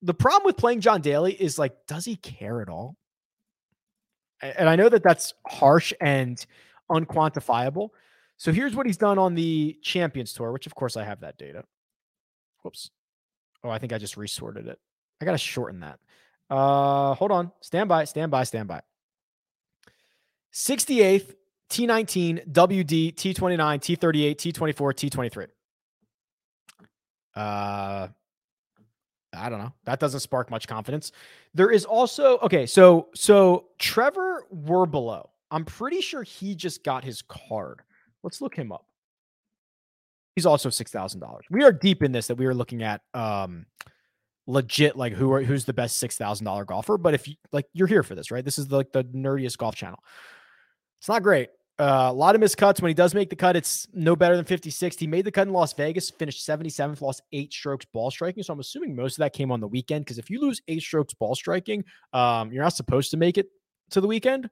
the 0.02 0.14
problem 0.14 0.44
with 0.44 0.56
playing 0.56 0.80
John 0.80 1.00
Daly 1.00 1.32
is 1.32 1.58
like, 1.58 1.74
does 1.86 2.04
he 2.04 2.16
care 2.16 2.60
at 2.62 2.68
all? 2.68 2.96
And 4.40 4.68
I 4.68 4.76
know 4.76 4.88
that 4.88 5.02
that's 5.02 5.34
harsh 5.46 5.92
and 6.00 6.44
unquantifiable. 6.90 7.90
So 8.36 8.52
here's 8.52 8.74
what 8.74 8.86
he's 8.86 8.96
done 8.96 9.18
on 9.18 9.34
the 9.34 9.76
Champions 9.82 10.32
Tour, 10.32 10.52
which 10.52 10.66
of 10.66 10.74
course 10.74 10.96
I 10.96 11.04
have 11.04 11.20
that 11.20 11.38
data. 11.38 11.64
Whoops. 12.62 12.90
Oh, 13.64 13.70
I 13.70 13.78
think 13.78 13.92
I 13.92 13.98
just 13.98 14.16
resorted 14.16 14.68
it. 14.68 14.78
I 15.20 15.24
got 15.24 15.32
to 15.32 15.38
shorten 15.38 15.80
that. 15.80 15.98
Uh, 16.48 17.14
hold 17.14 17.32
on. 17.32 17.50
Stand 17.60 17.88
by, 17.88 18.04
stand 18.04 18.30
by, 18.30 18.44
stand 18.44 18.68
by. 18.68 18.80
68th, 20.54 21.34
T19, 21.70 22.50
WD, 22.50 23.14
T29, 23.14 23.58
T38, 23.58 24.36
T24, 24.36 24.74
T23. 24.74 25.46
Uh, 27.34 28.08
I 29.34 29.48
don't 29.48 29.58
know. 29.58 29.72
That 29.84 30.00
doesn't 30.00 30.20
spark 30.20 30.50
much 30.50 30.66
confidence. 30.66 31.12
There 31.54 31.70
is 31.70 31.84
also 31.84 32.38
okay. 32.38 32.66
So 32.66 33.08
so 33.14 33.66
Trevor 33.78 34.46
Werbylo. 34.54 35.28
I'm 35.50 35.64
pretty 35.64 36.00
sure 36.00 36.22
he 36.22 36.54
just 36.54 36.84
got 36.84 37.04
his 37.04 37.22
card. 37.22 37.80
Let's 38.22 38.40
look 38.40 38.54
him 38.54 38.70
up. 38.72 38.86
He's 40.34 40.46
also 40.46 40.70
six 40.70 40.90
thousand 40.90 41.20
dollars. 41.20 41.44
We 41.50 41.64
are 41.64 41.72
deep 41.72 42.02
in 42.02 42.12
this 42.12 42.26
that 42.28 42.36
we 42.36 42.46
are 42.46 42.54
looking 42.54 42.82
at 42.82 43.02
um 43.14 43.66
legit 44.46 44.96
like 44.96 45.12
who 45.12 45.30
are 45.32 45.42
who's 45.42 45.64
the 45.64 45.72
best 45.72 45.98
six 45.98 46.16
thousand 46.16 46.46
dollar 46.46 46.64
golfer. 46.64 46.96
But 46.96 47.14
if 47.14 47.28
you 47.28 47.34
like 47.52 47.66
you're 47.72 47.86
here 47.86 48.02
for 48.02 48.14
this, 48.14 48.30
right? 48.30 48.44
This 48.44 48.58
is 48.58 48.70
like 48.70 48.92
the 48.92 49.04
nerdiest 49.04 49.58
golf 49.58 49.74
channel. 49.74 49.98
It's 51.00 51.08
not 51.08 51.22
great. 51.22 51.50
Uh, 51.78 52.08
a 52.10 52.12
lot 52.12 52.34
of 52.34 52.40
missed 52.40 52.56
cuts. 52.56 52.82
When 52.82 52.90
he 52.90 52.94
does 52.94 53.14
make 53.14 53.30
the 53.30 53.36
cut, 53.36 53.54
it's 53.54 53.86
no 53.92 54.16
better 54.16 54.34
than 54.34 54.44
56. 54.44 54.96
He 54.96 55.06
made 55.06 55.24
the 55.24 55.30
cut 55.30 55.46
in 55.46 55.52
Las 55.52 55.72
Vegas, 55.74 56.10
finished 56.10 56.44
77th, 56.46 57.00
lost 57.00 57.22
eight 57.32 57.52
strokes 57.52 57.86
ball 57.92 58.10
striking. 58.10 58.42
So 58.42 58.52
I'm 58.52 58.58
assuming 58.58 58.96
most 58.96 59.12
of 59.14 59.18
that 59.18 59.32
came 59.32 59.52
on 59.52 59.60
the 59.60 59.68
weekend 59.68 60.04
because 60.04 60.18
if 60.18 60.28
you 60.28 60.40
lose 60.40 60.60
eight 60.66 60.82
strokes 60.82 61.14
ball 61.14 61.36
striking, 61.36 61.84
um, 62.12 62.50
you're 62.52 62.64
not 62.64 62.74
supposed 62.74 63.12
to 63.12 63.16
make 63.16 63.38
it 63.38 63.46
to 63.90 64.00
the 64.00 64.08
weekend. 64.08 64.50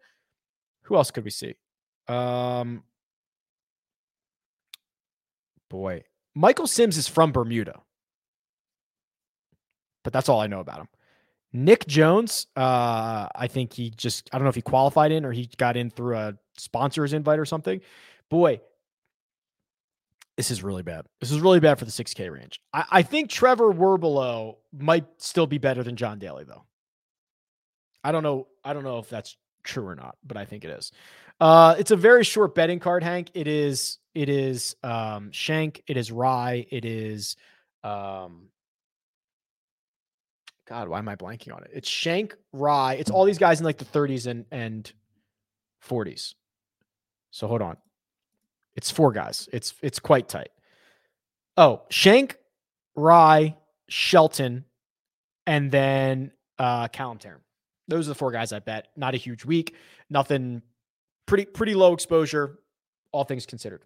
Who 0.82 0.94
else 0.94 1.10
could 1.10 1.24
we 1.24 1.30
see? 1.30 1.54
Um, 2.06 2.84
boy, 5.68 6.04
Michael 6.36 6.68
Sims 6.68 6.96
is 6.96 7.08
from 7.08 7.32
Bermuda, 7.32 7.80
but 10.04 10.12
that's 10.12 10.28
all 10.28 10.38
I 10.38 10.46
know 10.46 10.60
about 10.60 10.78
him. 10.78 10.88
Nick 11.56 11.86
Jones, 11.86 12.46
uh, 12.56 13.28
I 13.34 13.48
think 13.48 13.72
he 13.72 13.90
just, 13.90 14.28
I 14.32 14.38
don't 14.38 14.44
know 14.44 14.50
if 14.50 14.54
he 14.54 14.62
qualified 14.62 15.10
in 15.10 15.24
or 15.24 15.32
he 15.32 15.48
got 15.56 15.76
in 15.76 15.90
through 15.90 16.16
a 16.16 16.34
sponsor's 16.56 17.12
invite 17.12 17.38
or 17.38 17.44
something. 17.44 17.80
Boy, 18.28 18.60
this 20.36 20.50
is 20.50 20.62
really 20.62 20.82
bad. 20.82 21.06
This 21.20 21.30
is 21.30 21.40
really 21.40 21.60
bad 21.60 21.78
for 21.78 21.86
the 21.86 21.90
6K 21.90 22.30
range. 22.30 22.60
I, 22.72 22.84
I 22.90 23.02
think 23.02 23.30
Trevor 23.30 23.72
Werbylo 23.72 24.56
might 24.76 25.06
still 25.18 25.46
be 25.46 25.58
better 25.58 25.82
than 25.82 25.96
John 25.96 26.18
Daly, 26.18 26.44
though. 26.44 26.64
I 28.04 28.12
don't 28.12 28.22
know. 28.22 28.46
I 28.62 28.72
don't 28.72 28.84
know 28.84 28.98
if 28.98 29.08
that's 29.08 29.36
true 29.64 29.86
or 29.86 29.94
not, 29.94 30.16
but 30.24 30.36
I 30.36 30.44
think 30.44 30.64
it 30.64 30.70
is. 30.70 30.92
Uh, 31.40 31.74
it's 31.78 31.90
a 31.90 31.96
very 31.96 32.22
short 32.22 32.54
betting 32.54 32.78
card, 32.78 33.02
Hank. 33.02 33.30
It 33.34 33.48
is. 33.48 33.98
It 34.14 34.28
is 34.28 34.76
um, 34.82 35.32
Schenk. 35.32 35.82
It 35.86 35.96
is 35.96 36.12
Rai. 36.12 36.66
It 36.70 36.84
is. 36.84 37.36
Um, 37.82 38.48
God, 40.66 40.88
why 40.88 40.98
am 40.98 41.08
I 41.08 41.16
blanking 41.16 41.54
on 41.54 41.62
it? 41.62 41.70
It's 41.72 41.88
Schenk 41.88 42.34
Rai. 42.52 42.98
It's 42.98 43.10
all 43.10 43.24
these 43.24 43.38
guys 43.38 43.60
in 43.60 43.64
like 43.64 43.78
the 43.78 43.84
30s 43.84 44.26
and 44.26 44.44
and 44.50 44.90
40s. 45.88 46.34
So 47.30 47.46
hold 47.46 47.62
on. 47.62 47.76
It's 48.74 48.90
four 48.90 49.12
guys. 49.12 49.48
It's 49.52 49.74
it's 49.82 49.98
quite 49.98 50.28
tight. 50.28 50.50
Oh, 51.56 51.82
Schenk, 51.88 52.36
Rai, 52.94 53.56
Shelton, 53.88 54.64
and 55.46 55.70
then 55.70 56.32
uh 56.58 56.88
Callum 56.88 57.18
Tarren. 57.18 57.40
Those 57.88 58.08
are 58.08 58.10
the 58.10 58.14
four 58.16 58.32
guys 58.32 58.52
I 58.52 58.58
bet. 58.58 58.88
Not 58.96 59.14
a 59.14 59.18
huge 59.18 59.44
week. 59.44 59.74
Nothing 60.10 60.62
pretty 61.26 61.44
pretty 61.44 61.74
low 61.74 61.92
exposure, 61.92 62.58
all 63.12 63.24
things 63.24 63.46
considered. 63.46 63.84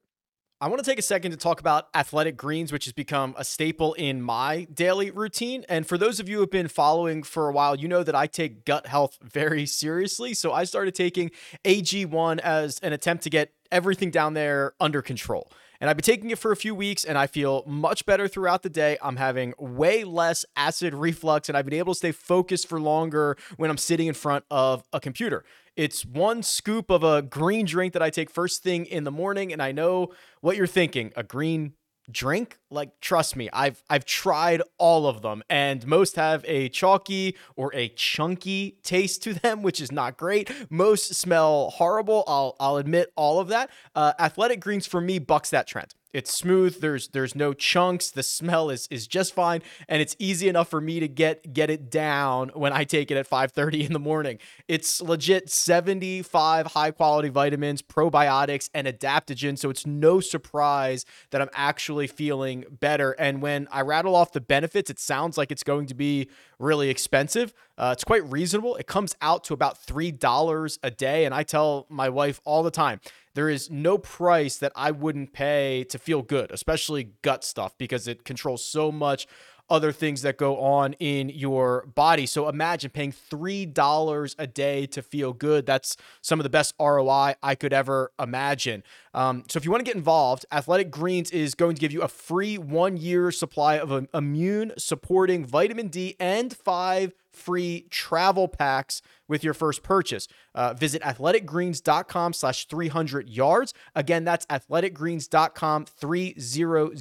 I 0.63 0.69
want 0.69 0.85
to 0.85 0.91
take 0.91 0.99
a 0.99 1.03
second 1.03 1.31
to 1.31 1.39
talk 1.39 1.59
about 1.59 1.89
athletic 1.95 2.37
greens, 2.37 2.71
which 2.71 2.85
has 2.85 2.93
become 2.93 3.35
a 3.39 3.45
staple 3.45 3.95
in 3.95 4.21
my 4.21 4.67
daily 4.75 5.11
routine. 5.11 5.65
And 5.71 5.87
for 5.87 5.97
those 5.97 6.21
of 6.21 6.29
you 6.29 6.35
who 6.35 6.41
have 6.43 6.51
been 6.51 6.69
following 6.69 7.23
for 7.23 7.49
a 7.49 7.53
while, 7.53 7.77
you 7.77 7.89
know 7.89 8.03
that 8.03 8.15
I 8.15 8.27
take 8.27 8.67
gut 8.67 8.87
health 8.87 9.17
very 9.23 9.65
seriously. 9.65 10.35
So 10.35 10.53
I 10.53 10.65
started 10.65 10.95
taking 10.95 11.31
AG1 11.65 12.41
as 12.41 12.79
an 12.81 12.93
attempt 12.93 13.25
to 13.25 13.31
get 13.31 13.55
everything 13.73 14.11
down 14.11 14.35
there 14.35 14.75
under 14.79 15.01
control. 15.01 15.51
And 15.81 15.89
I've 15.89 15.97
been 15.97 16.05
taking 16.05 16.31
it 16.31 16.39
for 16.39 16.53
a 16.53 16.57
few 16.57 16.75
weeks 16.75 17.05
and 17.05 17.17
I 17.17 17.27
feel 17.27 17.65
much 17.67 18.05
better 18.05 18.29
throughout 18.29 18.63
the 18.63 18.69
day. 18.69 18.99
I'm 19.01 19.17
having 19.17 19.55
way 19.59 20.05
less 20.05 20.45
acid 20.55 20.93
reflux 20.93 21.49
and 21.49 21.57
I've 21.57 21.65
been 21.65 21.79
able 21.79 21.95
to 21.95 21.99
stay 21.99 22.13
focused 22.13 22.69
for 22.69 22.79
longer 22.79 23.39
when 23.57 23.71
I'm 23.71 23.79
sitting 23.79 24.07
in 24.07 24.13
front 24.15 24.45
of 24.51 24.85
a 24.93 25.01
computer. 25.01 25.43
It's 25.77 26.05
one 26.05 26.43
scoop 26.43 26.91
of 26.91 27.03
a 27.03 27.23
green 27.23 27.65
drink 27.65 27.95
that 27.95 28.03
I 28.03 28.11
take 28.11 28.29
first 28.29 28.63
thing 28.63 28.85
in 28.85 29.05
the 29.05 29.11
morning. 29.11 29.55
And 29.55 29.63
I 29.63 29.73
know 29.73 30.09
what 30.43 30.57
you're 30.57 30.67
thinking 30.67 31.13
a 31.17 31.23
green 31.23 31.73
drink 32.13 32.59
like 32.71 33.01
trust 33.01 33.37
me 33.37 33.49
i've 33.53 33.83
i've 33.91 34.05
tried 34.05 34.63
all 34.79 35.07
of 35.07 35.23
them 35.23 35.43
and 35.49 35.87
most 35.87 36.17
have 36.17 36.45
a 36.47 36.69
chalky 36.69 37.37
or 37.57 37.75
a 37.75 37.89
chunky 37.91 38.77
taste 38.83 39.23
to 39.23 39.35
them 39.35 39.63
which 39.71 39.81
is 39.81 39.93
not 39.93 40.17
great. 40.17 40.51
Most 40.71 41.15
smell 41.15 41.71
horrible 41.71 42.25
i'll 42.27 42.57
i'll 42.61 42.77
admit 42.77 43.13
all 43.17 43.41
of 43.41 43.49
that. 43.49 43.71
Uh, 43.95 44.13
athletic 44.19 44.61
greens 44.61 44.87
for 44.87 45.01
me 45.01 45.19
bucks 45.19 45.51
that 45.51 45.67
trend 45.67 45.95
it's 46.13 46.35
smooth. 46.35 46.81
There's 46.81 47.09
there's 47.09 47.35
no 47.35 47.53
chunks. 47.53 48.11
The 48.11 48.23
smell 48.23 48.71
is 48.71 48.89
is 48.91 49.07
just 49.07 49.35
fine, 49.35 49.63
and 49.89 50.03
it's 50.03 50.17
easy 50.19 50.49
enough 50.49 50.69
for 50.69 50.81
me 50.81 51.01
to 51.01 51.09
get 51.09 51.53
get 51.53 51.71
it 51.71 51.91
down 51.91 52.51
when 52.55 52.73
I 52.73 52.85
take 52.85 53.11
it 53.11 53.17
at 53.17 53.29
5:30 53.29 53.87
in 53.87 53.93
the 53.93 53.99
morning. 53.99 54.39
It's 54.69 55.01
legit 55.01 55.51
75 55.51 56.69
high 56.69 56.91
quality 56.91 57.29
vitamins, 57.29 57.83
probiotics, 57.83 58.69
and 58.75 58.87
adaptogens. 58.87 59.59
So 59.59 59.71
it's 59.71 59.87
no 59.87 60.21
surprise 60.21 61.05
that 61.31 61.41
I'm 61.41 61.51
actually 61.55 62.07
feeling 62.07 62.65
better. 62.71 63.13
And 63.13 63.41
when 63.41 63.69
I 63.71 63.83
rattle 63.83 64.17
off 64.17 64.33
the 64.33 64.41
benefits, 64.41 64.91
it 64.91 64.99
sounds 64.99 65.39
like 65.39 65.53
it's 65.53 65.63
going 65.63 65.87
to 65.87 65.95
be 65.95 66.29
really 66.59 66.91
expensive. 66.91 67.55
Uh, 67.81 67.93
it's 67.93 68.05
quite 68.05 68.31
reasonable. 68.31 68.77
It 68.77 68.87
comes 68.87 69.17
out 69.23 69.43
to 69.45 69.55
about 69.55 69.79
three 69.79 70.13
dollars 70.13 70.79
a 70.83 70.91
day, 70.91 71.25
and 71.25 71.35
I 71.35 71.45
tell 71.45 71.87
my 71.89 72.11
wife 72.11 72.39
all 72.45 72.63
the 72.63 72.71
time 72.71 73.01
there 73.33 73.49
is 73.49 73.71
no 73.71 73.97
price 73.97 74.59
that 74.59 74.73
I 74.77 74.91
wouldn't 74.91 75.33
pay 75.33 75.85
to 75.85 75.99
feel 75.99 76.21
good, 76.21 76.51
especially 76.51 77.13
gut 77.23 77.43
stuff, 77.43 77.79
because 77.79 78.07
it 78.07 78.23
controls 78.23 78.63
so 78.63 78.93
much 78.93 79.27
other 79.71 79.93
things 79.93 80.23
that 80.23 80.37
go 80.37 80.59
on 80.59 80.95
in 80.95 81.29
your 81.29 81.87
body. 81.95 82.27
So 82.27 82.49
imagine 82.49 82.91
paying 82.91 83.13
$3 83.13 84.35
a 84.39 84.47
day 84.47 84.87
to 84.87 85.03
feel 85.03 85.33
good. 85.33 85.65
That's 85.67 85.97
some 86.21 86.41
of 86.41 86.45
the 86.45 86.51
best 86.51 86.75
ROI 86.81 87.35
I 87.43 87.55
could 87.55 87.73
ever 87.73 88.13
imagine. 88.19 88.83
Um, 89.15 89.45
so 89.49 89.57
if 89.57 89.65
you 89.65 89.71
want 89.71 89.81
to 89.81 89.89
get 89.89 89.97
involved, 89.97 90.47
Athletic 90.53 90.91
Greens 90.91 91.31
is 91.31 91.55
going 91.55 91.77
to 91.77 91.81
give 91.81 91.93
you 91.93 92.03
a 92.03 92.09
free 92.09 92.59
one 92.59 92.97
year 92.97 93.31
supply 93.31 93.79
of 93.79 94.09
immune 94.13 94.73
supporting 94.77 95.45
vitamin 95.45 95.89
D 95.89 96.17
and 96.21 96.55
five 96.55 97.13
free 97.33 97.87
travel 97.91 98.49
packs 98.49 99.03
with 99.29 99.45
your 99.45 99.55
first 99.55 99.83
purchase. 99.83 100.29
Uh, 100.55 100.75
visit 100.75 101.03
athleticgreens.com 101.03 102.33
slash 102.33 102.67
300 102.67 103.29
yards. 103.29 103.73
Again, 103.95 104.25
that's 104.25 104.47
athleticgreens.com 104.47 105.87
300 105.87 106.99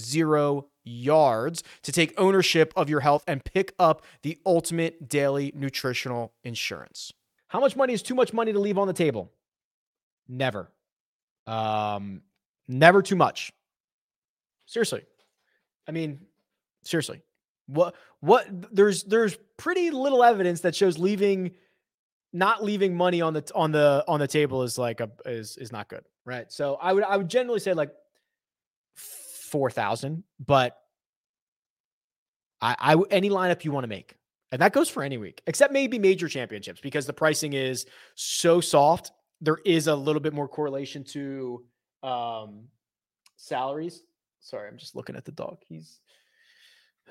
yards 0.90 1.64
to 1.84 1.92
take 1.92 2.14
ownership 2.18 2.74
of 2.76 2.90
your 2.90 3.00
health 3.00 3.24
and 3.28 3.44
pick 3.44 3.74
up 3.80 4.04
the 4.24 4.38
ultimate 4.46 5.08
daily 5.08 5.52
nutritional 5.56 6.34
insurance. 6.44 7.14
How 7.48 7.60
much 7.60 7.76
money 7.76 7.94
is 7.94 8.02
too 8.02 8.16
much 8.16 8.34
money 8.34 8.54
to 8.54 8.60
leave 8.60 8.78
on 8.78 8.88
the 8.88 8.94
table? 8.94 9.32
Never. 10.28 10.72
Um, 11.48 12.22
never 12.68 13.02
too 13.02 13.16
much. 13.16 13.52
Seriously. 14.66 15.04
I 15.88 15.92
mean, 15.92 16.20
seriously. 16.84 17.22
What 17.66 17.96
what 18.20 18.48
there's 18.74 19.04
there's 19.04 19.38
pretty 19.58 19.92
little 19.92 20.24
evidence 20.24 20.62
that 20.62 20.76
shows 20.76 20.98
leaving 20.98 21.52
not 22.32 22.64
leaving 22.64 22.96
money 22.96 23.22
on 23.22 23.34
the 23.34 23.52
on 23.56 23.72
the 23.72 24.04
on 24.08 24.20
the 24.20 24.28
table 24.28 24.64
is 24.64 24.78
like 24.78 25.00
a 25.00 25.10
is 25.26 25.58
is 25.58 25.72
not 25.72 25.88
good, 25.88 26.04
right? 26.26 26.52
So 26.52 26.76
I 26.82 26.94
would 26.94 27.04
I 27.04 27.18
would 27.18 27.30
generally 27.30 27.60
say 27.60 27.74
like 27.74 27.92
4,000, 29.50 30.24
but 30.46 30.78
I, 32.62 32.76
I 32.80 32.96
any 33.12 33.30
lineup 33.30 33.64
you 33.64 33.72
want 33.72 33.84
to 33.84 33.90
make. 33.90 34.16
And 34.52 34.62
that 34.62 34.74
goes 34.74 34.90
for 34.90 35.04
any 35.04 35.18
week, 35.18 35.42
except 35.46 35.72
maybe 35.72 36.00
major 36.00 36.28
championships 36.28 36.82
because 36.82 37.06
the 37.06 37.14
pricing 37.14 37.54
is 37.54 37.86
so 38.16 38.62
soft. 38.62 39.12
There 39.42 39.60
is 39.64 39.88
a 39.88 39.96
little 39.96 40.22
bit 40.22 40.34
more 40.34 40.48
correlation 40.48 41.04
to 41.06 41.64
um, 42.02 42.64
salaries. 43.36 44.02
Sorry, 44.40 44.68
I'm 44.68 44.78
just 44.78 44.96
looking 44.96 45.16
at 45.16 45.26
the 45.26 45.32
dog. 45.32 45.60
He's 45.68 46.00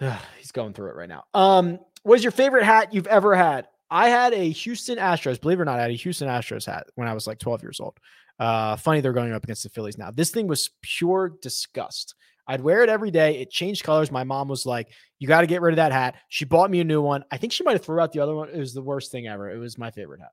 He's 0.38 0.52
going 0.52 0.72
through 0.72 0.90
it 0.90 0.96
right 0.96 1.08
now. 1.08 1.24
Um, 1.34 1.78
what 2.02 2.16
is 2.16 2.24
your 2.24 2.32
favorite 2.32 2.64
hat 2.64 2.94
you've 2.94 3.06
ever 3.06 3.34
had? 3.34 3.68
I 3.90 4.08
had 4.08 4.34
a 4.34 4.50
Houston 4.50 4.98
Astros, 4.98 5.40
believe 5.40 5.58
it 5.58 5.62
or 5.62 5.64
not, 5.64 5.78
I 5.78 5.82
had 5.82 5.90
a 5.90 5.94
Houston 5.94 6.28
Astros 6.28 6.66
hat 6.66 6.88
when 6.94 7.08
I 7.08 7.14
was 7.14 7.26
like 7.26 7.38
12 7.38 7.62
years 7.62 7.80
old. 7.80 7.98
Uh, 8.38 8.76
funny 8.76 9.00
they're 9.00 9.12
going 9.12 9.32
up 9.32 9.44
against 9.44 9.62
the 9.62 9.68
Phillies 9.68 9.98
now. 9.98 10.10
This 10.10 10.30
thing 10.30 10.46
was 10.46 10.70
pure 10.82 11.34
disgust. 11.42 12.14
I'd 12.46 12.60
wear 12.62 12.82
it 12.82 12.88
every 12.88 13.10
day. 13.10 13.38
It 13.38 13.50
changed 13.50 13.84
colors. 13.84 14.10
My 14.10 14.24
mom 14.24 14.48
was 14.48 14.64
like, 14.64 14.88
"You 15.18 15.28
got 15.28 15.42
to 15.42 15.46
get 15.46 15.60
rid 15.60 15.72
of 15.72 15.76
that 15.76 15.92
hat." 15.92 16.16
She 16.28 16.44
bought 16.44 16.70
me 16.70 16.80
a 16.80 16.84
new 16.84 17.02
one. 17.02 17.24
I 17.30 17.36
think 17.36 17.52
she 17.52 17.62
might 17.62 17.72
have 17.72 17.84
threw 17.84 18.00
out 18.00 18.12
the 18.12 18.20
other 18.20 18.34
one. 18.34 18.48
It 18.48 18.58
was 18.58 18.72
the 18.72 18.82
worst 18.82 19.12
thing 19.12 19.26
ever. 19.26 19.50
It 19.50 19.58
was 19.58 19.76
my 19.76 19.90
favorite 19.90 20.20
hat. 20.20 20.32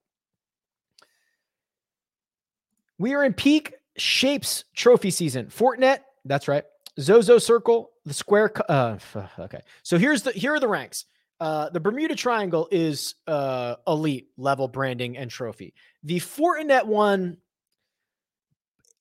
We 2.97 3.13
are 3.13 3.25
in 3.25 3.33
peak 3.33 3.73
shapes 3.97 4.63
trophy 4.75 5.11
season. 5.11 5.47
Fortinet, 5.47 5.99
that's 6.23 6.47
right. 6.47 6.63
Zozo 6.99 7.37
Circle, 7.37 7.91
the 8.05 8.13
square. 8.13 8.51
Uh, 8.69 8.97
okay, 9.39 9.61
so 9.83 9.97
here's 9.97 10.21
the 10.23 10.31
here 10.31 10.53
are 10.53 10.59
the 10.59 10.67
ranks. 10.67 11.05
Uh, 11.39 11.69
the 11.69 11.81
Bermuda 11.81 12.15
Triangle 12.15 12.67
is 12.71 13.15
uh, 13.27 13.75
elite 13.87 14.29
level 14.37 14.69
branding 14.69 15.17
and 15.17 15.29
trophy. 15.29 15.73
The 16.03 16.19
Fortinet 16.19 16.85
one, 16.85 17.37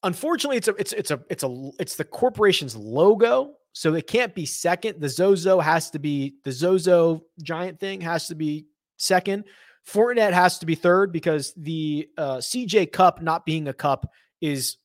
unfortunately, 0.04 0.58
it's 0.58 0.68
a 0.68 0.74
it's 0.76 0.92
it's 0.92 1.10
a 1.10 1.20
it's 1.28 1.42
a 1.42 1.70
it's 1.80 1.96
the 1.96 2.04
corporation's 2.04 2.76
logo, 2.76 3.54
so 3.72 3.94
it 3.94 4.06
can't 4.06 4.34
be 4.34 4.46
second. 4.46 5.00
The 5.00 5.08
Zozo 5.08 5.58
has 5.58 5.90
to 5.90 5.98
be 5.98 6.36
the 6.44 6.52
Zozo 6.52 7.24
giant 7.42 7.80
thing 7.80 8.00
has 8.02 8.28
to 8.28 8.36
be 8.36 8.66
second. 8.98 9.44
Fortinet 9.88 10.32
has 10.32 10.58
to 10.60 10.66
be 10.66 10.74
third 10.74 11.12
because 11.12 11.52
the 11.56 12.08
uh, 12.16 12.36
CJ 12.36 12.92
Cup 12.92 13.20
not 13.20 13.44
being 13.44 13.68
a 13.68 13.74
cup 13.74 14.10
is 14.40 14.76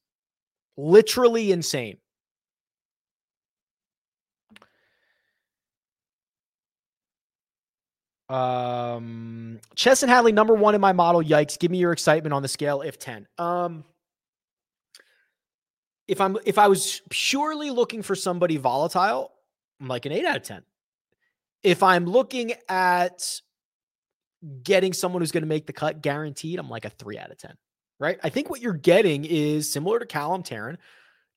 literally 0.75 1.51
insane. 1.51 1.97
Um, 8.27 9.59
Chesson 9.75 10.07
Hadley, 10.07 10.31
number 10.31 10.53
one 10.53 10.75
in 10.75 10.81
my 10.81 10.93
model. 10.93 11.21
Yikes! 11.21 11.57
Give 11.57 11.71
me 11.71 11.77
your 11.77 11.91
excitement 11.91 12.33
on 12.33 12.41
the 12.41 12.47
scale 12.47 12.81
if 12.81 12.99
ten. 12.99 13.27
Um, 13.37 13.83
if 16.09 16.19
I'm 16.19 16.37
if 16.43 16.57
I 16.57 16.67
was 16.67 17.01
purely 17.09 17.69
looking 17.69 18.01
for 18.01 18.15
somebody 18.15 18.57
volatile, 18.57 19.31
I'm 19.79 19.87
like 19.87 20.07
an 20.07 20.11
eight 20.11 20.25
out 20.25 20.37
of 20.37 20.43
ten. 20.43 20.63
If 21.61 21.83
I'm 21.83 22.05
looking 22.05 22.53
at 22.67 23.41
getting 24.63 24.91
someone 24.93 25.21
who's 25.21 25.31
going 25.31 25.43
to 25.43 25.47
make 25.47 25.67
the 25.67 25.73
cut 25.73 26.01
guaranteed, 26.01 26.57
I'm 26.57 26.69
like 26.69 26.85
a 26.85 26.89
three 26.89 27.19
out 27.19 27.29
of 27.29 27.37
ten. 27.37 27.53
Right? 27.99 28.17
I 28.23 28.29
think 28.29 28.49
what 28.49 28.61
you're 28.61 28.73
getting 28.73 29.23
is 29.25 29.71
similar 29.71 29.99
to 29.99 30.05
Callum 30.05 30.41
Tarren. 30.41 30.77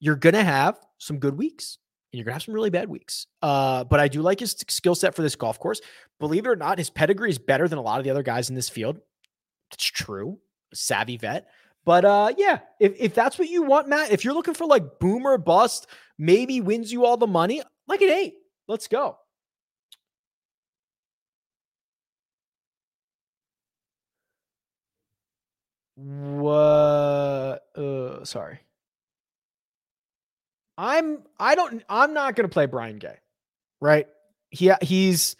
You're 0.00 0.16
going 0.16 0.34
to 0.34 0.44
have 0.44 0.78
some 0.98 1.18
good 1.18 1.36
weeks 1.36 1.78
and 2.12 2.18
you're 2.18 2.24
gonna 2.24 2.34
have 2.34 2.42
some 2.42 2.54
really 2.54 2.70
bad 2.70 2.88
weeks. 2.88 3.26
Uh, 3.40 3.84
but 3.84 3.98
I 4.00 4.08
do 4.08 4.22
like 4.22 4.40
his 4.40 4.52
skill 4.68 4.94
set 4.94 5.14
for 5.14 5.22
this 5.22 5.34
golf 5.34 5.58
course. 5.58 5.80
Believe 6.20 6.46
it 6.46 6.50
or 6.50 6.56
not, 6.56 6.78
his 6.78 6.90
pedigree 6.90 7.30
is 7.30 7.38
better 7.38 7.68
than 7.68 7.78
a 7.78 7.82
lot 7.82 7.98
of 7.98 8.04
the 8.04 8.10
other 8.10 8.22
guys 8.22 8.48
in 8.48 8.54
this 8.54 8.68
field. 8.68 8.98
It's 9.72 9.84
true, 9.84 10.38
savvy 10.74 11.16
vet. 11.16 11.48
But 11.84 12.04
uh, 12.04 12.32
yeah, 12.36 12.60
if 12.78 12.94
if 12.98 13.14
that's 13.14 13.38
what 13.38 13.48
you 13.48 13.62
want, 13.62 13.88
Matt, 13.88 14.12
if 14.12 14.24
you're 14.24 14.34
looking 14.34 14.54
for 14.54 14.66
like 14.66 14.98
boomer 15.00 15.36
bust, 15.38 15.86
maybe 16.18 16.60
wins 16.60 16.92
you 16.92 17.04
all 17.04 17.16
the 17.16 17.26
money, 17.26 17.62
like 17.88 18.02
an 18.02 18.10
eight. 18.10 18.34
Let's 18.68 18.86
go. 18.88 19.18
What? 25.96 27.62
Uh, 27.76 28.24
sorry. 28.24 28.60
I'm 30.78 31.22
I 31.38 31.54
don't 31.54 31.82
I'm 31.88 32.14
not 32.14 32.34
going 32.34 32.48
to 32.48 32.52
play 32.52 32.66
Brian 32.66 32.98
Gay. 32.98 33.16
Right? 33.80 34.06
He 34.50 34.72
he's 34.82 35.36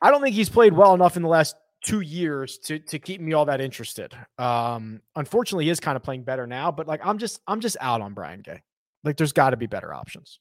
I 0.00 0.10
don't 0.10 0.22
think 0.22 0.34
he's 0.34 0.48
played 0.48 0.72
well 0.72 0.94
enough 0.94 1.16
in 1.16 1.22
the 1.22 1.28
last 1.28 1.56
2 1.84 2.00
years 2.00 2.58
to 2.58 2.78
to 2.78 2.98
keep 2.98 3.20
me 3.20 3.32
all 3.32 3.44
that 3.44 3.60
interested. 3.60 4.14
Um 4.38 5.00
unfortunately 5.16 5.64
he 5.64 5.70
is 5.70 5.80
kind 5.80 5.96
of 5.96 6.02
playing 6.02 6.24
better 6.24 6.46
now, 6.46 6.70
but 6.70 6.86
like 6.86 7.00
I'm 7.04 7.18
just 7.18 7.40
I'm 7.46 7.60
just 7.60 7.76
out 7.80 8.00
on 8.00 8.14
Brian 8.14 8.40
Gay. 8.40 8.62
Like 9.04 9.16
there's 9.16 9.32
got 9.32 9.50
to 9.50 9.56
be 9.56 9.66
better 9.66 9.92
options. 9.92 10.40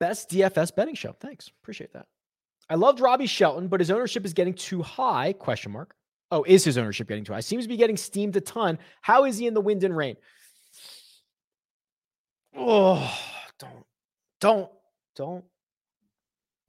Best 0.00 0.30
DFS 0.30 0.74
betting 0.74 0.96
show. 0.96 1.14
Thanks. 1.20 1.48
Appreciate 1.62 1.92
that. 1.92 2.06
I 2.68 2.74
loved 2.74 2.98
Robbie 2.98 3.26
Shelton, 3.26 3.68
but 3.68 3.78
his 3.80 3.90
ownership 3.90 4.24
is 4.24 4.32
getting 4.32 4.54
too 4.54 4.82
high? 4.82 5.32
Question 5.32 5.70
mark. 5.70 5.94
Oh, 6.32 6.44
is 6.44 6.64
his 6.64 6.78
ownership 6.78 7.06
getting 7.06 7.22
too 7.22 7.34
high? 7.34 7.40
Seems 7.40 7.64
to 7.64 7.68
be 7.68 7.76
getting 7.76 7.96
steamed 7.96 8.34
a 8.36 8.40
ton. 8.40 8.78
How 9.00 9.26
is 9.26 9.38
he 9.38 9.46
in 9.46 9.54
the 9.54 9.60
wind 9.60 9.84
and 9.84 9.96
rain? 9.96 10.16
Oh, 12.56 13.16
don't, 13.58 13.86
don't, 14.40 14.70
don't, 15.14 15.44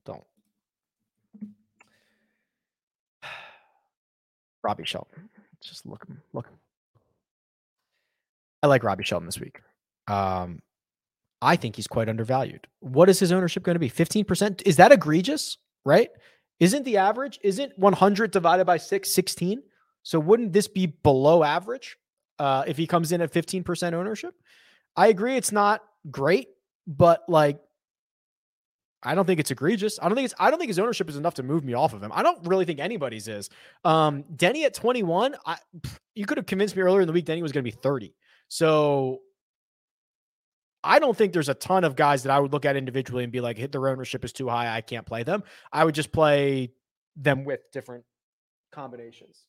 don't. 0.05 0.23
Robbie 4.63 4.85
Shelton. 4.85 5.29
Just 5.61 5.85
look 5.85 6.05
him, 6.07 6.21
look. 6.33 6.47
I 8.61 8.67
like 8.67 8.83
Robbie 8.83 9.03
Shelton 9.03 9.25
this 9.25 9.39
week. 9.39 9.59
Um, 10.07 10.61
I 11.41 11.57
think 11.57 11.75
he's 11.75 11.87
quite 11.87 12.09
undervalued. 12.09 12.67
What 12.79 13.09
is 13.09 13.19
his 13.19 13.31
ownership 13.31 13.63
going 13.63 13.75
to 13.75 13.79
be? 13.79 13.89
15%? 13.89 14.61
Is 14.65 14.77
that 14.77 14.91
egregious? 14.91 15.57
Right? 15.85 16.09
Isn't 16.59 16.85
the 16.85 16.97
average, 16.97 17.39
isn't 17.43 17.77
100 17.77 18.31
divided 18.31 18.65
by 18.65 18.77
6, 18.77 19.09
16? 19.09 19.61
So 20.03 20.19
wouldn't 20.19 20.53
this 20.53 20.67
be 20.67 20.85
below 20.85 21.43
average 21.43 21.97
uh, 22.39 22.63
if 22.67 22.77
he 22.77 22.87
comes 22.87 23.11
in 23.11 23.21
at 23.21 23.33
15% 23.33 23.93
ownership? 23.93 24.33
I 24.95 25.07
agree 25.07 25.35
it's 25.35 25.51
not 25.51 25.81
great, 26.09 26.49
but 26.87 27.23
like 27.27 27.59
I 29.03 29.15
don't 29.15 29.25
think 29.25 29.39
it's 29.39 29.51
egregious. 29.51 29.99
I 30.01 30.07
don't 30.07 30.15
think 30.15 30.25
it's 30.25 30.35
I 30.39 30.49
don't 30.49 30.59
think 30.59 30.69
his 30.69 30.79
ownership 30.79 31.09
is 31.09 31.17
enough 31.17 31.35
to 31.35 31.43
move 31.43 31.63
me 31.63 31.73
off 31.73 31.93
of 31.93 32.01
him. 32.01 32.11
I 32.13 32.23
don't 32.23 32.45
really 32.47 32.65
think 32.65 32.79
anybody's 32.79 33.27
is. 33.27 33.49
Um 33.83 34.23
Denny 34.35 34.65
at 34.65 34.73
21, 34.73 35.35
I 35.45 35.57
you 36.15 36.25
could 36.25 36.37
have 36.37 36.45
convinced 36.45 36.75
me 36.75 36.81
earlier 36.81 37.01
in 37.01 37.07
the 37.07 37.13
week 37.13 37.25
Denny 37.25 37.41
was 37.41 37.51
going 37.51 37.63
to 37.63 37.71
be 37.71 37.75
30. 37.75 38.13
So 38.47 39.19
I 40.83 40.99
don't 40.99 41.17
think 41.17 41.33
there's 41.33 41.49
a 41.49 41.53
ton 41.53 41.83
of 41.83 41.95
guys 41.95 42.23
that 42.23 42.31
I 42.31 42.39
would 42.39 42.51
look 42.51 42.65
at 42.65 42.75
individually 42.75 43.23
and 43.23 43.31
be 43.31 43.39
like, 43.39 43.57
hit 43.57 43.71
their 43.71 43.87
ownership 43.87 44.25
is 44.25 44.33
too 44.33 44.49
high. 44.49 44.75
I 44.75 44.81
can't 44.81 45.05
play 45.05 45.23
them. 45.23 45.43
I 45.71 45.85
would 45.85 45.95
just 45.95 46.11
play 46.11 46.73
them 47.15 47.45
with 47.45 47.61
different 47.71 48.03
combinations. 48.71 49.45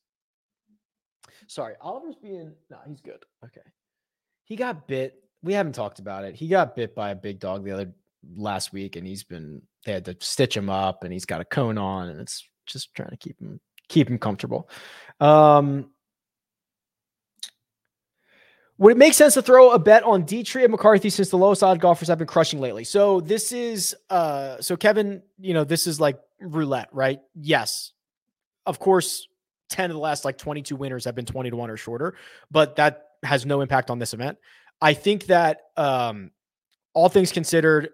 Sorry, 1.49 1.75
Oliver's 1.81 2.17
being 2.17 2.53
no, 2.71 2.79
he's 2.87 3.01
good. 3.01 3.25
Okay. 3.45 3.61
He 4.45 4.57
got 4.57 4.87
bit. 4.87 5.23
We 5.43 5.55
haven't 5.55 5.75
talked 5.75 5.99
about 5.99 6.25
it. 6.25 6.35
He 6.35 6.49
got 6.49 6.77
bit 6.77 6.95
by 6.95 7.11
a 7.11 7.15
big 7.15 7.41
dog 7.41 7.65
the 7.65 7.73
other 7.73 7.93
last 8.37 8.73
week, 8.73 8.97
and 8.97 9.07
he's 9.07 9.25
been 9.25 9.63
they 9.85 9.93
had 9.93 10.05
to 10.07 10.17
stitch 10.21 10.57
him 10.57 10.71
up 10.71 11.05
and 11.05 11.13
he's 11.13 11.27
got 11.27 11.41
a 11.41 11.45
cone 11.45 11.79
on, 11.79 12.09
and 12.09 12.21
it's 12.21 12.47
just 12.67 12.95
trying 12.95 13.11
to 13.11 13.17
keep 13.17 13.39
him 13.41 13.61
keep 13.89 14.09
him 14.09 14.19
comfortable. 14.19 14.69
Um 15.21 15.91
would 18.77 18.93
it 18.93 18.99
make 18.99 19.15
sense 19.15 19.35
to 19.35 19.43
throw 19.43 19.71
a 19.71 19.79
bet 19.79 20.03
on 20.03 20.25
Detry 20.25 20.63
and 20.63 20.73
McCarthy 20.73 21.09
since 21.09 21.29
the 21.29 21.39
lowest 21.39 21.63
odd 21.63 21.81
golfers 21.81 22.09
have 22.09 22.19
been 22.19 22.27
crushing 22.27 22.61
lately? 22.61 22.85
So 22.85 23.21
this 23.21 23.53
is 23.53 23.95
uh 24.11 24.61
so 24.61 24.77
Kevin, 24.77 25.23
you 25.39 25.55
know, 25.55 25.65
this 25.65 25.87
is 25.87 26.01
like 26.01 26.19
roulette, 26.41 26.89
right? 26.93 27.21
Yes. 27.35 27.93
Of 28.67 28.79
course, 28.79 29.29
10 29.71 29.91
of 29.91 29.95
the 29.95 30.01
last 30.01 30.25
like 30.25 30.39
22 30.39 30.77
winners 30.77 31.05
have 31.05 31.15
been 31.15 31.27
20 31.27 31.51
to 31.51 31.57
1 31.57 31.71
or 31.71 31.77
shorter, 31.77 32.17
but 32.51 32.77
that 32.77 33.09
has 33.23 33.47
no 33.47 33.61
impact 33.61 33.91
on 33.91 33.99
this 33.99 34.13
event. 34.13 34.39
I 34.81 34.95
think 34.95 35.27
that 35.27 35.61
um 35.77 36.31
all 36.95 37.09
things 37.09 37.33
considered, 37.33 37.91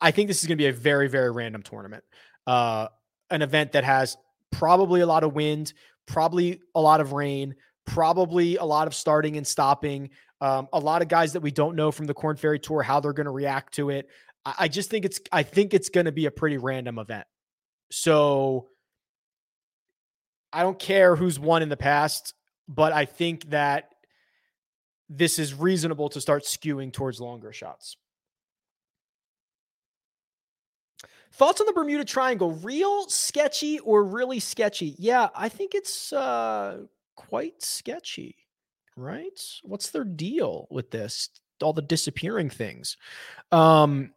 I 0.00 0.10
think 0.10 0.28
this 0.28 0.40
is 0.40 0.46
going 0.46 0.58
to 0.58 0.62
be 0.62 0.68
a 0.68 0.72
very, 0.72 1.08
very 1.08 1.30
random 1.30 1.62
tournament. 1.62 2.04
Uh 2.46 2.88
an 3.30 3.42
event 3.42 3.72
that 3.72 3.84
has 3.84 4.16
probably 4.52 5.00
a 5.00 5.06
lot 5.06 5.24
of 5.24 5.34
wind, 5.34 5.72
probably 6.06 6.60
a 6.74 6.80
lot 6.80 7.00
of 7.00 7.12
rain, 7.12 7.54
probably 7.84 8.56
a 8.56 8.64
lot 8.64 8.86
of 8.86 8.94
starting 8.94 9.36
and 9.36 9.46
stopping. 9.46 10.10
Um, 10.40 10.68
a 10.72 10.78
lot 10.78 11.02
of 11.02 11.08
guys 11.08 11.32
that 11.32 11.40
we 11.40 11.50
don't 11.50 11.76
know 11.76 11.90
from 11.90 12.06
the 12.06 12.14
Korn 12.14 12.36
Ferry 12.36 12.58
Tour 12.58 12.82
how 12.82 13.00
they're 13.00 13.12
going 13.12 13.26
to 13.26 13.32
react 13.32 13.74
to 13.74 13.90
it. 13.90 14.08
I, 14.44 14.54
I 14.60 14.68
just 14.68 14.90
think 14.90 15.04
it's 15.04 15.20
I 15.32 15.42
think 15.42 15.72
it's 15.74 15.88
going 15.88 16.06
to 16.06 16.12
be 16.12 16.26
a 16.26 16.30
pretty 16.30 16.58
random 16.58 16.98
event. 16.98 17.26
So 17.90 18.68
I 20.52 20.62
don't 20.62 20.78
care 20.78 21.16
who's 21.16 21.38
won 21.38 21.62
in 21.62 21.68
the 21.68 21.76
past, 21.76 22.34
but 22.68 22.92
I 22.92 23.04
think 23.04 23.50
that 23.50 23.94
this 25.08 25.38
is 25.38 25.54
reasonable 25.54 26.08
to 26.10 26.20
start 26.20 26.44
skewing 26.44 26.92
towards 26.92 27.20
longer 27.20 27.52
shots. 27.52 27.96
Thoughts 31.36 31.60
on 31.60 31.66
the 31.66 31.72
Bermuda 31.72 32.04
Triangle? 32.04 32.52
Real 32.52 33.08
sketchy 33.08 33.78
or 33.80 34.04
really 34.04 34.40
sketchy? 34.40 34.94
Yeah, 34.98 35.28
I 35.34 35.48
think 35.48 35.74
it's 35.74 36.12
uh 36.12 36.84
quite 37.14 37.62
sketchy, 37.62 38.36
right? 38.96 39.38
What's 39.62 39.90
their 39.90 40.04
deal 40.04 40.66
with 40.70 40.90
this? 40.90 41.28
All 41.62 41.72
the 41.72 41.82
disappearing 41.82 42.50
things. 42.50 42.96
Um, 43.52 44.12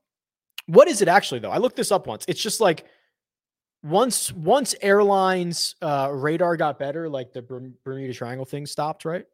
what 0.67 0.87
is 0.87 1.01
it 1.01 1.07
actually 1.07 1.39
though? 1.41 1.51
I 1.51 1.57
looked 1.57 1.75
this 1.75 1.91
up 1.91 2.07
once. 2.07 2.23
It's 2.27 2.41
just 2.41 2.61
like 2.61 2.85
once 3.83 4.31
once 4.31 4.73
airlines 4.81 5.75
uh, 5.81 6.09
radar 6.13 6.55
got 6.55 6.79
better, 6.79 7.09
like 7.09 7.33
the 7.33 7.41
Bermuda 7.41 8.13
Triangle 8.13 8.45
thing 8.45 8.65
stopped, 8.65 9.03
right? 9.03 9.25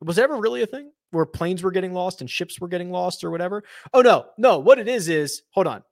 Was 0.00 0.16
it 0.16 0.22
ever 0.22 0.36
really 0.36 0.62
a 0.62 0.66
thing? 0.66 0.92
where 1.10 1.24
planes 1.24 1.62
were 1.62 1.70
getting 1.70 1.94
lost 1.94 2.20
and 2.20 2.28
ships 2.28 2.60
were 2.60 2.68
getting 2.68 2.90
lost 2.90 3.24
or 3.24 3.30
whatever. 3.30 3.64
Oh 3.94 4.02
no, 4.02 4.26
no, 4.36 4.58
what 4.58 4.78
it 4.78 4.88
is 4.88 5.08
is 5.08 5.42
hold 5.50 5.66
on. 5.66 5.82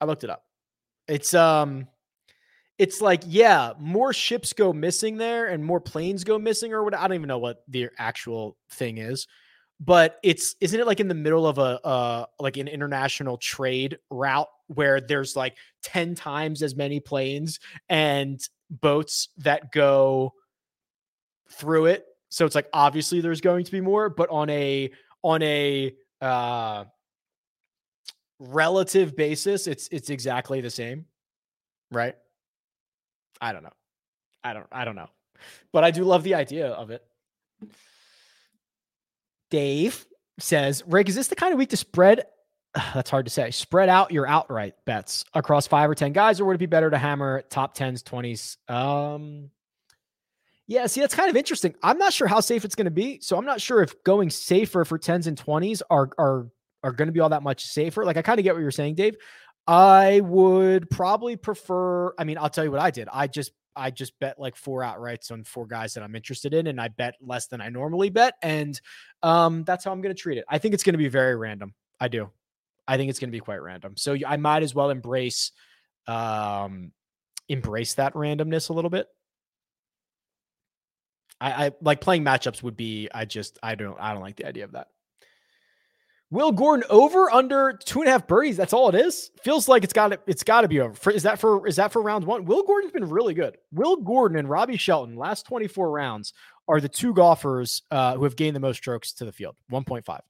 I 0.00 0.04
looked 0.04 0.24
it 0.24 0.30
up. 0.30 0.45
It's 1.08 1.34
um 1.34 1.86
it's 2.78 3.00
like 3.00 3.22
yeah, 3.26 3.72
more 3.78 4.12
ships 4.12 4.52
go 4.52 4.72
missing 4.72 5.16
there 5.16 5.46
and 5.46 5.64
more 5.64 5.80
planes 5.80 6.24
go 6.24 6.38
missing 6.38 6.72
or 6.72 6.84
what 6.84 6.94
I 6.94 7.02
don't 7.08 7.14
even 7.14 7.28
know 7.28 7.38
what 7.38 7.62
the 7.68 7.88
actual 7.98 8.56
thing 8.70 8.98
is. 8.98 9.26
But 9.78 10.18
it's 10.22 10.56
isn't 10.60 10.78
it 10.78 10.86
like 10.86 11.00
in 11.00 11.08
the 11.08 11.14
middle 11.14 11.46
of 11.46 11.58
a 11.58 11.80
uh 11.84 12.26
like 12.38 12.56
an 12.56 12.68
international 12.68 13.38
trade 13.38 13.98
route 14.10 14.48
where 14.68 15.00
there's 15.00 15.36
like 15.36 15.56
10 15.84 16.14
times 16.14 16.62
as 16.62 16.74
many 16.74 17.00
planes 17.00 17.60
and 17.88 18.40
boats 18.70 19.28
that 19.38 19.72
go 19.72 20.32
through 21.50 21.86
it. 21.86 22.04
So 22.28 22.44
it's 22.44 22.54
like 22.54 22.68
obviously 22.72 23.20
there's 23.20 23.40
going 23.40 23.64
to 23.64 23.72
be 23.72 23.80
more, 23.80 24.10
but 24.10 24.28
on 24.30 24.50
a 24.50 24.90
on 25.22 25.42
a 25.42 25.94
uh 26.20 26.84
relative 28.38 29.16
basis, 29.16 29.66
it's 29.66 29.88
it's 29.90 30.10
exactly 30.10 30.60
the 30.60 30.70
same. 30.70 31.06
Right? 31.90 32.14
I 33.40 33.52
don't 33.52 33.62
know. 33.62 33.72
I 34.42 34.52
don't 34.52 34.66
I 34.72 34.84
don't 34.84 34.96
know. 34.96 35.08
But 35.72 35.84
I 35.84 35.90
do 35.90 36.04
love 36.04 36.22
the 36.22 36.34
idea 36.34 36.68
of 36.68 36.90
it. 36.90 37.04
Dave 39.50 40.06
says, 40.38 40.82
Rick, 40.86 41.08
is 41.08 41.14
this 41.14 41.28
the 41.28 41.36
kind 41.36 41.52
of 41.52 41.58
week 41.58 41.70
to 41.70 41.76
spread? 41.76 42.24
That's 42.94 43.10
hard 43.10 43.26
to 43.26 43.30
say. 43.30 43.50
Spread 43.50 43.88
out 43.88 44.12
your 44.12 44.26
outright 44.26 44.74
bets 44.84 45.24
across 45.34 45.66
five 45.66 45.88
or 45.88 45.94
10 45.94 46.12
guys, 46.12 46.40
or 46.40 46.44
would 46.46 46.56
it 46.56 46.58
be 46.58 46.66
better 46.66 46.90
to 46.90 46.98
hammer 46.98 47.42
top 47.48 47.76
10s, 47.76 48.02
20s? 48.02 48.56
Um, 48.72 49.50
yeah, 50.66 50.86
see, 50.86 51.00
that's 51.00 51.14
kind 51.14 51.30
of 51.30 51.36
interesting. 51.36 51.74
I'm 51.82 51.98
not 51.98 52.12
sure 52.12 52.26
how 52.26 52.40
safe 52.40 52.64
it's 52.64 52.74
going 52.74 52.86
to 52.86 52.90
be. 52.90 53.20
So 53.20 53.36
I'm 53.36 53.44
not 53.44 53.60
sure 53.60 53.82
if 53.82 54.02
going 54.02 54.30
safer 54.30 54.84
for 54.84 54.98
10s 54.98 55.26
and 55.26 55.38
20s 55.38 55.82
are 55.90 56.10
are 56.18 56.48
are 56.82 56.92
going 56.92 57.08
to 57.08 57.12
be 57.12 57.20
all 57.20 57.30
that 57.30 57.42
much 57.42 57.64
safer. 57.64 58.04
Like 58.04 58.16
I 58.16 58.22
kind 58.22 58.38
of 58.38 58.44
get 58.44 58.54
what 58.54 58.60
you're 58.60 58.70
saying, 58.70 58.94
Dave. 58.94 59.16
I 59.66 60.20
would 60.20 60.88
probably 60.90 61.36
prefer, 61.36 62.14
I 62.18 62.24
mean, 62.24 62.38
I'll 62.38 62.50
tell 62.50 62.64
you 62.64 62.70
what 62.70 62.80
I 62.80 62.90
did. 62.90 63.08
I 63.12 63.26
just 63.26 63.52
I 63.74 63.90
just 63.90 64.18
bet 64.20 64.38
like 64.38 64.56
four 64.56 64.80
outrights 64.80 65.30
on 65.30 65.44
four 65.44 65.66
guys 65.66 65.94
that 65.94 66.02
I'm 66.02 66.16
interested 66.16 66.54
in, 66.54 66.66
and 66.66 66.80
I 66.80 66.88
bet 66.88 67.14
less 67.20 67.46
than 67.48 67.60
I 67.60 67.68
normally 67.68 68.08
bet. 68.08 68.34
And 68.42 68.80
um, 69.22 69.64
that's 69.64 69.84
how 69.84 69.92
I'm 69.92 70.00
going 70.00 70.14
to 70.14 70.20
treat 70.20 70.38
it. 70.38 70.44
I 70.48 70.58
think 70.58 70.72
it's 70.72 70.82
going 70.82 70.94
to 70.94 70.98
be 70.98 71.08
very 71.08 71.36
random. 71.36 71.74
I 72.00 72.08
do. 72.08 72.30
I 72.88 72.96
think 72.96 73.10
it's 73.10 73.18
going 73.18 73.28
to 73.28 73.36
be 73.36 73.40
quite 73.40 73.60
random. 73.60 73.94
So 73.96 74.16
I 74.26 74.36
might 74.36 74.62
as 74.62 74.74
well 74.74 74.90
embrace 74.90 75.52
um 76.06 76.92
embrace 77.48 77.94
that 77.94 78.14
randomness 78.14 78.70
a 78.70 78.72
little 78.72 78.90
bit. 78.90 79.08
I, 81.40 81.66
I 81.66 81.70
like 81.82 82.00
playing 82.00 82.24
matchups 82.24 82.62
would 82.62 82.76
be 82.76 83.08
I 83.12 83.24
just 83.24 83.58
I 83.62 83.74
don't 83.74 83.98
I 84.00 84.12
don't 84.12 84.22
like 84.22 84.36
the 84.36 84.46
idea 84.46 84.64
of 84.64 84.72
that. 84.72 84.88
Will 86.30 86.50
Gordon 86.50 86.84
over 86.90 87.30
under 87.30 87.78
two 87.84 88.00
and 88.00 88.08
a 88.08 88.12
half 88.12 88.26
birdies? 88.26 88.56
That's 88.56 88.72
all 88.72 88.88
it 88.88 88.96
is. 88.96 89.30
Feels 89.42 89.68
like 89.68 89.84
it's 89.84 89.92
got 89.92 90.18
it's 90.26 90.42
got 90.42 90.62
to 90.62 90.68
be 90.68 90.80
over. 90.80 90.94
For, 90.94 91.12
is 91.12 91.22
that 91.22 91.38
for 91.38 91.66
is 91.66 91.76
that 91.76 91.92
for 91.92 92.02
round 92.02 92.24
one? 92.24 92.44
Will 92.44 92.64
Gordon's 92.64 92.92
been 92.92 93.08
really 93.08 93.34
good. 93.34 93.56
Will 93.72 93.96
Gordon 93.96 94.38
and 94.38 94.50
Robbie 94.50 94.76
Shelton 94.76 95.14
last 95.14 95.46
twenty 95.46 95.68
four 95.68 95.90
rounds 95.90 96.32
are 96.66 96.80
the 96.80 96.88
two 96.88 97.14
golfers 97.14 97.82
uh, 97.92 98.16
who 98.16 98.24
have 98.24 98.34
gained 98.34 98.56
the 98.56 98.60
most 98.60 98.78
strokes 98.78 99.12
to 99.14 99.24
the 99.24 99.30
field. 99.30 99.54
One 99.68 99.84
point 99.84 100.04
five. 100.04 100.22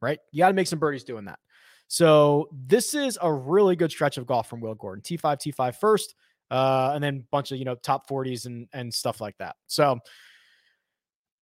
Right. 0.00 0.20
You 0.30 0.38
got 0.38 0.48
to 0.48 0.54
make 0.54 0.68
some 0.68 0.78
birdies 0.78 1.04
doing 1.04 1.24
that. 1.24 1.40
So 1.88 2.48
this 2.52 2.94
is 2.94 3.18
a 3.20 3.32
really 3.32 3.74
good 3.74 3.90
stretch 3.90 4.18
of 4.18 4.26
golf 4.26 4.48
from 4.48 4.60
Will 4.60 4.76
Gordon. 4.76 5.02
T 5.02 5.16
five 5.16 5.40
T 5.40 5.50
five 5.50 5.76
first, 5.76 6.14
uh, 6.52 6.92
and 6.94 7.02
then 7.02 7.26
bunch 7.32 7.50
of 7.50 7.58
you 7.58 7.64
know 7.64 7.74
top 7.74 8.06
forties 8.06 8.46
and 8.46 8.68
and 8.72 8.94
stuff 8.94 9.20
like 9.20 9.36
that. 9.38 9.56
So 9.66 9.98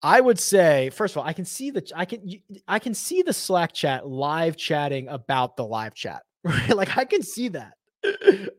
I 0.02 0.20
would 0.20 0.38
say, 0.38 0.90
first 0.90 1.14
of 1.14 1.18
all, 1.18 1.26
I 1.26 1.32
can 1.32 1.44
see 1.44 1.70
the 1.70 1.90
I 1.94 2.04
can 2.04 2.30
I 2.68 2.78
can 2.78 2.94
see 2.94 3.22
the 3.22 3.32
Slack 3.32 3.72
chat 3.72 4.06
live 4.06 4.56
chatting 4.56 5.08
about 5.08 5.56
the 5.56 5.64
live 5.64 5.94
chat. 5.94 6.22
Right? 6.44 6.74
Like 6.74 6.96
I 6.96 7.04
can 7.04 7.20
see 7.22 7.48
that. 7.48 7.74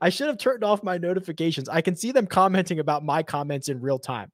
I 0.01 0.09
should 0.09 0.27
have 0.27 0.37
turned 0.37 0.65
off 0.65 0.83
my 0.83 0.97
notifications. 0.97 1.69
I 1.69 1.79
can 1.79 1.95
see 1.95 2.11
them 2.11 2.27
commenting 2.27 2.79
about 2.79 3.05
my 3.05 3.23
comments 3.23 3.69
in 3.69 3.79
real 3.79 3.97
time. 3.97 4.29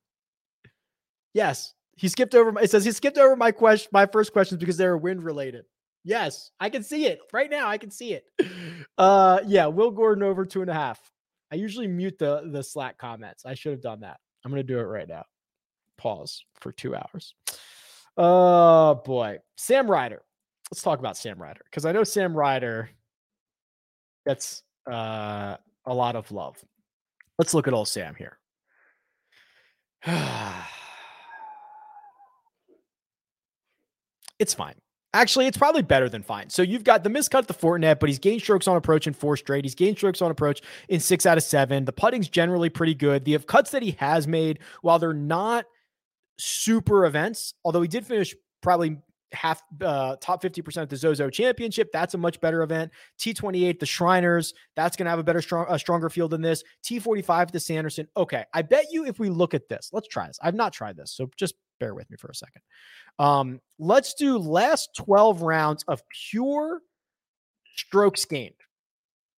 Yes, 1.35 1.73
he 1.95 2.07
skipped 2.07 2.33
over. 2.33 2.51
My, 2.51 2.61
it 2.61 2.71
says 2.71 2.83
he 2.83 2.91
skipped 2.91 3.19
over 3.19 3.35
my 3.35 3.51
question, 3.51 3.89
my 3.93 4.07
first 4.07 4.33
questions 4.33 4.59
because 4.59 4.77
they 4.77 4.87
were 4.87 4.97
wind 4.97 5.23
related. 5.23 5.63
Yes, 6.03 6.51
I 6.59 6.69
can 6.69 6.81
see 6.81 7.05
it 7.05 7.19
right 7.31 7.49
now. 7.49 7.67
I 7.67 7.77
can 7.77 7.91
see 7.91 8.13
it. 8.13 8.25
Uh, 8.97 9.41
yeah, 9.45 9.67
Will 9.67 9.91
Gordon 9.91 10.23
over 10.23 10.45
two 10.45 10.61
and 10.61 10.69
a 10.69 10.73
half. 10.73 10.99
I 11.51 11.55
usually 11.55 11.87
mute 11.87 12.17
the 12.17 12.49
the 12.51 12.63
Slack 12.63 12.97
comments. 12.97 13.45
I 13.45 13.53
should 13.53 13.73
have 13.73 13.81
done 13.81 13.99
that. 14.01 14.17
I'm 14.43 14.51
gonna 14.51 14.63
do 14.63 14.79
it 14.79 14.83
right 14.83 15.07
now 15.07 15.23
pause 15.97 16.43
for 16.59 16.71
two 16.71 16.95
hours. 16.95 17.33
Oh 18.17 19.01
boy, 19.05 19.39
Sam 19.57 19.89
Ryder. 19.89 20.21
Let's 20.71 20.81
talk 20.81 20.99
about 20.99 21.17
Sam 21.17 21.41
Ryder 21.41 21.61
because 21.65 21.85
I 21.85 21.91
know 21.91 22.03
Sam 22.03 22.35
Ryder 22.35 22.89
gets 24.25 24.63
uh, 24.89 25.57
a 25.85 25.93
lot 25.93 26.15
of 26.15 26.31
love. 26.31 26.57
Let's 27.37 27.53
look 27.53 27.67
at 27.67 27.73
old 27.73 27.87
Sam 27.87 28.15
here. 28.15 28.39
it's 34.39 34.53
fine. 34.53 34.75
Actually, 35.13 35.47
it's 35.47 35.57
probably 35.57 35.81
better 35.81 36.09
than 36.09 36.21
fine. 36.23 36.49
So 36.49 36.61
you've 36.61 36.83
got 36.83 37.03
the 37.03 37.09
miscut 37.09 37.47
the 37.47 37.53
Fortinet, 37.53 37.99
but 37.99 38.09
he's 38.09 38.19
gained 38.19 38.41
strokes 38.41 38.67
on 38.67 38.75
approach 38.75 39.07
in 39.07 39.13
four 39.13 39.37
straight. 39.37 39.63
He's 39.63 39.75
gained 39.75 39.95
strokes 39.97 40.21
on 40.21 40.29
approach 40.29 40.61
in 40.89 40.99
six 40.99 41.25
out 41.25 41.37
of 41.37 41.43
seven. 41.43 41.85
The 41.85 41.93
putting's 41.93 42.27
generally 42.27 42.69
pretty 42.69 42.93
good. 42.95 43.23
The 43.23 43.39
cuts 43.39 43.71
that 43.71 43.81
he 43.81 43.91
has 43.91 44.27
made, 44.27 44.59
while 44.81 44.99
they're 44.99 45.13
not 45.13 45.65
super 46.37 47.05
events, 47.05 47.53
although 47.63 47.81
he 47.81 47.87
did 47.87 48.05
finish 48.05 48.35
probably 48.61 48.97
half 49.35 49.61
uh, 49.81 50.15
top 50.21 50.41
50% 50.41 50.77
at 50.77 50.89
the 50.89 50.95
Zozo 50.95 51.29
Championship. 51.29 51.91
That's 51.91 52.13
a 52.13 52.17
much 52.17 52.39
better 52.41 52.63
event. 52.63 52.91
T28, 53.19 53.79
the 53.79 53.85
Shriners, 53.85 54.53
that's 54.75 54.95
going 54.95 55.05
to 55.05 55.09
have 55.09 55.19
a 55.19 55.23
better, 55.23 55.41
strong, 55.41 55.65
a 55.69 55.77
stronger 55.77 56.09
field 56.09 56.31
than 56.31 56.41
this. 56.41 56.63
T45, 56.83 57.51
the 57.51 57.59
Sanderson. 57.59 58.07
Okay. 58.17 58.45
I 58.53 58.61
bet 58.61 58.85
you 58.91 59.05
if 59.05 59.19
we 59.19 59.29
look 59.29 59.53
at 59.53 59.69
this, 59.69 59.89
let's 59.93 60.07
try 60.07 60.27
this. 60.27 60.39
I've 60.41 60.55
not 60.55 60.73
tried 60.73 60.97
this. 60.97 61.11
So 61.11 61.29
just 61.37 61.55
bear 61.79 61.93
with 61.93 62.09
me 62.09 62.17
for 62.17 62.29
a 62.29 62.35
second. 62.35 62.61
Um, 63.19 63.61
let's 63.77 64.13
do 64.13 64.37
last 64.37 64.89
12 64.97 65.41
rounds 65.41 65.83
of 65.87 66.01
pure 66.29 66.81
strokes 67.75 68.25
gained, 68.25 68.55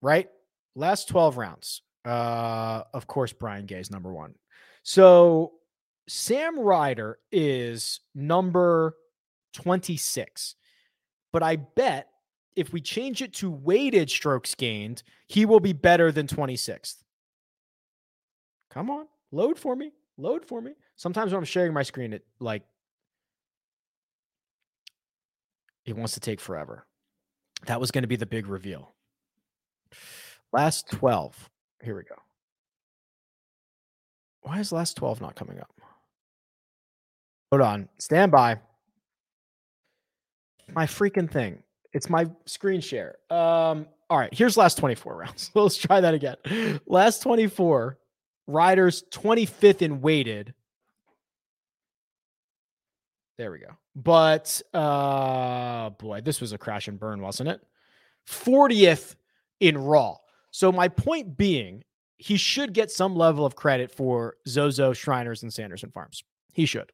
right? 0.02 0.30
Last 0.76 1.10
12 1.10 1.38
rounds. 1.38 1.82
Uh, 2.06 2.84
of 2.94 3.08
course, 3.08 3.34
Brian 3.34 3.66
Gay 3.66 3.80
is 3.80 3.92
number 3.92 4.14
one. 4.14 4.36
So 4.84 5.54
Sam 6.08 6.60
Ryder 6.60 7.20
is 7.32 8.00
number 8.16 8.96
26. 9.54 10.56
But 11.34 11.44
I 11.44 11.58
bet 11.58 12.08
if 12.56 12.74
we 12.74 12.82
change 12.82 13.22
it 13.22 13.34
to 13.36 13.52
weighted 13.52 14.10
strokes 14.10 14.56
gained, 14.56 15.04
he 15.28 15.46
will 15.46 15.60
be 15.60 15.74
better 15.74 16.12
than 16.12 16.28
26th. 16.28 16.96
Come 18.72 18.90
on, 18.90 19.08
load 19.32 19.60
for 19.60 19.76
me. 19.76 19.92
Load 20.18 20.46
for 20.46 20.62
me. 20.62 20.74
Sometimes 20.96 21.32
when 21.32 21.40
I'm 21.40 21.46
sharing 21.46 21.74
my 21.74 21.84
screen, 21.84 22.14
it 22.14 22.26
like 22.40 22.64
it 25.86 25.96
wants 25.96 26.14
to 26.14 26.20
take 26.20 26.40
forever. 26.40 26.88
That 27.68 27.80
was 27.80 27.92
going 27.92 28.02
to 28.02 28.08
be 28.08 28.16
the 28.16 28.26
big 28.26 28.48
reveal. 28.48 28.94
Last 30.52 30.90
12. 30.90 31.50
Here 31.84 31.96
we 31.96 32.04
go. 32.04 32.16
Why 34.42 34.60
is 34.60 34.72
last 34.72 34.98
12 34.98 35.22
not 35.22 35.36
coming 35.36 35.60
up? 35.60 35.72
Hold 37.52 37.62
on. 37.62 37.90
Stand 37.98 38.32
by. 38.32 38.60
My 40.74 40.86
freaking 40.86 41.32
thing. 41.32 41.64
It's 41.94 42.10
my 42.10 42.28
screen 42.46 42.82
share. 42.82 43.16
Um, 43.30 43.88
all 44.10 44.18
right, 44.18 44.34
here's 44.34 44.58
last 44.58 44.78
24 44.78 45.16
rounds. 45.16 45.52
Let's 45.56 45.78
try 45.78 46.02
that 46.02 46.14
again. 46.14 46.80
Last 46.86 47.22
24, 47.24 47.98
Ryder's 48.48 49.04
25th 49.12 49.82
in 49.82 50.02
weighted. 50.02 50.54
There 53.38 53.52
we 53.52 53.60
go. 53.60 53.70
But 53.96 54.62
uh 54.74 55.90
boy, 55.92 56.22
this 56.22 56.42
was 56.42 56.54
a 56.54 56.58
crash 56.58 56.88
and 56.88 57.00
burn, 57.00 57.22
wasn't 57.22 57.50
it? 57.50 57.62
40th 58.28 59.16
in 59.60 59.78
raw. 59.78 60.16
So 60.52 60.72
my 60.72 60.88
point 60.88 61.38
being, 61.38 61.84
he 62.18 62.38
should 62.38 62.74
get 62.74 62.90
some 62.90 63.16
level 63.16 63.46
of 63.46 63.56
credit 63.56 63.92
for 63.92 64.38
Zozo, 64.48 64.94
Shriners, 64.94 65.44
and 65.44 65.54
Sanderson 65.54 65.92
Farms. 65.92 66.24
He 66.54 66.66
should. 66.66 66.92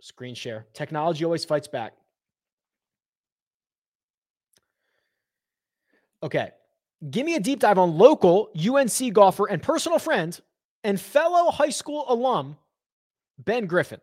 Screen 0.00 0.34
share. 0.34 0.66
Technology 0.72 1.24
always 1.24 1.44
fights 1.44 1.68
back. 1.68 1.92
Okay. 6.22 6.50
Give 7.10 7.26
me 7.26 7.34
a 7.34 7.40
deep 7.40 7.60
dive 7.60 7.78
on 7.78 7.98
local 7.98 8.50
UNC 8.56 9.12
golfer 9.12 9.46
and 9.48 9.62
personal 9.62 9.98
friend 9.98 10.38
and 10.84 11.00
fellow 11.00 11.50
high 11.50 11.70
school 11.70 12.06
alum 12.08 12.56
Ben 13.38 13.66
Griffin. 13.66 14.00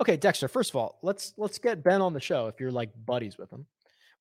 Okay, 0.00 0.16
Dexter, 0.16 0.48
first 0.48 0.70
of 0.70 0.76
all, 0.76 0.98
let's 1.02 1.34
let's 1.36 1.58
get 1.58 1.82
Ben 1.82 2.00
on 2.00 2.12
the 2.12 2.20
show 2.20 2.46
if 2.46 2.60
you're 2.60 2.70
like 2.70 2.90
buddies 3.04 3.36
with 3.36 3.50
him. 3.50 3.66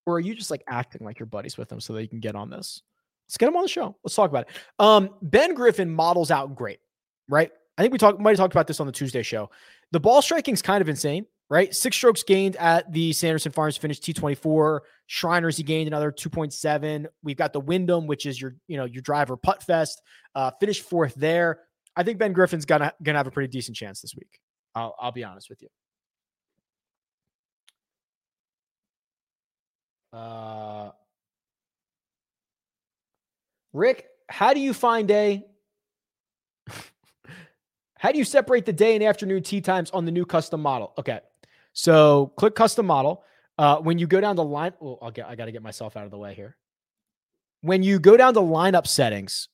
Or 0.06 0.16
are 0.16 0.20
you 0.20 0.34
just 0.34 0.52
like 0.52 0.64
acting 0.68 1.06
like 1.06 1.20
you're 1.20 1.26
buddies 1.26 1.58
with 1.58 1.72
him 1.72 1.80
so 1.80 1.94
that 1.94 2.02
you 2.02 2.08
can 2.08 2.20
get 2.20 2.36
on 2.36 2.50
this? 2.50 2.82
Let's 3.28 3.38
get 3.38 3.48
him 3.48 3.56
on 3.56 3.62
the 3.62 3.70
show. 3.70 3.96
Let's 4.04 4.16
talk 4.16 4.30
about 4.30 4.48
it. 4.48 4.56
Um, 4.80 5.12
ben 5.22 5.54
Griffin 5.54 5.90
models 5.90 6.32
out 6.32 6.56
great, 6.56 6.80
right? 7.28 7.52
I 7.78 7.82
think 7.82 7.94
we 7.94 8.00
talked 8.00 8.20
might 8.20 8.32
have 8.32 8.38
talked 8.38 8.54
about 8.54 8.68
this 8.68 8.80
on 8.80 8.88
the 8.88 8.92
Tuesday 8.92 9.24
show. 9.24 9.52
The 9.92 10.00
ball 10.00 10.22
striking 10.22 10.54
is 10.54 10.62
kind 10.62 10.82
of 10.82 10.90
insane. 10.90 11.26
right? 11.50 11.74
Six 11.74 11.98
strokes 11.98 12.24
gained 12.24 12.56
at 12.58 12.92
the 12.92 13.12
Sanderson 13.12 13.52
Farms 13.52 13.76
finished 13.78 14.04
T24. 14.04 14.82
Shriners, 15.08 15.58
he 15.58 15.64
gained 15.64 15.88
another 15.88 16.12
2.7. 16.12 17.08
We've 17.24 17.36
got 17.38 17.54
the 17.54 17.60
Wyndham, 17.60 18.06
which 18.08 18.26
is 18.26 18.40
your, 18.40 18.56
you 18.68 18.78
know, 18.78 18.86
your 18.86 19.02
driver 19.02 19.36
putt 19.36 19.64
fest. 19.64 20.02
Uh, 20.36 20.52
finished 20.60 20.84
fourth 20.84 21.16
there. 21.16 21.62
I 21.96 22.04
think 22.04 22.20
Ben 22.20 22.34
Griffin's 22.34 22.66
gonna 22.66 22.94
gonna 23.02 23.18
have 23.18 23.28
a 23.28 23.32
pretty 23.32 23.50
decent 23.50 23.76
chance 23.76 24.00
this 24.02 24.14
week. 24.16 24.40
I'll, 24.76 24.96
I'll 25.00 25.12
be 25.12 25.24
honest 25.24 25.50
with 25.50 25.62
you. 25.64 25.70
Uh, 30.14 30.92
Rick, 33.74 34.06
how 34.30 34.54
do 34.54 34.60
you 34.60 34.74
find 34.74 35.10
a 35.12 35.44
how 38.00 38.14
do 38.14 38.18
you 38.18 38.24
separate 38.24 38.66
the 38.66 38.72
day 38.72 38.96
and 38.96 39.04
afternoon 39.04 39.44
tee 39.44 39.60
times 39.60 39.92
on 39.92 40.06
the 40.06 40.12
new 40.12 40.26
custom 40.26 40.62
model? 40.62 40.94
Okay. 40.98 41.20
So 41.74 42.32
click 42.38 42.56
custom 42.56 42.86
model. 42.86 43.24
Uh, 43.58 43.78
when 43.80 44.00
you 44.00 44.08
go 44.08 44.22
down 44.22 44.38
the 44.38 44.44
line, 44.44 44.72
well, 44.80 44.98
I'll 45.02 45.12
get 45.12 45.28
I 45.28 45.36
gotta 45.36 45.52
get 45.52 45.62
myself 45.62 45.98
out 45.98 46.06
of 46.06 46.12
the 46.12 46.18
way 46.18 46.34
here. 46.34 46.56
When 47.60 47.84
you 47.84 48.00
go 48.00 48.16
down 48.16 48.34
the 48.34 48.42
lineup 48.42 48.88
settings, 48.88 49.50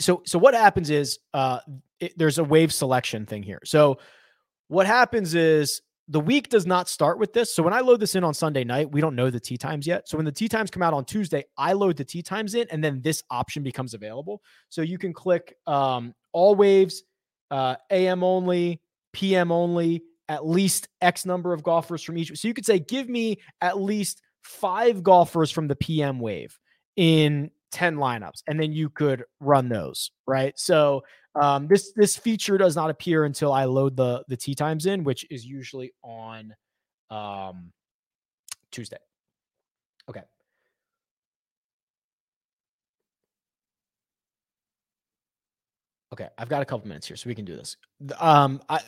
so 0.00 0.22
so 0.24 0.38
what 0.38 0.54
happens 0.54 0.88
is 0.88 1.18
uh 1.34 1.60
it, 2.00 2.16
there's 2.16 2.38
a 2.38 2.44
wave 2.44 2.72
selection 2.72 3.26
thing 3.26 3.42
here. 3.42 3.60
So 3.64 3.98
what 4.68 4.86
happens 4.86 5.34
is 5.34 5.82
the 6.08 6.20
week 6.20 6.48
does 6.48 6.66
not 6.66 6.88
start 6.88 7.18
with 7.18 7.34
this. 7.34 7.54
So 7.54 7.62
when 7.62 7.74
I 7.74 7.80
load 7.80 8.00
this 8.00 8.14
in 8.14 8.24
on 8.24 8.32
Sunday 8.32 8.64
night, 8.64 8.90
we 8.90 9.02
don't 9.02 9.14
know 9.14 9.28
the 9.28 9.38
tee 9.38 9.58
times 9.58 9.86
yet. 9.86 10.08
So 10.08 10.16
when 10.16 10.24
the 10.24 10.32
tee 10.32 10.48
times 10.48 10.70
come 10.70 10.82
out 10.82 10.94
on 10.94 11.04
Tuesday, 11.04 11.44
I 11.58 11.74
load 11.74 11.98
the 11.98 12.04
tee 12.04 12.22
times 12.22 12.54
in, 12.54 12.66
and 12.70 12.82
then 12.82 13.02
this 13.02 13.22
option 13.30 13.62
becomes 13.62 13.92
available. 13.92 14.42
So 14.70 14.80
you 14.80 14.96
can 14.96 15.12
click 15.12 15.54
um, 15.66 16.14
all 16.32 16.54
waves, 16.54 17.02
uh, 17.50 17.76
AM 17.90 18.22
only, 18.22 18.80
PM 19.12 19.52
only, 19.52 20.02
at 20.28 20.46
least 20.46 20.88
X 21.00 21.26
number 21.26 21.52
of 21.52 21.62
golfers 21.62 22.02
from 22.02 22.16
each. 22.16 22.36
So 22.38 22.48
you 22.48 22.54
could 22.54 22.66
say, 22.66 22.78
give 22.78 23.08
me 23.08 23.38
at 23.60 23.80
least 23.80 24.22
five 24.42 25.02
golfers 25.02 25.50
from 25.50 25.68
the 25.68 25.76
PM 25.76 26.20
wave 26.20 26.56
in 26.96 27.50
10 27.72 27.96
lineups, 27.96 28.42
and 28.46 28.58
then 28.60 28.72
you 28.72 28.90
could 28.90 29.24
run 29.40 29.68
those, 29.68 30.10
right? 30.26 30.58
So 30.58 31.02
um, 31.34 31.68
this 31.68 31.92
this 31.94 32.16
feature 32.16 32.58
does 32.58 32.74
not 32.74 32.90
appear 32.90 33.24
until 33.24 33.52
I 33.52 33.64
load 33.64 33.96
the 33.96 34.24
the 34.28 34.36
tee 34.36 34.54
times 34.54 34.86
in, 34.86 35.04
which 35.04 35.24
is 35.30 35.44
usually 35.44 35.92
on 36.02 36.54
um, 37.10 37.72
Tuesday. 38.72 38.98
Okay. 40.08 40.22
Okay, 46.12 46.26
I've 46.36 46.48
got 46.48 46.60
a 46.60 46.64
couple 46.64 46.88
minutes 46.88 47.06
here, 47.06 47.16
so 47.16 47.28
we 47.28 47.36
can 47.36 47.44
do 47.44 47.56
this. 47.56 47.76
Um, 48.18 48.60
I, 48.68 48.80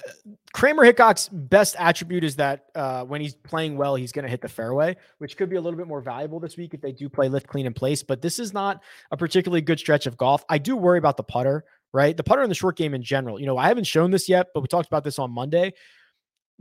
Kramer 0.52 0.84
Hickok's 0.84 1.28
best 1.28 1.76
attribute 1.78 2.24
is 2.24 2.34
that 2.36 2.64
uh, 2.74 3.04
when 3.04 3.20
he's 3.20 3.34
playing 3.34 3.76
well, 3.76 3.94
he's 3.94 4.10
going 4.10 4.24
to 4.24 4.28
hit 4.28 4.40
the 4.40 4.48
fairway, 4.48 4.96
which 5.18 5.36
could 5.36 5.48
be 5.48 5.54
a 5.54 5.60
little 5.60 5.78
bit 5.78 5.86
more 5.86 6.00
valuable 6.00 6.40
this 6.40 6.56
week 6.56 6.74
if 6.74 6.80
they 6.80 6.90
do 6.90 7.08
play 7.08 7.28
lift, 7.28 7.46
clean, 7.46 7.64
in 7.64 7.74
place. 7.74 8.02
But 8.02 8.22
this 8.22 8.40
is 8.40 8.52
not 8.52 8.82
a 9.12 9.16
particularly 9.16 9.60
good 9.60 9.78
stretch 9.78 10.06
of 10.08 10.16
golf. 10.16 10.44
I 10.48 10.58
do 10.58 10.76
worry 10.76 10.98
about 10.98 11.16
the 11.16 11.22
putter, 11.22 11.64
right? 11.92 12.16
The 12.16 12.24
putter 12.24 12.42
in 12.42 12.48
the 12.48 12.56
short 12.56 12.76
game 12.76 12.92
in 12.92 13.04
general. 13.04 13.38
You 13.38 13.46
know, 13.46 13.56
I 13.56 13.68
haven't 13.68 13.86
shown 13.86 14.10
this 14.10 14.28
yet, 14.28 14.48
but 14.52 14.60
we 14.60 14.66
talked 14.66 14.88
about 14.88 15.04
this 15.04 15.20
on 15.20 15.30
Monday. 15.30 15.74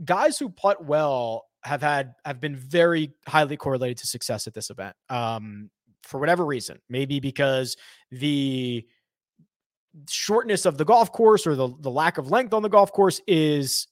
Guys 0.04 0.38
who 0.38 0.48
putt 0.48 0.84
well 0.84 1.46
have 1.64 1.82
had 1.82 2.14
have 2.24 2.40
been 2.40 2.54
very 2.54 3.14
highly 3.26 3.56
correlated 3.56 3.98
to 3.98 4.06
success 4.06 4.46
at 4.46 4.54
this 4.54 4.70
event. 4.70 4.94
Um, 5.08 5.70
for 6.04 6.20
whatever 6.20 6.46
reason, 6.46 6.78
maybe 6.88 7.18
because 7.18 7.76
the 8.12 8.86
shortness 10.08 10.66
of 10.66 10.78
the 10.78 10.84
golf 10.84 11.12
course 11.12 11.46
or 11.46 11.54
the, 11.54 11.68
the 11.80 11.90
lack 11.90 12.18
of 12.18 12.30
length 12.30 12.54
on 12.54 12.62
the 12.62 12.68
golf 12.68 12.92
course 12.92 13.20
is 13.26 13.86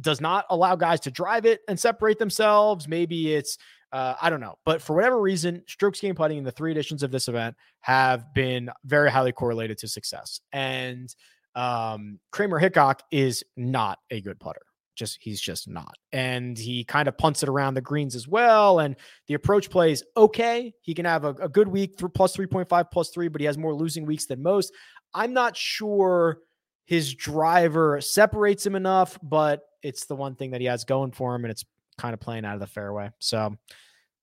does 0.00 0.20
not 0.20 0.46
allow 0.50 0.76
guys 0.76 1.00
to 1.00 1.10
drive 1.10 1.44
it 1.44 1.60
and 1.68 1.78
separate 1.78 2.18
themselves. 2.18 2.88
Maybe 2.88 3.34
it's 3.34 3.58
uh, 3.92 4.14
I 4.20 4.30
don't 4.30 4.40
know, 4.40 4.56
but 4.64 4.80
for 4.80 4.94
whatever 4.94 5.20
reason, 5.20 5.62
strokes 5.66 6.00
game 6.00 6.14
putting 6.14 6.38
in 6.38 6.44
the 6.44 6.52
three 6.52 6.70
editions 6.70 7.02
of 7.02 7.10
this 7.10 7.26
event 7.26 7.56
have 7.80 8.32
been 8.34 8.70
very 8.84 9.10
highly 9.10 9.32
correlated 9.32 9.78
to 9.78 9.88
success. 9.88 10.40
And 10.52 11.12
um, 11.56 12.20
Kramer 12.30 12.60
Hickok 12.60 13.02
is 13.10 13.42
not 13.56 13.98
a 14.10 14.20
good 14.20 14.38
putter. 14.38 14.62
Just 15.00 15.18
he's 15.22 15.40
just 15.40 15.66
not, 15.66 15.96
and 16.12 16.58
he 16.58 16.84
kind 16.84 17.08
of 17.08 17.16
punts 17.16 17.42
it 17.42 17.48
around 17.48 17.72
the 17.72 17.80
greens 17.80 18.14
as 18.14 18.28
well. 18.28 18.80
And 18.80 18.94
the 19.28 19.34
approach 19.34 19.70
plays 19.70 20.04
okay. 20.14 20.74
He 20.82 20.92
can 20.92 21.06
have 21.06 21.24
a, 21.24 21.30
a 21.30 21.48
good 21.48 21.68
week 21.68 21.98
through 21.98 22.10
plus 22.10 22.36
three 22.36 22.46
point 22.46 22.68
five 22.68 22.90
plus 22.90 23.08
three, 23.08 23.28
but 23.28 23.40
he 23.40 23.46
has 23.46 23.56
more 23.56 23.74
losing 23.74 24.04
weeks 24.04 24.26
than 24.26 24.42
most. 24.42 24.74
I'm 25.14 25.32
not 25.32 25.56
sure 25.56 26.40
his 26.84 27.14
driver 27.14 27.98
separates 28.02 28.66
him 28.66 28.74
enough, 28.74 29.18
but 29.22 29.62
it's 29.82 30.04
the 30.04 30.14
one 30.14 30.34
thing 30.34 30.50
that 30.50 30.60
he 30.60 30.66
has 30.66 30.84
going 30.84 31.12
for 31.12 31.34
him, 31.34 31.44
and 31.44 31.50
it's 31.50 31.64
kind 31.96 32.12
of 32.12 32.20
playing 32.20 32.44
out 32.44 32.54
of 32.54 32.60
the 32.60 32.66
fairway. 32.66 33.10
So, 33.20 33.56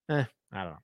eh, 0.09 0.25
I 0.51 0.63
don't 0.63 0.73
know. 0.73 0.77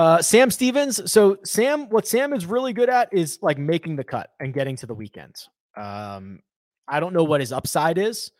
Uh, 0.00 0.22
Sam 0.22 0.50
Stevens. 0.50 1.10
So 1.10 1.38
Sam, 1.42 1.88
what 1.88 2.06
Sam 2.06 2.32
is 2.32 2.46
really 2.46 2.74
good 2.74 2.90
at 2.90 3.08
is 3.12 3.38
like 3.42 3.58
making 3.58 3.96
the 3.96 4.04
cut 4.04 4.30
and 4.38 4.54
getting 4.54 4.76
to 4.76 4.86
the 4.86 4.94
weekend. 4.94 5.34
Um, 5.76 6.40
I 6.88 7.00
don't 7.00 7.12
know 7.12 7.24
what 7.24 7.40
his 7.40 7.52
upside 7.52 7.98
is. 7.98 8.30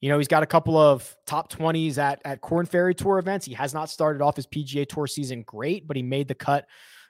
You 0.00 0.08
know, 0.08 0.18
he's 0.18 0.28
got 0.28 0.42
a 0.42 0.46
couple 0.46 0.78
of 0.78 1.14
top 1.26 1.52
20s 1.52 1.98
at 1.98 2.20
at 2.24 2.40
Korn 2.40 2.66
Ferry 2.66 2.94
Tour 2.94 3.18
events. 3.18 3.44
He 3.46 3.54
has 3.54 3.74
not 3.74 3.90
started 3.90 4.22
off 4.22 4.36
his 4.36 4.46
PGA 4.46 4.88
Tour 4.88 5.06
season 5.06 5.42
great, 5.42 5.86
but 5.86 5.96
he 5.96 6.02
made 6.02 6.28
the 6.28 6.34
cut 6.34 6.66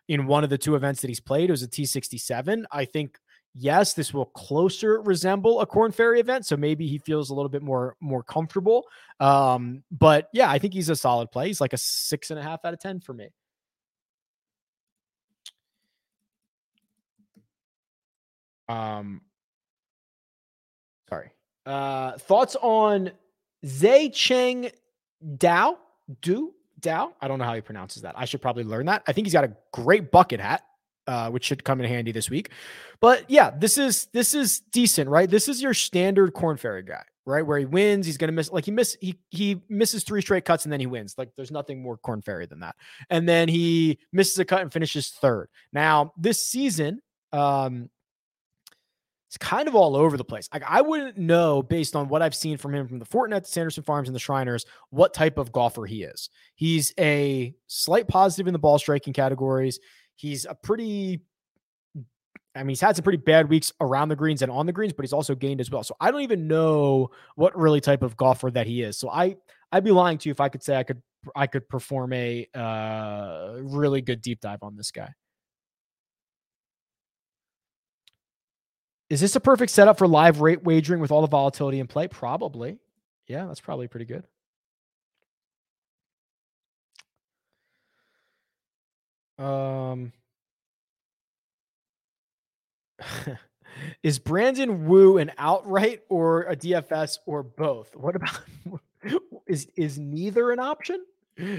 in 0.08 0.26
one 0.26 0.42
of 0.42 0.50
the 0.50 0.58
two 0.58 0.74
events 0.74 1.00
that 1.00 1.08
he's 1.08 1.20
played. 1.20 1.50
It 1.50 1.52
was 1.52 1.62
a 1.62 1.68
T67. 1.68 2.64
I 2.72 2.84
think 2.84 3.16
yes, 3.54 3.94
this 3.94 4.12
will 4.12 4.26
closer 4.26 5.00
resemble 5.02 5.60
a 5.60 5.66
Korn 5.66 5.92
Ferry 5.92 6.20
event, 6.20 6.46
so 6.46 6.56
maybe 6.56 6.86
he 6.88 6.98
feels 6.98 7.30
a 7.30 7.34
little 7.34 7.48
bit 7.48 7.62
more 7.62 7.96
more 8.00 8.22
comfortable. 8.22 8.86
Um, 9.20 9.84
but 9.90 10.28
yeah, 10.32 10.50
I 10.50 10.58
think 10.58 10.74
he's 10.74 10.88
a 10.88 10.96
solid 10.96 11.30
play. 11.30 11.46
He's 11.46 11.60
like 11.60 11.72
a 11.72 11.78
six 11.78 12.30
and 12.30 12.40
a 12.40 12.42
half 12.42 12.64
out 12.64 12.74
of 12.74 12.80
ten 12.80 13.00
for 13.00 13.12
me. 13.12 13.28
Um. 18.68 19.22
Uh, 21.66 22.18
thoughts 22.18 22.56
on 22.60 23.10
Zay 23.66 24.08
Cheng 24.08 24.70
Dao? 25.36 25.76
Do 26.22 26.54
Dow. 26.80 27.14
I 27.20 27.28
don't 27.28 27.38
know 27.38 27.44
how 27.44 27.54
he 27.54 27.60
pronounces 27.60 28.02
that. 28.02 28.14
I 28.18 28.24
should 28.24 28.42
probably 28.42 28.64
learn 28.64 28.86
that. 28.86 29.02
I 29.06 29.12
think 29.12 29.26
he's 29.26 29.32
got 29.32 29.44
a 29.44 29.52
great 29.72 30.10
bucket 30.10 30.40
hat, 30.40 30.62
uh, 31.06 31.30
which 31.30 31.44
should 31.44 31.64
come 31.64 31.80
in 31.80 31.86
handy 31.86 32.12
this 32.12 32.30
week. 32.30 32.50
But 33.00 33.24
yeah, 33.28 33.50
this 33.50 33.78
is 33.78 34.06
this 34.12 34.34
is 34.34 34.60
decent, 34.72 35.08
right? 35.08 35.28
This 35.30 35.48
is 35.48 35.62
your 35.62 35.74
standard 35.74 36.32
Korn 36.32 36.56
Ferry 36.56 36.82
guy, 36.82 37.02
right? 37.26 37.46
Where 37.46 37.58
he 37.58 37.64
wins, 37.64 38.06
he's 38.06 38.16
gonna 38.16 38.32
miss 38.32 38.50
like 38.50 38.64
he 38.64 38.70
miss 38.70 38.96
he 39.00 39.18
he 39.30 39.62
misses 39.68 40.04
three 40.04 40.22
straight 40.22 40.44
cuts 40.44 40.64
and 40.64 40.72
then 40.72 40.80
he 40.80 40.86
wins. 40.86 41.14
Like 41.18 41.30
there's 41.36 41.50
nothing 41.50 41.82
more 41.82 41.96
Korn 41.98 42.22
Ferry 42.22 42.46
than 42.46 42.60
that. 42.60 42.76
And 43.10 43.28
then 43.28 43.48
he 43.48 43.98
misses 44.12 44.38
a 44.38 44.44
cut 44.44 44.62
and 44.62 44.72
finishes 44.72 45.10
third. 45.10 45.48
Now 45.72 46.12
this 46.16 46.44
season, 46.44 47.00
um, 47.32 47.90
it's 49.30 49.38
kind 49.38 49.68
of 49.68 49.76
all 49.76 49.94
over 49.94 50.16
the 50.16 50.24
place. 50.24 50.48
Like 50.52 50.64
I 50.66 50.80
wouldn't 50.80 51.16
know 51.16 51.62
based 51.62 51.94
on 51.94 52.08
what 52.08 52.20
I've 52.20 52.34
seen 52.34 52.56
from 52.56 52.74
him 52.74 52.88
from 52.88 52.98
the 52.98 53.06
Fortinet, 53.06 53.44
the 53.44 53.48
Sanderson 53.48 53.84
Farms, 53.84 54.08
and 54.08 54.14
the 54.14 54.18
Shriners, 54.18 54.66
what 54.88 55.14
type 55.14 55.38
of 55.38 55.52
golfer 55.52 55.86
he 55.86 56.02
is. 56.02 56.30
He's 56.56 56.92
a 56.98 57.54
slight 57.68 58.08
positive 58.08 58.48
in 58.48 58.52
the 58.52 58.58
ball 58.58 58.80
striking 58.80 59.12
categories. 59.12 59.78
He's 60.16 60.46
a 60.46 60.56
pretty 60.56 61.20
I 62.56 62.64
mean, 62.64 62.70
he's 62.70 62.80
had 62.80 62.96
some 62.96 63.04
pretty 63.04 63.18
bad 63.18 63.48
weeks 63.48 63.72
around 63.80 64.08
the 64.08 64.16
greens 64.16 64.42
and 64.42 64.50
on 64.50 64.66
the 64.66 64.72
greens, 64.72 64.92
but 64.92 65.04
he's 65.04 65.12
also 65.12 65.36
gained 65.36 65.60
as 65.60 65.70
well. 65.70 65.84
So 65.84 65.94
I 66.00 66.10
don't 66.10 66.22
even 66.22 66.48
know 66.48 67.10
what 67.36 67.56
really 67.56 67.80
type 67.80 68.02
of 68.02 68.16
golfer 68.16 68.50
that 68.50 68.66
he 68.66 68.82
is. 68.82 68.98
So 68.98 69.10
I 69.10 69.36
I'd 69.70 69.84
be 69.84 69.92
lying 69.92 70.18
to 70.18 70.28
you 70.28 70.32
if 70.32 70.40
I 70.40 70.48
could 70.48 70.64
say 70.64 70.76
I 70.76 70.82
could 70.82 71.00
I 71.36 71.46
could 71.46 71.68
perform 71.68 72.12
a 72.14 72.48
uh, 72.52 73.58
really 73.60 74.00
good 74.00 74.22
deep 74.22 74.40
dive 74.40 74.64
on 74.64 74.76
this 74.76 74.90
guy. 74.90 75.10
Is 79.10 79.20
this 79.20 79.34
a 79.34 79.40
perfect 79.40 79.72
setup 79.72 79.98
for 79.98 80.06
live 80.06 80.40
rate 80.40 80.62
wagering 80.62 81.00
with 81.00 81.10
all 81.10 81.20
the 81.20 81.26
volatility 81.26 81.80
in 81.80 81.88
play? 81.88 82.06
Probably. 82.06 82.78
Yeah, 83.26 83.46
that's 83.46 83.60
probably 83.60 83.88
pretty 83.88 84.06
good. 84.06 84.24
Um, 89.44 90.12
is 94.02 94.18
Brandon 94.20 94.86
Wu 94.86 95.18
an 95.18 95.32
outright 95.38 96.02
or 96.08 96.42
a 96.42 96.54
DFS 96.54 97.18
or 97.26 97.42
both? 97.42 97.96
What 97.96 98.14
about 98.14 98.38
is 99.46 99.66
is 99.76 99.98
neither 99.98 100.52
an 100.52 100.60
option? 100.60 101.04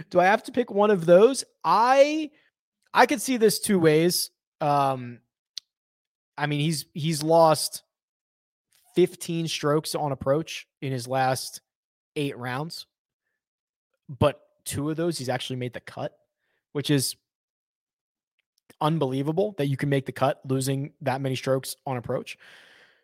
Do 0.10 0.20
I 0.20 0.26
have 0.26 0.44
to 0.44 0.52
pick 0.52 0.72
one 0.72 0.92
of 0.92 1.06
those? 1.06 1.44
I 1.64 2.30
I 2.94 3.08
could 3.08 3.22
see 3.22 3.38
this 3.38 3.60
two 3.60 3.80
ways. 3.80 4.30
Um, 4.62 5.20
I 6.38 6.48
mean, 6.48 6.60
he's 6.60 6.86
he's 6.94 7.24
lost 7.24 7.84
15 8.96 9.48
strokes 9.48 9.96
on 9.96 10.12
approach 10.12 10.68
in 10.82 10.92
his 10.92 11.08
last 11.08 11.62
eight 12.16 12.38
rounds, 12.38 12.86
but 14.10 14.42
two 14.66 14.90
of 14.90 14.98
those 14.98 15.18
he's 15.18 15.30
actually 15.30 15.56
made 15.58 15.74
the 15.74 15.80
cut, 15.80 16.18
which 16.74 16.90
is 16.90 17.16
unbelievable 18.80 19.54
that 19.58 19.68
you 19.68 19.78
can 19.78 19.90
make 19.90 20.06
the 20.06 20.12
cut 20.12 20.42
losing 20.46 20.94
that 21.02 21.22
many 21.22 21.36
strokes 21.36 21.76
on 21.86 21.98
approach. 21.98 22.38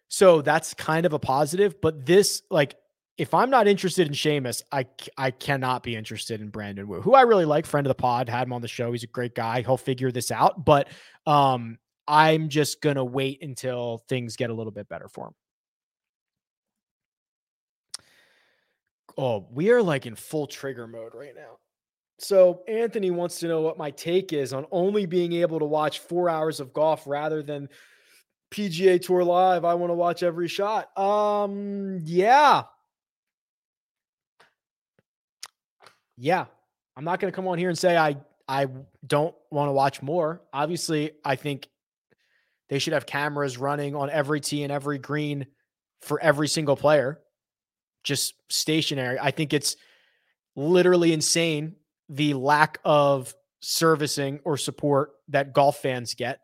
So 0.10 0.42
that's 0.42 0.74
kind 0.74 1.06
of 1.06 1.14
a 1.14 1.20
positive, 1.20 1.80
but 1.82 2.06
this 2.06 2.42
like 2.50 2.76
if 3.18 3.34
I'm 3.34 3.50
not 3.50 3.68
interested 3.68 4.08
in 4.08 4.14
Seamus, 4.14 4.62
I 4.72 4.86
I 5.18 5.32
cannot 5.32 5.84
be 5.84 5.96
interested 5.96 6.40
in 6.40 6.50
Brandon 6.50 6.88
Wu, 6.88 7.02
who 7.02 7.14
I 7.16 7.22
really 7.22 7.46
like, 7.46 7.66
friend 7.66 7.86
of 7.86 7.90
the 7.90 7.96
pod, 7.96 8.30
had 8.30 8.44
him 8.48 8.54
on 8.54 8.62
the 8.62 8.68
show. 8.68 8.92
He's 8.92 9.04
a 9.04 9.08
great 9.08 9.36
guy. 9.36 9.62
He'll 9.62 9.78
figure 9.78 10.12
this 10.12 10.32
out, 10.32 10.64
but 10.64 10.88
um, 11.26 11.80
I'm 12.08 12.49
just 12.49 12.82
gonna 12.82 13.05
wait 13.05 13.41
until 13.43 14.03
things 14.10 14.36
get 14.36 14.49
a 14.49 14.53
little 14.53 14.72
bit 14.72 14.88
better 14.88 15.08
for 15.08 15.28
him. 15.28 15.34
Oh, 19.18 19.47
we 19.51 19.72
are 19.72 19.82
like 19.82 20.05
in 20.05 20.16
full 20.16 20.47
trigger 20.47 20.88
mode 20.88 21.16
right 21.16 21.34
now. 21.36 21.58
So 22.20 22.64
Anthony 22.68 23.12
wants 23.12 23.39
to 23.39 23.47
know 23.47 23.62
what 23.62 23.78
my 23.78 23.91
take 23.91 24.34
is 24.34 24.53
on 24.53 24.66
only 24.72 25.05
being 25.05 25.34
able 25.34 25.60
to 25.60 25.66
watch 25.66 25.99
four 25.99 26.30
hours 26.30 26.60
of 26.60 26.74
golf 26.74 27.05
rather 27.05 27.43
than 27.43 27.70
PGA 28.51 29.01
Tour 29.01 29.24
Live. 29.24 29.66
I 29.66 29.74
want 29.76 29.91
to 29.91 29.95
watch 29.95 30.24
every 30.24 30.47
shot. 30.47 30.97
Um, 30.97 31.99
yeah, 32.03 32.64
yeah, 36.18 36.45
I'm 36.95 37.03
not 37.03 37.20
going 37.20 37.32
to 37.32 37.36
come 37.36 37.47
on 37.47 37.58
here 37.58 37.70
and 37.70 37.78
say 37.78 37.95
I 37.97 38.18
I 38.47 38.68
don't 39.05 39.36
want 39.51 39.68
to 39.70 39.74
watch 39.74 40.01
more. 40.01 40.41
Obviously, 40.53 41.12
I 41.24 41.36
think 41.36 41.68
they 42.70 42.80
should 42.80 42.93
have 42.93 43.05
cameras 43.05 43.57
running 43.57 43.95
on 43.95 44.09
every 44.09 44.41
tee 44.41 44.63
and 44.63 44.72
every 44.72 44.97
green 44.97 45.47
for 46.01 46.22
every 46.22 46.47
single 46.47 46.76
player, 46.76 47.20
just 48.03 48.34
stationary. 48.49 49.18
I 49.20 49.32
think 49.32 49.53
it's 49.53 49.76
literally 50.55 51.13
insane 51.13 51.76
the 52.09 52.34
lack 52.34 52.80
of 52.84 53.34
servicing 53.59 54.39
or 54.43 54.57
support 54.57 55.11
that 55.30 55.53
golf 55.53 55.78
fans 55.78 56.13
get. 56.13 56.39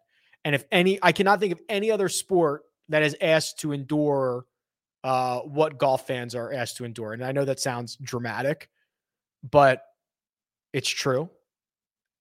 And 0.45 0.55
if 0.55 0.65
any, 0.71 0.99
I 1.01 1.11
cannot 1.11 1.39
think 1.39 1.53
of 1.53 1.61
any 1.69 1.91
other 1.91 2.09
sport 2.09 2.63
that 2.89 3.03
is 3.03 3.15
asked 3.21 3.59
to 3.59 3.71
endure 3.71 4.45
uh, 5.03 5.39
what 5.39 5.78
golf 5.78 6.07
fans 6.07 6.36
are 6.36 6.53
asked 6.53 6.78
to 6.78 6.86
endure. 6.86 7.13
And 7.13 7.24
I 7.24 7.32
know 7.32 7.45
that 7.45 7.59
sounds 7.59 7.97
dramatic, 7.97 8.69
but 9.49 9.84
it's 10.71 10.89
true 10.89 11.30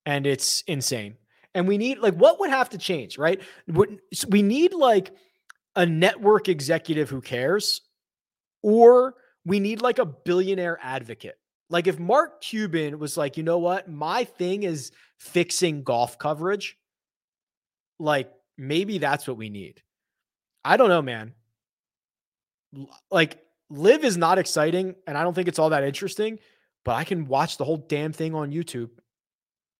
and 0.05 0.25
it's 0.25 0.63
insane. 0.67 1.15
And 1.55 1.67
we 1.67 1.77
need 1.77 1.99
like 1.99 2.15
what 2.15 2.39
would 2.39 2.49
have 2.49 2.69
to 2.69 2.77
change, 2.77 3.17
right? 3.17 3.41
We 3.67 4.41
need 4.41 4.73
like 4.73 5.11
a 5.75 5.85
network 5.85 6.49
executive 6.49 7.09
who 7.09 7.21
cares, 7.21 7.81
or 8.61 9.15
we 9.45 9.59
need 9.59 9.81
like 9.81 9.99
a 9.99 10.05
billionaire 10.05 10.79
advocate. 10.81 11.37
Like 11.69 11.87
if 11.87 11.99
Mark 11.99 12.41
Cuban 12.41 12.99
was 12.99 13.17
like, 13.17 13.37
you 13.37 13.43
know 13.43 13.59
what, 13.59 13.89
my 13.89 14.23
thing 14.23 14.63
is 14.63 14.91
fixing 15.19 15.83
golf 15.83 16.17
coverage, 16.17 16.77
like 17.99 18.31
maybe 18.57 18.97
that's 18.97 19.27
what 19.27 19.37
we 19.37 19.49
need. 19.49 19.81
I 20.65 20.77
don't 20.77 20.89
know, 20.89 21.01
man. 21.01 21.33
Like 23.11 23.39
live 23.69 24.03
is 24.03 24.17
not 24.17 24.39
exciting, 24.39 24.95
and 25.05 25.17
I 25.17 25.23
don't 25.23 25.33
think 25.33 25.47
it's 25.47 25.59
all 25.59 25.69
that 25.69 25.83
interesting 25.83 26.39
but 26.83 26.95
I 26.95 27.03
can 27.03 27.27
watch 27.27 27.57
the 27.57 27.65
whole 27.65 27.77
damn 27.77 28.13
thing 28.13 28.35
on 28.35 28.51
YouTube. 28.51 28.89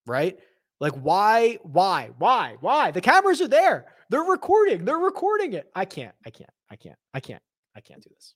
Right? 0.06 0.38
Like, 0.80 0.92
why, 0.92 1.58
why, 1.62 2.10
why, 2.18 2.56
why? 2.60 2.90
The 2.90 3.00
cameras 3.00 3.40
are 3.40 3.48
there. 3.48 3.86
They're 4.10 4.22
recording. 4.22 4.84
They're 4.84 4.98
recording 4.98 5.52
it. 5.54 5.70
I 5.74 5.84
can't, 5.84 6.14
I 6.26 6.30
can't, 6.30 6.50
I 6.70 6.76
can't, 6.76 6.98
I 7.14 7.20
can't, 7.20 7.42
I 7.76 7.80
can't 7.80 8.02
do 8.02 8.10
this. 8.12 8.34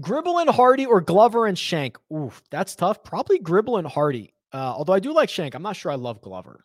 Gribble 0.00 0.38
and 0.38 0.50
Hardy 0.50 0.86
or 0.86 1.00
Glover 1.00 1.46
and 1.46 1.58
Schenk. 1.58 1.98
Oof, 2.12 2.42
that's 2.50 2.76
tough. 2.76 3.02
Probably 3.02 3.38
Gribble 3.38 3.78
and 3.78 3.86
Hardy. 3.86 4.34
Uh, 4.52 4.74
although 4.76 4.92
I 4.92 5.00
do 5.00 5.12
like 5.12 5.30
Schenk. 5.30 5.54
I'm 5.54 5.62
not 5.62 5.76
sure 5.76 5.90
I 5.90 5.96
love 5.96 6.20
Glover. 6.20 6.64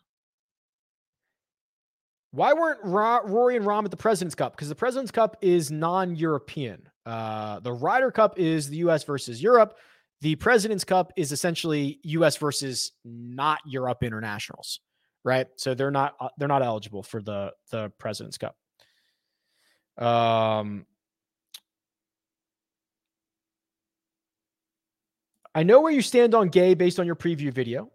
Why 2.30 2.54
weren't 2.54 2.80
Rory 2.82 3.56
and 3.56 3.66
Rahm 3.66 3.84
at 3.84 3.90
the 3.90 3.96
President's 3.96 4.34
Cup? 4.34 4.54
Because 4.54 4.68
the 4.68 4.74
President's 4.74 5.10
Cup 5.10 5.36
is 5.42 5.70
non 5.70 6.16
European. 6.16 6.88
Uh, 7.04 7.60
the 7.60 7.72
Ryder 7.72 8.10
Cup 8.10 8.38
is 8.38 8.68
the 8.68 8.76
US 8.76 9.04
versus 9.04 9.42
Europe. 9.42 9.76
The 10.22 10.36
President's 10.36 10.84
Cup 10.84 11.12
is 11.16 11.32
essentially 11.32 11.98
US 12.04 12.36
versus 12.36 12.92
not 13.04 13.58
Europe 13.66 14.04
internationals, 14.04 14.78
right? 15.24 15.48
So 15.56 15.74
they're 15.74 15.90
not 15.90 16.14
uh, 16.20 16.28
they're 16.38 16.46
not 16.46 16.62
eligible 16.62 17.02
for 17.02 17.20
the 17.20 17.52
the 17.72 17.90
President's 17.98 18.38
Cup. 18.38 18.56
Um 19.98 20.86
I 25.56 25.64
know 25.64 25.80
where 25.80 25.92
you 25.92 26.02
stand 26.02 26.36
on 26.36 26.50
gay 26.50 26.74
based 26.74 27.00
on 27.00 27.06
your 27.06 27.16
preview 27.16 27.52
video, 27.52 27.90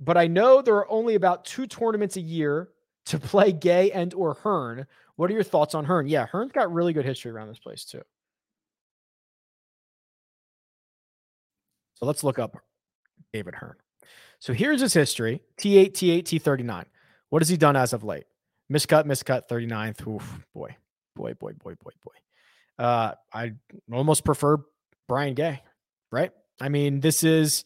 but 0.00 0.16
I 0.16 0.28
know 0.28 0.62
there 0.62 0.76
are 0.76 0.90
only 0.90 1.14
about 1.14 1.44
two 1.44 1.66
tournaments 1.66 2.16
a 2.16 2.22
year 2.22 2.70
to 3.04 3.18
play 3.18 3.52
gay 3.52 3.92
and 3.92 4.14
or 4.14 4.32
Hearn. 4.32 4.86
What 5.16 5.30
are 5.30 5.34
your 5.34 5.42
thoughts 5.42 5.74
on 5.74 5.84
Hearn? 5.84 6.06
Yeah, 6.08 6.24
Hearn's 6.26 6.52
got 6.52 6.72
really 6.72 6.94
good 6.94 7.04
history 7.04 7.30
around 7.30 7.48
this 7.48 7.58
place 7.58 7.84
too. 7.84 8.00
So 12.00 12.06
let's 12.06 12.24
look 12.24 12.38
up 12.38 12.56
David 13.32 13.54
Hearn. 13.54 13.76
So 14.38 14.52
here's 14.52 14.80
his 14.80 14.94
history 14.94 15.42
T8, 15.60 15.92
T8, 15.92 16.22
T39. 16.24 16.84
What 17.28 17.42
has 17.42 17.48
he 17.48 17.56
done 17.56 17.76
as 17.76 17.92
of 17.92 18.02
late? 18.02 18.24
Miscut, 18.72 19.04
miscut, 19.04 19.48
39th. 19.48 20.06
Oof, 20.08 20.40
boy, 20.54 20.76
boy, 21.14 21.34
boy, 21.34 21.52
boy, 21.52 21.74
boy, 21.74 21.90
boy. 22.02 22.84
Uh, 22.84 23.14
I 23.32 23.52
almost 23.92 24.24
prefer 24.24 24.58
Brian 25.08 25.34
Gay, 25.34 25.62
right? 26.10 26.30
I 26.60 26.70
mean, 26.70 27.00
this 27.00 27.22
is, 27.22 27.64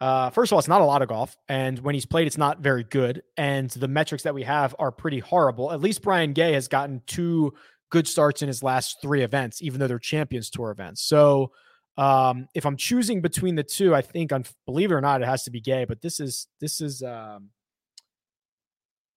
uh, 0.00 0.30
first 0.30 0.50
of 0.50 0.54
all, 0.54 0.58
it's 0.58 0.68
not 0.68 0.80
a 0.80 0.84
lot 0.84 1.02
of 1.02 1.08
golf. 1.08 1.36
And 1.48 1.78
when 1.78 1.94
he's 1.94 2.06
played, 2.06 2.26
it's 2.26 2.38
not 2.38 2.60
very 2.60 2.82
good. 2.82 3.22
And 3.36 3.70
the 3.70 3.88
metrics 3.88 4.24
that 4.24 4.34
we 4.34 4.42
have 4.42 4.74
are 4.78 4.90
pretty 4.90 5.20
horrible. 5.20 5.70
At 5.72 5.80
least 5.80 6.02
Brian 6.02 6.32
Gay 6.32 6.52
has 6.54 6.66
gotten 6.66 7.02
two 7.06 7.54
good 7.90 8.08
starts 8.08 8.42
in 8.42 8.48
his 8.48 8.62
last 8.62 8.98
three 9.00 9.22
events, 9.22 9.62
even 9.62 9.78
though 9.78 9.86
they're 9.86 10.00
Champions 10.00 10.50
Tour 10.50 10.72
events. 10.72 11.02
So, 11.02 11.52
um, 11.96 12.48
if 12.54 12.66
I'm 12.66 12.76
choosing 12.76 13.20
between 13.22 13.54
the 13.54 13.62
two, 13.62 13.94
I 13.94 14.02
think, 14.02 14.32
on 14.32 14.44
believe 14.66 14.90
it 14.90 14.94
or 14.94 15.00
not, 15.00 15.22
it 15.22 15.26
has 15.26 15.44
to 15.44 15.50
be 15.50 15.60
gay. 15.60 15.84
But 15.84 16.02
this 16.02 16.20
is 16.20 16.46
this 16.60 16.80
is 16.80 17.02
um, 17.02 17.50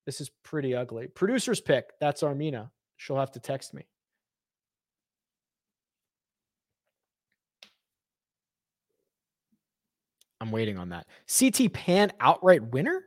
this 0.05 0.21
is 0.21 0.32
pretty 0.43 0.73
ugly. 0.75 1.07
Producer's 1.07 1.61
pick. 1.61 1.91
That's 1.99 2.23
Armina. 2.23 2.69
She'll 2.97 3.17
have 3.17 3.32
to 3.34 3.39
text 3.39 3.73
me. 3.73 3.86
I'm 10.41 10.51
waiting 10.51 10.77
on 10.77 10.89
that. 10.89 11.05
CT 11.27 11.73
Pan 11.73 12.13
outright 12.19 12.63
winner. 12.63 13.03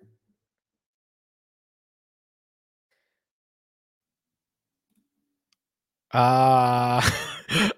Uh 6.12 7.00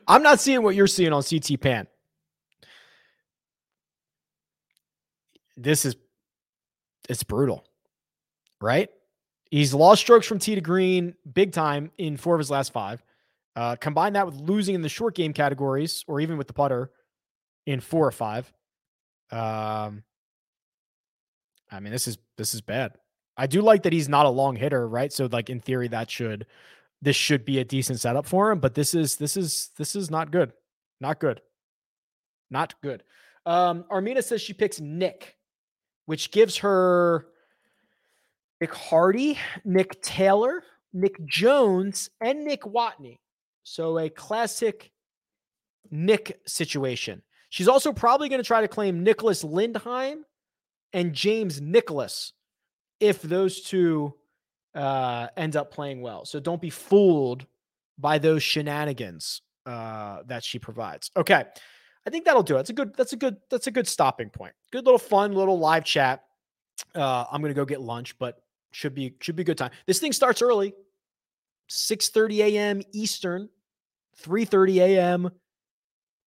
I'm 0.07 0.23
not 0.23 0.41
seeing 0.41 0.63
what 0.63 0.75
you're 0.75 0.87
seeing 0.87 1.13
on 1.13 1.23
CT 1.23 1.61
Pan. 1.61 1.87
This 5.57 5.85
is 5.85 5.97
it's 7.09 7.23
brutal, 7.23 7.65
right? 8.61 8.89
He's 9.51 9.73
lost 9.73 10.01
strokes 10.01 10.27
from 10.27 10.39
tee 10.39 10.57
to 10.57 10.61
green 10.61 11.15
big 11.33 11.53
time 11.53 11.93
in 11.97 12.17
four 12.17 12.35
of 12.35 12.39
his 12.41 12.51
last 12.51 12.73
five. 12.73 13.03
Uh, 13.55 13.77
combine 13.77 14.15
that 14.15 14.27
with 14.27 14.35
losing 14.35 14.75
in 14.75 14.83
the 14.83 14.89
short 14.89 15.15
game 15.15 15.33
categories, 15.33 16.05
or 16.09 16.21
even 16.21 16.39
with 16.39 16.49
the 16.49 16.53
putter 16.53 16.91
in 17.67 17.81
four 17.81 18.07
or 18.07 18.11
five. 18.11 18.53
Um, 19.31 20.03
I 21.71 21.81
mean, 21.81 21.93
this 21.93 22.09
is 22.09 22.19
this 22.37 22.55
is 22.55 22.61
bad. 22.61 22.95
I 23.37 23.47
do 23.47 23.63
like 23.63 23.85
that 23.85 23.93
he's 23.93 24.09
not 24.09 24.27
a 24.27 24.31
long 24.31 24.57
hitter, 24.57 24.87
right? 24.89 25.13
So, 25.13 25.29
like 25.31 25.51
in 25.51 25.61
theory, 25.61 25.89
that 25.89 26.11
should 26.11 26.47
this 27.05 27.17
should 27.17 27.45
be 27.45 27.59
a 27.59 27.65
decent 27.65 28.01
setup 28.01 28.27
for 28.27 28.51
him, 28.51 28.59
but 28.59 28.75
this 28.75 28.95
is 28.95 29.17
this 29.17 29.37
is 29.37 29.71
this 29.77 29.95
is 29.95 30.11
not 30.11 30.31
good. 30.31 30.53
Not 31.01 31.21
good. 31.21 31.43
Not 32.51 32.75
good. 32.83 33.03
Um, 33.47 33.85
Armina 33.91 34.25
says 34.25 34.41
she 34.41 34.55
picks 34.55 34.81
Nick, 34.81 35.37
which 36.07 36.31
gives 36.31 36.57
her 36.59 37.27
Nick 38.61 38.73
Hardy, 38.73 39.39
Nick 39.65 40.01
Taylor, 40.01 40.63
Nick 40.95 41.23
Jones, 41.27 42.09
and 42.23 42.45
Nick 42.45 42.63
Watney. 42.63 43.19
So 43.65 43.99
a 43.99 44.09
classic 44.09 44.91
Nick 45.91 46.41
situation. 46.47 47.23
She's 47.51 47.69
also 47.69 47.93
probably 47.93 48.31
going 48.31 48.41
to 48.41 48.47
try 48.47 48.63
to 48.63 48.69
claim 48.69 49.05
Nicholas 49.05 49.45
Lindheim 49.45 50.23
and 50.93 51.13
James 51.13 51.61
Nicholas 51.61 52.33
if 52.99 53.21
those 53.21 53.61
two 53.61 54.15
uh, 54.75 55.29
end 55.37 55.57
up 55.57 55.70
playing 55.70 56.01
well. 56.03 56.25
So 56.25 56.41
don't 56.41 56.61
be 56.61 56.70
fooled 56.70 57.47
by 57.99 58.18
those 58.18 58.43
shenanigans 58.43 59.43
uh, 59.66 60.22
that 60.27 60.45
she 60.45 60.59
provides. 60.59 61.11
Okay. 61.16 61.45
I 62.07 62.11
think 62.11 62.25
that'll 62.25 62.43
do 62.43 62.55
it. 62.55 62.59
That's 62.59 62.70
a 62.70 62.75
good, 62.75 62.95
that's 62.97 63.12
a 63.12 63.16
good, 63.16 63.37
that's 63.51 63.66
a 63.66 63.70
good 63.70 63.89
stopping 63.89 64.29
point. 64.29 64.53
Good 64.70 64.85
little 64.85 64.99
fun 64.99 65.33
little 65.33 65.59
live 65.59 65.85
chat. 65.85 66.25
Uh, 66.95 67.25
I'm 67.31 67.41
gonna 67.41 67.55
go 67.55 67.64
get 67.64 67.81
lunch, 67.81 68.18
but 68.18 68.43
should 68.72 68.95
be 68.95 69.14
should 69.20 69.37
be 69.37 69.43
a 69.43 69.45
good 69.45 69.57
time. 69.57 69.70
This 69.87 70.01
thing 70.01 70.12
starts 70.12 70.43
early, 70.43 70.75
6 71.68 72.09
30 72.11 72.43
a.m. 72.43 72.83
Eastern, 72.93 73.49
3 74.16 74.45
30 74.45 74.81
a.m. 74.81 75.31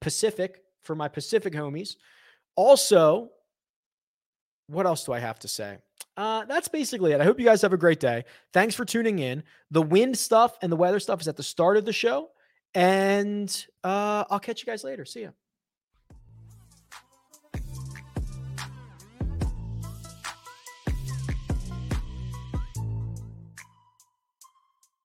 Pacific 0.02 0.62
for 0.82 0.96
my 0.96 1.08
Pacific 1.08 1.54
homies. 1.54 1.96
Also, 2.56 3.30
what 4.68 4.86
else 4.86 5.04
do 5.04 5.14
I 5.14 5.20
have 5.20 5.40
to 5.40 5.48
say? 5.48 5.78
Uh, 6.18 6.46
that's 6.46 6.68
basically 6.68 7.14
it. 7.14 7.22
I 7.22 7.24
hope 7.24 7.40
you 7.40 7.46
guys 7.46 7.62
have 7.62 7.74
a 7.74 7.78
great 7.78 8.00
day. 8.00 8.26
Thanks 8.52 8.74
for 8.74 8.84
tuning 8.84 9.20
in. 9.20 9.44
The 9.70 9.84
wind 9.84 10.18
stuff 10.18 10.58
and 10.62 10.72
the 10.72 10.76
weather 10.76 11.00
stuff 11.00 11.22
is 11.22 11.28
at 11.28 11.38
the 11.38 11.44
start 11.44 11.78
of 11.78 11.86
the 11.86 11.94
show. 11.94 12.30
And 12.74 13.66
uh, 13.84 14.26
I'll 14.30 14.40
catch 14.40 14.62
you 14.62 14.66
guys 14.66 14.84
later. 14.84 15.06
See 15.06 15.22
ya. 15.22 15.30